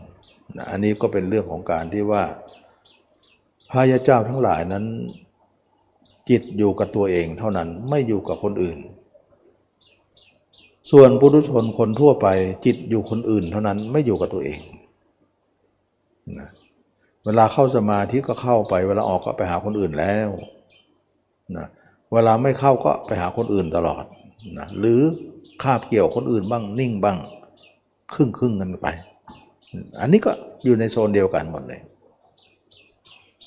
[0.70, 2.23] อันนี้ก็เป็นเรื่องของการที่ว่า
[3.70, 4.85] พระยาเจ้าทั้งหลายนั้น
[6.31, 8.78] จิตอยู่กับตัวเองเท่านั้นไม่อยู่กับคนอื่น
[10.90, 12.27] ส่วนปุถุชนคนทั่วไป
[12.65, 14.61] จิตอยู่คนอื่นเท่านั้นไม่อยู่กับตัวเอง
[16.38, 16.48] นะ
[17.24, 20.28] เวลาเข้าสมาธิก็เข้าไป เวลาออกก็ไปหาคนอื่นแล้ว
[21.56, 21.66] นะ
[22.12, 24.05] เวลาไม่เข้าก็ไปหาคนอื่นตลอด
[24.59, 25.01] นะหรือ
[25.62, 27.18] คาบเกี่ยวคนอื่นบ้างนิ่งบ้าง
[28.14, 28.88] ครึ่งครึ่งกันไป
[30.01, 30.32] อันนี้ก็
[30.64, 31.80] อยู่ในโซนเดียวกันหมดเลย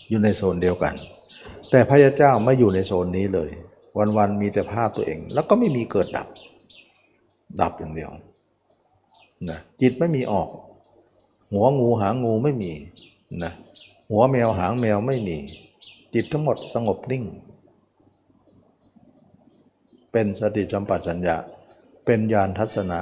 [0.09, 0.93] อยู่ในโซนเดียวกัน
[1.71, 3.49] แต่พระยาเจ้าไม่อยู่ในโซนนี้เลย
[4.17, 6.27] วันๆมีแต่ภาพตัวเอง แล้วก็ไม่มีเกิดดับ
[7.61, 8.11] ดับอย่างเดียว
[9.49, 10.47] นะจิตไม่มีออก
[11.51, 12.71] หัวงูหางงูไม่มี
[13.43, 13.53] นะ
[14.11, 15.37] หัวแมวหางแมวไม่มี
[16.13, 17.23] จิตทั้งหมดสงบนิ่ง
[20.11, 21.37] เป็นสติจัมปชัญญะ
[22.05, 22.99] เป็นญาณทัศนะ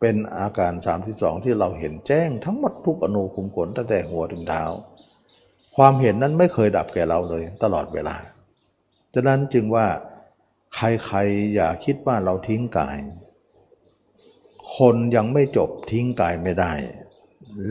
[0.00, 0.72] เป็นอาการ
[1.08, 4.64] 32 ที่เราเห็นแจ้งทั้งหมดทุกอนูคุมขนตั้งแต่หัวถึงเท้า
[5.76, 8.16] ความเห็นนั้นไม่เคยดับแก่เราเลยตลอดเวลา
[9.14, 9.86] ฉะนั้นจึงว่า
[10.74, 12.96] ใครๆอย่าคิดว่าเราทิ้งกาย
[14.76, 16.72] คนยังไม่จบทิ้งกายไม่ได้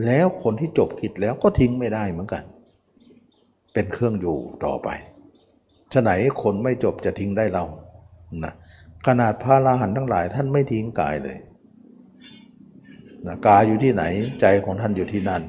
[0.06, 2.44] แล้วคนที่จบกิจแล้วก็ทิ้งไม่ได้เหมือนกัน
[3.74, 4.90] เป็นเครื่องอยู่ต่อไป
[5.94, 6.12] ฉะไหน
[6.42, 7.64] คนไม่จบจะทิ้งได้เรา
[8.44, 8.54] นะ
[9.08, 11.38] ขนาดพระราหันทั้งหลายท่านไม่ทิ้งกายเลย
[13.28, 14.04] นะกายอยู่ที่ไหน
[14.42, 15.42] ใจของท่านอยู่ที่นั่น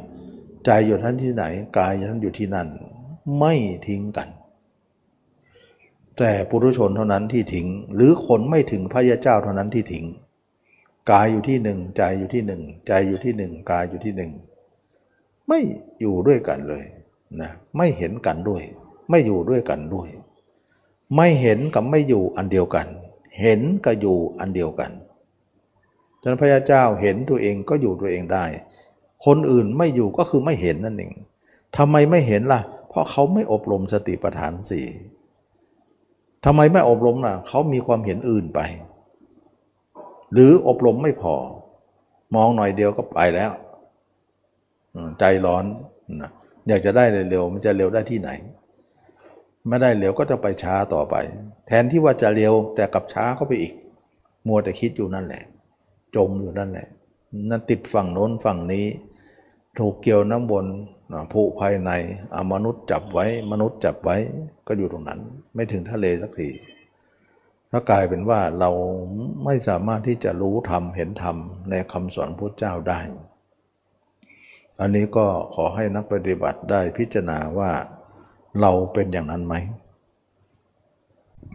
[0.65, 1.45] ใจอยู่ท่านที่ไหน
[1.79, 2.69] กายท่านอยู่ที่นั่น
[3.39, 3.55] ไม่
[3.89, 4.29] ทิ้งกัน
[6.19, 10.05] แต่ปุถุชนเท่านั้นที่ทิ้ง หรือคนไม่ถึงพระยาเจ้าเท่านั้นที่ทิ้ง
[11.11, 14.31] กายอยู่ที่หนึ่งใจอยู่ที่หนึ่งใจอยู่ที่หนึ่งกายอยู่ที่หนึ่ง
[15.49, 15.61] ไม่
[16.01, 16.85] อยู่ด้วยกันเลย
[17.41, 18.63] นะไม่เห็นกันด้วย
[19.11, 20.09] ไม่อยู่ด้วยกันด้วย
[21.17, 22.87] ไม่เห็นกับไม่อยู่อันเดียวกัน
[23.41, 24.91] เห็นกับอยู่อันเดียวกัน
[26.21, 28.45] ฉะนั้นพระยาเจ้าเห็นตัวเองก็อยู่ตัวเองได้
[29.25, 31.13] คนอื่นไม่อยู่ก็คือไม่เห็นนั่นเอง
[31.77, 34.87] ทำไมไม่เห็นล่ะ เพราะเขาไม่อบรมสติปัฏฐานสี่
[36.45, 38.61] ทำไมไม่อบรมล่ะ เขามีความเห็นอื่นไป
[40.35, 41.35] หรืออบรมไม่พอ
[42.35, 43.53] มองหน่อยเดียวก็ไปแล้ว
[45.19, 45.65] ใจร้อน
[46.21, 46.31] นะ
[46.69, 48.31] อยากจะได้เร็วๆมันจะเร็วได้ที่ไหน
[49.69, 51.15] ไม่ได้เร็วก็จะไปช้าต่อไป
[51.67, 53.73] แทนที่ว่าจะเร็วแต่กับช้าเข้าไปอีก
[54.47, 55.43] มัวแต่คิดอยู่นั่นแหละ
[56.17, 56.87] จมอยู่นั่นแหละ
[57.51, 58.87] นั่นติดฝั่งโน้นฝั่งนี้
[59.79, 60.67] ถูกเกี่ยวน้ำบน
[61.33, 61.91] ผู้ภายใน
[62.35, 64.17] อมนุษย์จับไว้ มนุษย์จับไว้
[64.67, 65.21] ก็อยู่ตรงนั้น
[65.55, 66.49] ไม่ถึงทะเลสักที
[67.77, 68.71] ถ้ากลายเป็นว่าเรา
[69.45, 71.37] ไม่สามารถที่จะรู้ธรรมเห็นธรรม
[71.71, 73.01] ในคำสอนพระเจ้าได้
[74.81, 77.71] อันนี้ก็ขอให้นักปฏิบัติได้พิจารณาว่า
[78.61, 79.55] เราเป็นอย่างนั้นไหม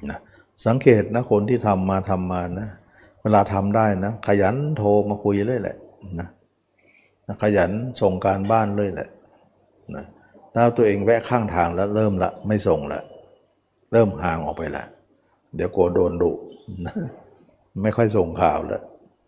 [0.09, 0.19] นะ
[0.65, 2.69] สังเกตนะคนที่ทำมาทำมานะ
[3.21, 5.77] เวลาทำได้นะ ขยันโทรมาคุยเลยแหละ
[6.19, 6.27] นะ
[7.43, 7.71] ขยัน
[8.01, 9.09] ส่งการบ้านเลยแหละ
[9.95, 10.05] นะ
[10.53, 13.01] ถ้าตัวเองแวะข้างทางแล้วเริ่มละไม่ส่งละ
[13.91, 14.85] เริ่มห่างออกไปละ
[15.55, 16.31] เดี๋ยวกลัวโดนดุ
[17.81, 18.83] ไม่ค่อยส่งข่าวแล้ว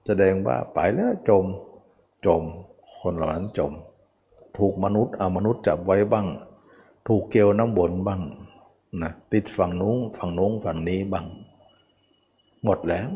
[0.05, 1.45] แสดงว่าไปแล้วจม
[2.25, 2.41] จม
[2.99, 3.71] คนเหล่านั้นจม
[4.57, 6.27] ถูกมนุษย์เอามนุษย์จับไว้บ้าง
[7.07, 8.21] ถูกเกลียวน้ำบนบ้าง
[9.01, 11.25] นะติดฝั่งนู้นฝั่งนู้นฝั่งนี้บ้าง
[12.63, 13.09] หมดแล้ว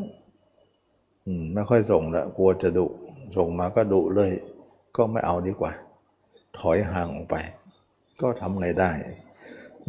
[1.54, 2.86] ไม่ค่อยส่งแล้วกลัวจะดุ
[3.36, 4.32] ส่งมาก็ดุเลย
[4.96, 5.72] ก็ไม่เอาดีกว่า
[6.58, 7.36] ถอยห่างออกไป
[8.20, 8.90] ก็ทำไงได้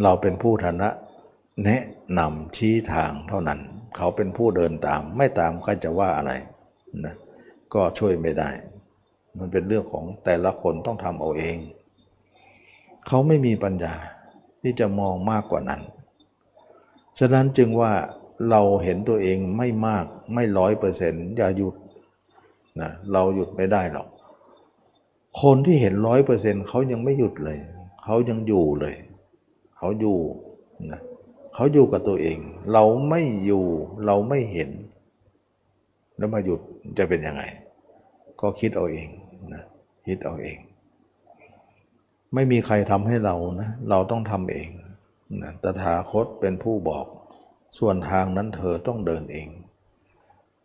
[0.01, 0.89] เราเป็นผู้ฐานะ
[1.63, 1.81] แนะ
[2.17, 3.59] นำชี้ทางเท่านั้น
[3.95, 6.31] เขาเป็นผู้เดินตามไม่ตามก็จะว่าอะไร
[7.05, 7.15] นะ
[7.73, 8.49] ก็ช่วยไม่ได้
[9.37, 11.57] มันเป็นเรื่องของแต่ละคนต้องทำเอาเอง
[13.07, 13.95] เขาไม่มีปัญญา
[14.61, 15.81] ที่จะมองมากกว่านั้น
[17.19, 17.93] ฉะนั้นจึงว่า
[18.49, 21.75] เราเห็นตัวเองไม่มากไม่ร้อยเปอร์เซ็นต์อย่าหยุด
[22.81, 24.07] นะเราหยุดไม่ได้หรอก
[25.41, 27.59] คนที่เห็นร้อยเปอร์เซ็นต์เขายังไม่หยุดเลย
[28.03, 28.95] เขายังอยู่เลย
[29.77, 30.17] เขาอยู่
[30.91, 32.37] นะเเขาอยู่กับตัวเอง
[32.73, 33.65] เราไม่อยู่
[34.05, 34.69] เราไม่เห็น
[36.17, 36.59] แล้วมาหยุด
[36.97, 37.43] จะเป็นยังไง
[38.41, 39.07] ก็คิดเอาเอง
[39.53, 39.63] นะ
[40.07, 40.57] คิดเอาเอง
[42.33, 44.69] ไม่มีใครทำให้เรานะเราต้องทำเอง
[45.43, 47.05] นะตถาคตเป็นผู้บอก
[47.77, 49.47] ส่วนทางนั้นเธอต้องเดินเอง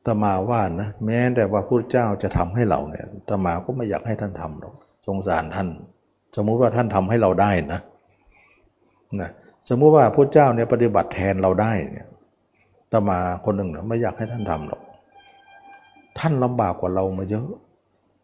[0.06, 4.74] ตมาว่านะแม้แต่ว่าพระเจ้าจะทำให้เราเนี่ยตมาก็ไม่อยากให้ท่านทำหรอก
[5.06, 5.68] สงสารท่าน
[6.36, 7.80] สมมุติว่าท่านทำให้เราได้นะ
[9.20, 9.30] นะ
[9.68, 12.06] สมมุติว่าพระเจ้าเนี่ยปฏิบัติแทนเราได้เนี่ย
[12.92, 14.80] ตมาคนหนึ่งเนะไม่อยากให้ท่านทำหรอก
[16.18, 17.48] ท่านลำบากกว่าเรามาเยอะ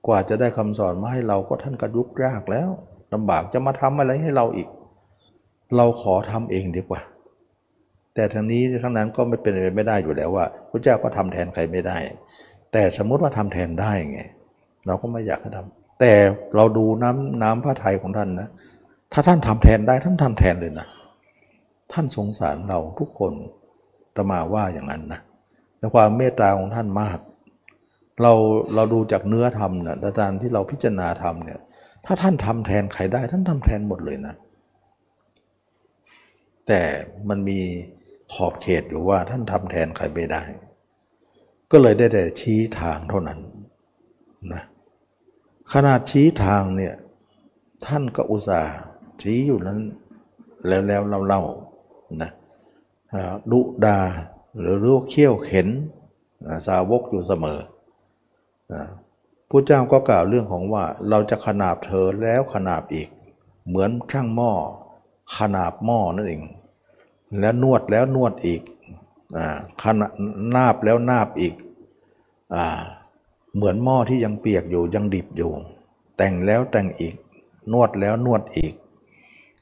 [0.06, 2.70] กว่าจะได้คำสอนมาให้เราก็ท่านกระยุกยากแล้ว
[3.15, 4.69] ลำบากจะมาทำอะไรให้เราอีก
[5.77, 7.01] เราขอทำเองดีกว่า
[8.15, 11.97] แต่ทั้งนี้ทั้งนั้นก็ไม่เป็นไปไม่ได้อยู่แล้วว่าพระเจ้าก็ทำแทนใครไม่ได้
[12.73, 14.20] แต่สมมุติว่าทำแทนได้ไง
[14.86, 16.12] เราก็ไม่อยากให้ทำแต่
[16.56, 18.48] เราดูน้ำน้ำพระทัยของท่านนะ
[19.12, 20.86] ถ้าท่านทำแทนได้ท่านทำแทนเลยนะ
[21.93, 23.32] ท่านสงสารเราทุกคน
[24.16, 25.20] ตมาว่าอย่างนั้นนะ
[25.78, 27.19] ในความเมตตาของท่านมาก
[28.23, 28.32] เรา
[28.74, 31.60] เราดูจากเนื้อธรรมนะแต่การย์ที่เราพิจารณาธรรมเนี่ย
[32.06, 34.35] ถ้าท่านทำแทนใครได้ท่านทำแทนหมดเลยนะ
[36.66, 36.82] แต่
[37.28, 37.60] มันมี
[38.32, 40.43] ขอบเขตอยู่ว่าท่านทำแทนใครไม่ได้
[41.70, 43.39] ก็เลยได้แต่ชี้ทางเท่านั้น
[44.55, 44.62] นะ
[45.73, 46.94] ขนาดชี้ทางเนี่ย
[47.86, 48.77] ท่านก็อุตส่าห์
[49.23, 49.78] ชี้อยู่นั้น
[50.66, 51.43] แล้วแล้วเล่าเล่า
[52.22, 52.30] นะ
[53.51, 53.98] ดุดา
[54.59, 55.68] หรือเรียกเขี้ยวเข็น
[56.66, 57.60] สาวกอยู่เสมอ
[58.72, 58.82] นะ
[59.51, 63.09] พระเจ้าก็กล่าวเรื่องของว่าเราจะขนาบเธอแล้วขนาบอีก
[63.66, 64.52] เหมือนช่างหม้อ
[65.39, 66.43] ขนาบหม้อนั่นเอง
[67.40, 68.62] แล้วนวดแล้วนวดอีก
[69.36, 70.06] อ่าขนา
[70.56, 71.55] นาบแล้วนาบอีก
[72.55, 72.56] อ
[73.55, 75.51] เหมือนหม้อที่ยังเปียกอยู่ยังดิบอยู่
[76.16, 77.14] แต่งแล้วแต่งอีก
[77.72, 78.74] นวดแล้วนวดอีก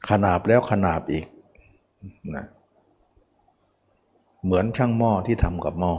[0.08, 1.26] ขนาบแล้วขนาบอีก
[2.36, 2.46] นะ
[4.44, 5.94] เหมือนช่างหม้อที่ทำกับหม้อ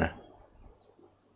[0.00, 0.10] นะ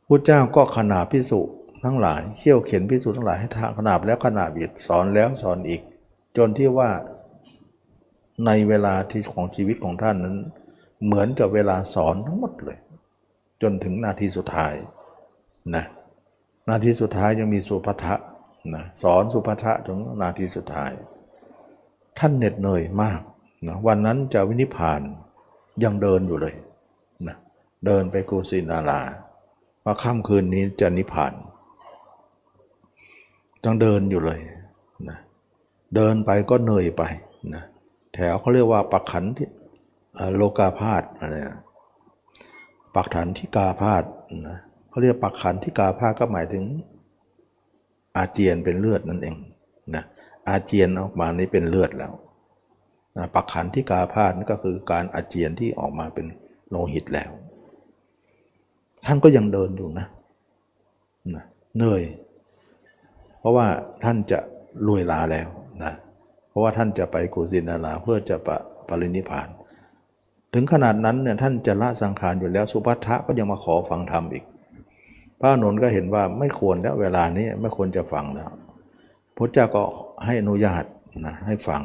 [0.07, 1.41] พุทธเจ้าก็ขนาบพิสุ
[1.85, 5.83] ทั้งหลายเขี่ยวเข็นพิสุทั้งหลายให้ทางขนาบแล้วขนาบอีกสอนแล้วสอนอีก
[6.37, 6.91] จนที่ว่า
[8.47, 10.37] ในเวลาที่ของชีวิตของท่านนั้น
[11.05, 12.79] เหมือนกับเวลาสอนทั้งหมดเลย
[13.63, 14.75] จนถึงนาทีสุดท้าย
[15.75, 15.85] นะ
[16.69, 18.15] นาทีสุดท้ายยังมีสุภทะ
[18.75, 20.91] นะสอนสุภทะถึงนาทีสุดท้าย
[22.19, 23.21] ท่านเหน็ดเหนื่อยมาก
[23.67, 25.01] นะวันนั้นจะวินิพาน
[25.83, 26.55] ยังเดินอยู่เลย
[27.29, 27.37] นะ
[27.87, 29.01] เดินไปกุสินารา
[29.85, 31.33] ว่าค่ำคืนนี้จะนิพพาน
[33.65, 34.41] ยังเดินอยู่เลย
[35.09, 35.19] นะ
[35.95, 37.03] เดินไปก็เหนื่อยไป
[37.55, 37.65] นะ
[38.15, 39.49] แถวเขาเรียกว่าปักขันที่
[40.37, 41.59] โลกาพาธอะไรนะ
[42.95, 44.05] ปักขันที่กาพาธ
[44.49, 44.59] นะ
[44.89, 46.65] เขาเรียกปักขันที่กาพาธก็หมายถึง
[48.17, 49.37] อาเจียนเป็นเลือดนั่นเอง
[49.95, 50.05] นะ
[50.49, 52.13] อาเจียนออกมานี่เป็นเลือดแล้ว
[53.19, 56.27] นะปักขันที่กาพาธนั่นก็คือการอาเจียนที่ออกมาเป็น
[56.71, 57.31] โลหิตแล้ว
[59.07, 60.07] ท่านก็ยังเดินอยู่นะ
[61.35, 61.45] นะ
[61.77, 62.03] เหนื่อย
[63.39, 63.67] เพราะว่า
[64.05, 64.39] ท่านจะ
[64.87, 65.49] ลุยลาแล้ว
[65.85, 65.93] นะ
[66.49, 68.57] เพราะว่าท่านจะไปกุสินาราเพื่อจะปะ
[68.89, 69.49] ปรินิพาน
[70.55, 74.45] ถึงขนาดนั้นเนี่ยท่านจะละสังขารอยู่แล้วสุภัททะก็ยังมาขอฟังธรรมอีก
[75.41, 78.49] พระนนท์ก็เห็นว่าไม่ควรแล้วเวลานี้ไม่ควรจะฟังแล้ว
[79.37, 79.83] พระเจ้าก็
[80.25, 80.85] ให้อนุญาต
[81.27, 81.83] นะให้ฟัง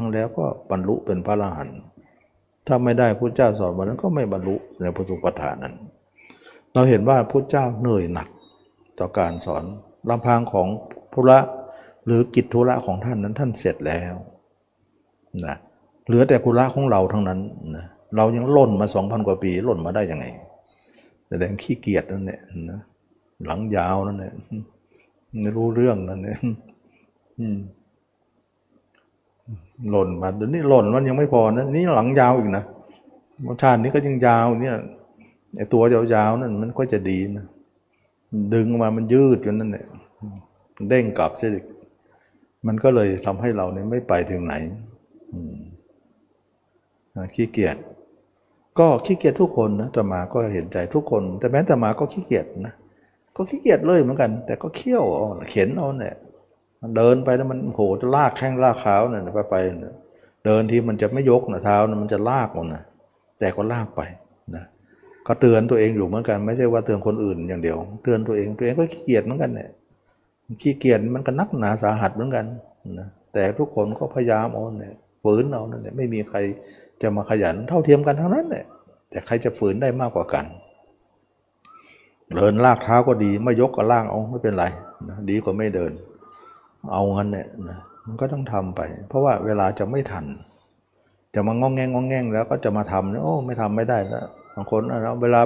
[0.00, 1.78] ฟังแล้วก็บรรลุเป็นพระอรหันต์
[2.66, 5.74] ถ้าไม่ได้พระเจ้าสอนวันนั้นก็ไม่บรรลุในพระสุปทานนั้น
[6.72, 8.28] เราเห็นว่าพระเจ้าเหนื่อยหนัก
[8.98, 9.64] ต่อการสอน
[10.08, 10.68] ลำพังของ
[11.14, 11.38] ธุระ
[12.06, 14.14] หรือกิจธุระของท่านนั้นท่านเสร็จแล้ว
[15.46, 15.56] นะ
[16.06, 17.40] เหลือแต่ธุระของเราทั้งนั้น
[17.76, 17.86] นะ
[18.16, 20.26] เรายังล่นมาสองพันกว่าปีล่นมาได้ยังไง
[21.28, 22.40] แสดงขี้เกียจนั่นแหละ
[22.70, 22.80] นะ
[23.46, 24.32] หลังยาวนั่นแหละ
[25.40, 26.36] ไม่รู้เรื่องนั่นแหละ
[27.40, 27.58] อืม
[29.90, 32.64] หล่นมาเดี๋ยวนี้หล่นมันยังไม่พอนะนี่หลังยาวอีกนะ
[33.62, 34.76] ชาตินี้ก็ยังยาวเนี่ย
[35.56, 37.46] ไอตัวยาวๆนั่นมันก็จะดีนะ
[38.54, 39.86] ดึงมามันยืดจนนั่นแหละ
[40.88, 41.56] เด้งกลับใช่ไหม
[42.66, 44.54] มันก็เลยทำให้เราเนี่ยไม่ไปถึงไหน
[47.34, 47.76] ขี้เกียจ
[48.78, 52.74] ก็ขี้เกียจทุกคนนะต่มาก็เห็นใจทุกคน แต่แม้แต่มาก็ขี้เกียจนะ
[53.36, 56.16] ก็ขี้เกียจเลยเหมือนกัน แต่ก็เคี่ยวเอาเข็นเอาเนี่ย
[56.82, 59.56] มันเดินไปแล้วมันโหจะลากแข้งลากขาเนี่ยไปไป
[60.46, 62.82] เดินที่มันจะไม่ยกนะเท้านะมันจะลากหมดนะ
[63.38, 64.02] แต่ก็ลากไป
[64.54, 64.64] นะ
[65.26, 69.68] ก็เตือนตัวเองอยู่เหมือนกัน ไม่ใช่ว่าเตือนคนอื่นอย่างเดียว เตือนตัวเองตัวเองก็ขี้เกียจเหมือนกันเนี่ย
[70.62, 72.44] ขี้เกียจมันก็นักหนาสาหัสเหมือนกัน
[72.98, 76.38] นะแต่ทุกคนก็พยายามเอาเนี่ยฝืนเอานั่นแหละไม่มีใคร
[77.02, 78.64] จะมาขยันเท่าเทียมกันทั้งนั้นแหละ
[79.10, 80.44] แต่ใครจะฝืนได้มากกว่ากัน
[82.36, 84.64] เดินลากเท้าก็ดีไม่ยกก็ล่างเอาไม่เป็นไร
[85.08, 85.92] นะดีกว่าไม่เดิน
[86.92, 90.24] เอางั้นเนี่ยนะมันก็ต้องทำไป เพราะว่าเวลาจะไม่ทัน
[91.34, 95.40] จะมางองแงงงองแงงแล้วก็จะมาทำเนี่ยโอ้ไม่ทำไม่ได้แล้วบางคนเอาเวลา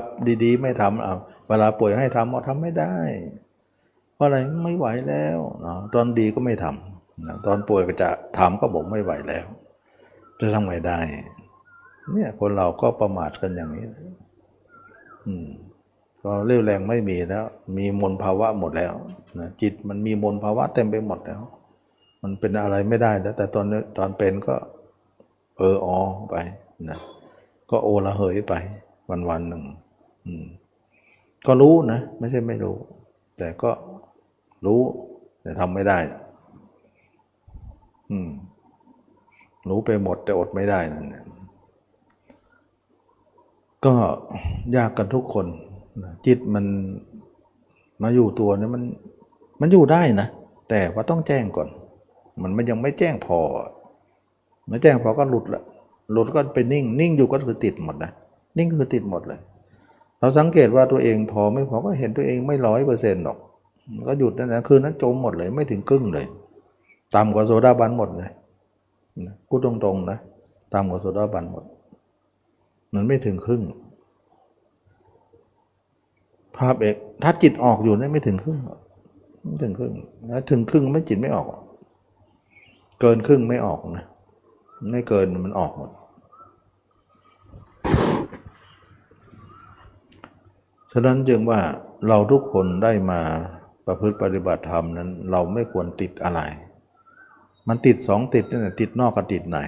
[0.44, 1.14] ดีๆ ไม่ทำเอา
[1.48, 2.94] เวลาป่วยให้ทำเอาทำไม่ได้
[4.14, 8.08] เพราะอะไรไม่ไหวแล้วนะตอนดีก็ไม่ทำนะตอนป่วยก็จะ
[8.38, 9.46] ทำก็บอกไม่ไหวแล้ว
[10.40, 10.98] จะทำไงได้
[12.12, 13.86] เนี่ยคนเราก็ประมาทกันอย่างนี้
[15.26, 15.48] อืม
[16.24, 17.44] ก็เรี่ยวแรงไม่มีแล้ว
[17.76, 18.94] มีมลภาวะหมดแล้ว
[19.40, 21.42] นะจิตมันมีมลภาวะเต็มไปหมดแล้ว
[22.22, 23.66] มันเป็นอะไรไม่ได้แล้ว แต่ตอน
[23.98, 24.56] ตอนเป็นก็
[25.58, 25.98] เออออ
[26.30, 26.36] ไป
[26.90, 26.98] นะ
[27.70, 28.54] ก็โอละเหยไป
[29.10, 29.62] วันวันหนึ่ง
[31.46, 32.76] ก็รู้นะ ไม่ใช่ไม่รู้
[33.38, 33.70] แต่ก็
[34.66, 34.80] รู้
[35.42, 35.98] แต่ทำไม่ได้
[39.68, 41.24] รู้ไปหมดแต่อดไม่ได้นั่นแหละ
[43.84, 43.94] ก็
[44.76, 45.46] ยากกันทุกคน
[46.26, 46.64] จิตมัน
[48.02, 48.82] มาอยู่ตัวเนี่ยมัน
[49.60, 50.28] มันอยู่ได้นะ
[50.68, 51.68] แต่ว่าต้องแจ้งก่อน
[52.42, 53.38] มันมันยังไม่แจ้งพอ
[54.68, 55.62] ไม่แจ้งพอก็หลุดละ
[56.12, 58.10] หลุดก็ไปนิ่ง นิ่งอยู่ก็คือติดหมดนะ
[58.56, 59.40] นิ่งคือติดหมดเลย
[60.18, 63.38] เราสังเกตว่าตัวเองพอไม่พอก็เห็นตัวเองไม่ร้อยเปอร์เซ็นต์หรอก
[64.08, 66.26] ก็หยุดนั่นนะคืนนั้นจมหมดเลยไม่ถึงครึ่งเลย
[67.14, 68.30] ต่ำกว่าโซดาบันหมดเลย
[69.48, 70.18] พูดตรงๆนะ
[70.74, 71.64] ต่ำกว่าโซดาบันหมด
[72.94, 73.62] มันไม่ถึงครึ่ง
[76.58, 78.58] ภาพเอกถ้าจิตออกอยู่นี่ไม่ถึงครึ่ง
[79.46, 79.94] ไม่ถึงครึ่ง
[80.26, 81.46] แล้วถึงครึ่งไม่จิตไม่ออก
[83.00, 84.06] เกินครึ่งไม่ออกนะ
[84.90, 85.90] ไม่เกินมันออกหมด
[90.92, 91.60] ฉะนั้นจึงว่า
[92.08, 93.20] เราทุกคนได้มา
[93.86, 96.40] ประพฤติปฏิบัติธรรมนั้น เราไม่ควรติดอะไร
[97.68, 99.58] มันติดสองติดนี่นะติดนอกกับติดใน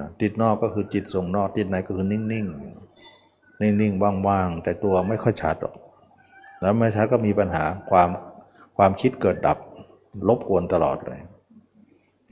[0.00, 5.74] นะติดนอกก็คือจิตส่งนอกติดในก็คือนิ่งๆ นิ่งๆ ว่างๆ แต่ตัวไม่ค่อยชัดหรอก
[6.60, 8.08] แล้วไม่ชัดก็มีปัญหาความ
[8.76, 9.58] ความคิดเกิดดับ
[10.28, 11.22] รบกวนตลอดเลย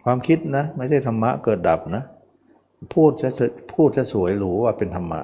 [0.05, 2.05] ความคิดนะ ไม่ใช่ธรรมะเกิดดับนะ
[2.95, 3.29] พูดจะ
[3.73, 5.21] พูดจะสวยหรูว่าเป็นธรรมะ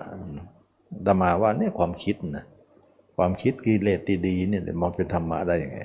[1.07, 2.45] ดมาว่าเนี่ยความคิดนะ
[3.17, 5.79] ความคิดกิเลสดีๆเนี่ยมันเป็นธรรมะได้ยังไง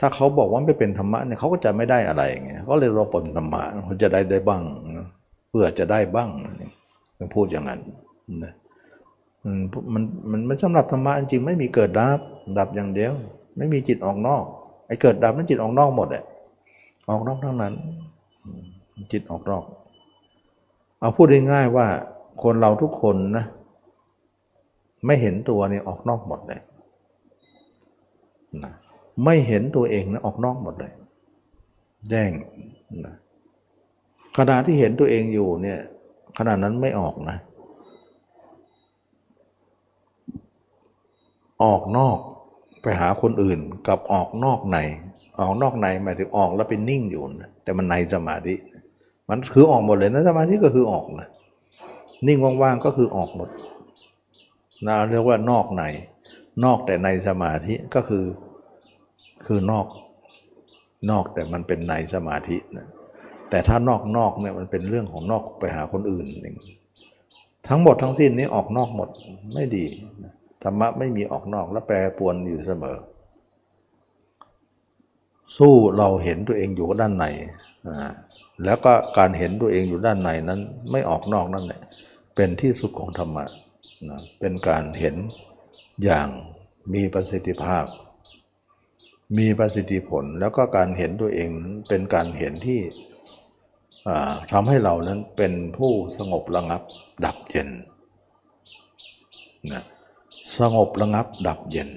[0.00, 4.62] ถ้าเขาบอกว่าไม่เป็นธรรมะเนี่ยเขาก็จะไม่ได้อะไรไงเขาเลยรอปนธรรมะเขาจะได้ได้บ้าง
[5.48, 6.30] เพื่อจะได้บ้าง
[7.34, 7.80] พูดอย่างนั้น
[8.44, 8.52] นะ
[9.44, 9.50] มั
[10.00, 12.20] นมันมันสำหรับธรรมะจริงไม่มีเกิดดับ
[12.58, 13.12] ดับอย่างเดียว
[13.56, 14.44] ไม่มีจิตออกนอก
[14.86, 16.24] ไอ้เกิดดับนั้นจิตออกนอกหมดแหละ
[17.10, 17.74] ออกนอกทั้งนั้น
[19.12, 19.64] จิตออกนอก
[21.00, 21.86] เอาพูดง่ายๆว่า
[22.42, 23.44] คนเราทุกคนนะ
[25.06, 26.60] ไม่เห็นตัวนี่ออกนอกหมดเลย
[28.64, 28.72] นะ
[29.24, 30.92] ไม่เห็นตัวเองนะออกนอกหมดเลย
[32.10, 32.30] แจ้ง
[33.06, 33.14] นะ
[34.36, 35.78] ขณะที่เห็นตัวเองอยู่เนี่ย
[36.38, 37.36] ขณะนั้นไม่ออกนะ
[41.64, 42.18] ออกนอก
[42.82, 43.58] ไปหาคนอื่น
[43.88, 44.78] กับออกนอกใน
[45.40, 48.54] ออกนอกในหมายถึงออกแล้วเป็นนิ่งอยู่นะแต่มันในสมาธิ
[49.30, 51.28] มันคือออกหมดเลยนะสมาธิก็คือออกนะ
[52.26, 53.48] นิ่งว่างๆก็คือออกหมด
[54.86, 55.82] นะเรียกว่านอกใน
[56.64, 58.24] นอกแต่ในสมาธิก็คือ
[59.46, 59.86] คือนอก
[61.10, 62.86] นอกแต่มันเป็นในสมาธินะ
[63.50, 66.56] แต่ถ้านอกนอกเนี่ยมันเป็นเรื่องของนอกไปหาคนอื่นเอง
[67.68, 69.08] ทั้งหมดทั้งสิ้นนี้ออกนอกหมด
[69.54, 69.84] ไม่ดี
[70.62, 72.98] ธรรมะไม่มีออกนอกและแปรปวนอยู่เสมอ
[75.56, 77.26] สู้เราเห็นตัวเองอยู่ด้านใน
[78.64, 80.60] แล้วก็การเห็นตัวเองอยู่ด้านในนั้น
[80.90, 81.80] ไม่ออกนอกนั่นแหละ
[82.34, 83.46] เป็นที่สุดของธรรมะ
[84.08, 85.16] นะเป็นการเห็น
[86.04, 86.28] อย่าง
[86.94, 87.86] มีประสิทธิภาพ
[89.38, 91.50] มีประสิทธิผลแล้วก็การเห็นตัวเอง
[91.88, 92.80] เป็นการเห็นที่
[94.52, 96.82] ทำให้เรานั้นเป็นผู้สงบระงับ
[97.24, 97.68] ดับเย็น
[99.72, 99.84] นะ
[100.58, 101.90] สงบระงับดับเย็น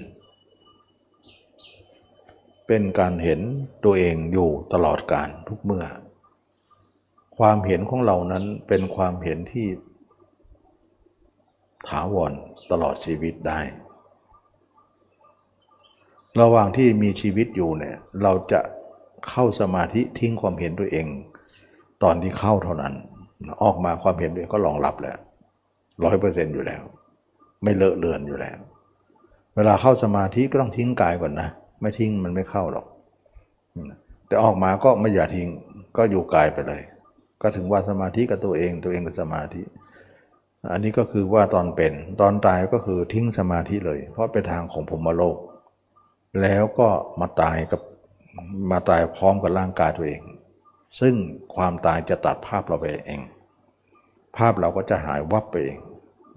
[2.66, 3.40] เป็นการเห็น
[3.84, 5.86] ตัวเองอยู่ตลอดการทุกเมื่อ
[7.38, 9.66] ความเห็นของเรานั้นเป็นความเห็นที่
[11.88, 12.32] ถาวร
[12.70, 13.60] ตลอดชีวิตได้
[16.40, 18.60] ระหว่างที่มีชีวิตอยู่เนี่ยเราจะ
[19.28, 21.06] เข้าสมาธิทิ้งความเห็นตัวเอง
[22.02, 22.94] ตอนที่เข้าเท่านั้น
[23.62, 25.18] ออกมาความเห็นตัวเองก็รองรับแล้ว
[26.04, 26.82] ร้อยเปอร์เซ็นต์อยู่แล้ว
[27.64, 28.58] ไม่เลอะเลือนอยู่แล้ว
[29.56, 31.48] เวลาเข้าสมาธิก็ต้องทิ้งกายก่อนนะ
[31.80, 32.86] ไม่ทิ้งมันไม่เข้าหรอก
[34.26, 35.48] แต่ออกมาก็ไม่อย่าทิ้ง
[35.96, 36.82] ก็อยู่กายไปเลย
[37.42, 39.62] ก็ถึงว่าสมาธิกับตัวเองตัวเองกับสมาธิ
[40.72, 45.36] อันนี้ก็คือว่าตอนเป็นตอนตายก็คือทิ้งสมาธิเลย เพราะเป็นทางของผมมโลก
[46.42, 46.88] แล้วก็
[47.20, 47.80] มาตายกับ
[48.70, 50.22] มาตายพร้อมกับร่างกายตัวเอง
[51.00, 51.14] ซึ่ง
[51.54, 53.20] ความตายจะตัดภาพเราไปเอง
[54.36, 55.78] ภาพเราก็จะหายวับไปเอง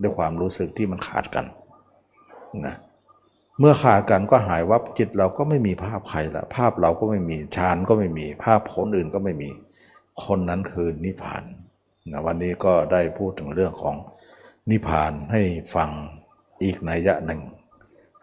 [0.01, 1.45] ด้วยความรู้สึกที่มันขาดกัน
[2.65, 2.75] นะ
[3.59, 9.49] เมื่อขาดกันก็หายวับจิตเราก็ไม่มีภาพใครละภาพเราก็ไม่มีฌานก็ไม่มี ภาพคนอื่นก็ไม่มี
[10.25, 11.43] คนนั้นคือนิพพาน
[12.11, 13.95] นะวันนี้ก็ได้พูดถึงเรื่องของ
[14.71, 15.41] นิพพานให้
[15.75, 15.89] ฟัง
[16.63, 17.41] อีกนัยยะหนึ่ง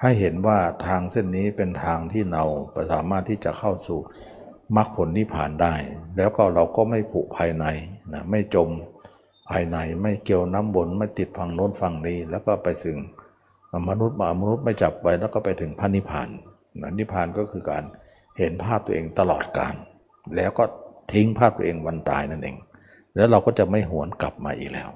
[0.03, 2.45] ให้เห็นว่าทางเส้นนี้เป็นทางที่เรา
[2.93, 4.01] สามารถที่จะเข้าสู่
[4.77, 5.75] มรรคผลนิพพานได้
[6.17, 7.65] แล้วก็เราก็ไม่ผุภายใน
[8.13, 8.69] นะไม่จม
[9.49, 12.97] ภายในไม่เกี่ยวน้ำบนไม่ติดฝั่งโน้นฝั่งนี้ แล้วก็ไปถึง
[13.89, 16.29] มนุษย์มามนุษย์ไม่จับไว้แล้วก็ไปถึงพระนิพพาน
[16.81, 17.85] นะนิพพานก็คือการ
[18.39, 19.75] เห็นภาพตัวเองตลอดกาล
[20.37, 20.65] แล้วก็
[21.13, 22.57] ทิ้งภาพตัวเองวันตายนั่นเอง
[23.15, 24.91] แล้วเราก็จะไม่หวนกลับมาอีกแล้ว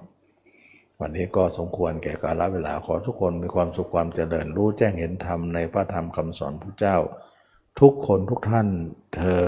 [1.01, 6.97] วันนี้ก็สมควรแก่กาลเวลาขอทุกคนมีความสุขความเจริญรู้แจ้งเห็นธรรมในพระธรรมคำสอนพระเจ้า
[7.81, 8.69] ทุกคนทุกท่าน
[9.17, 9.47] เธอ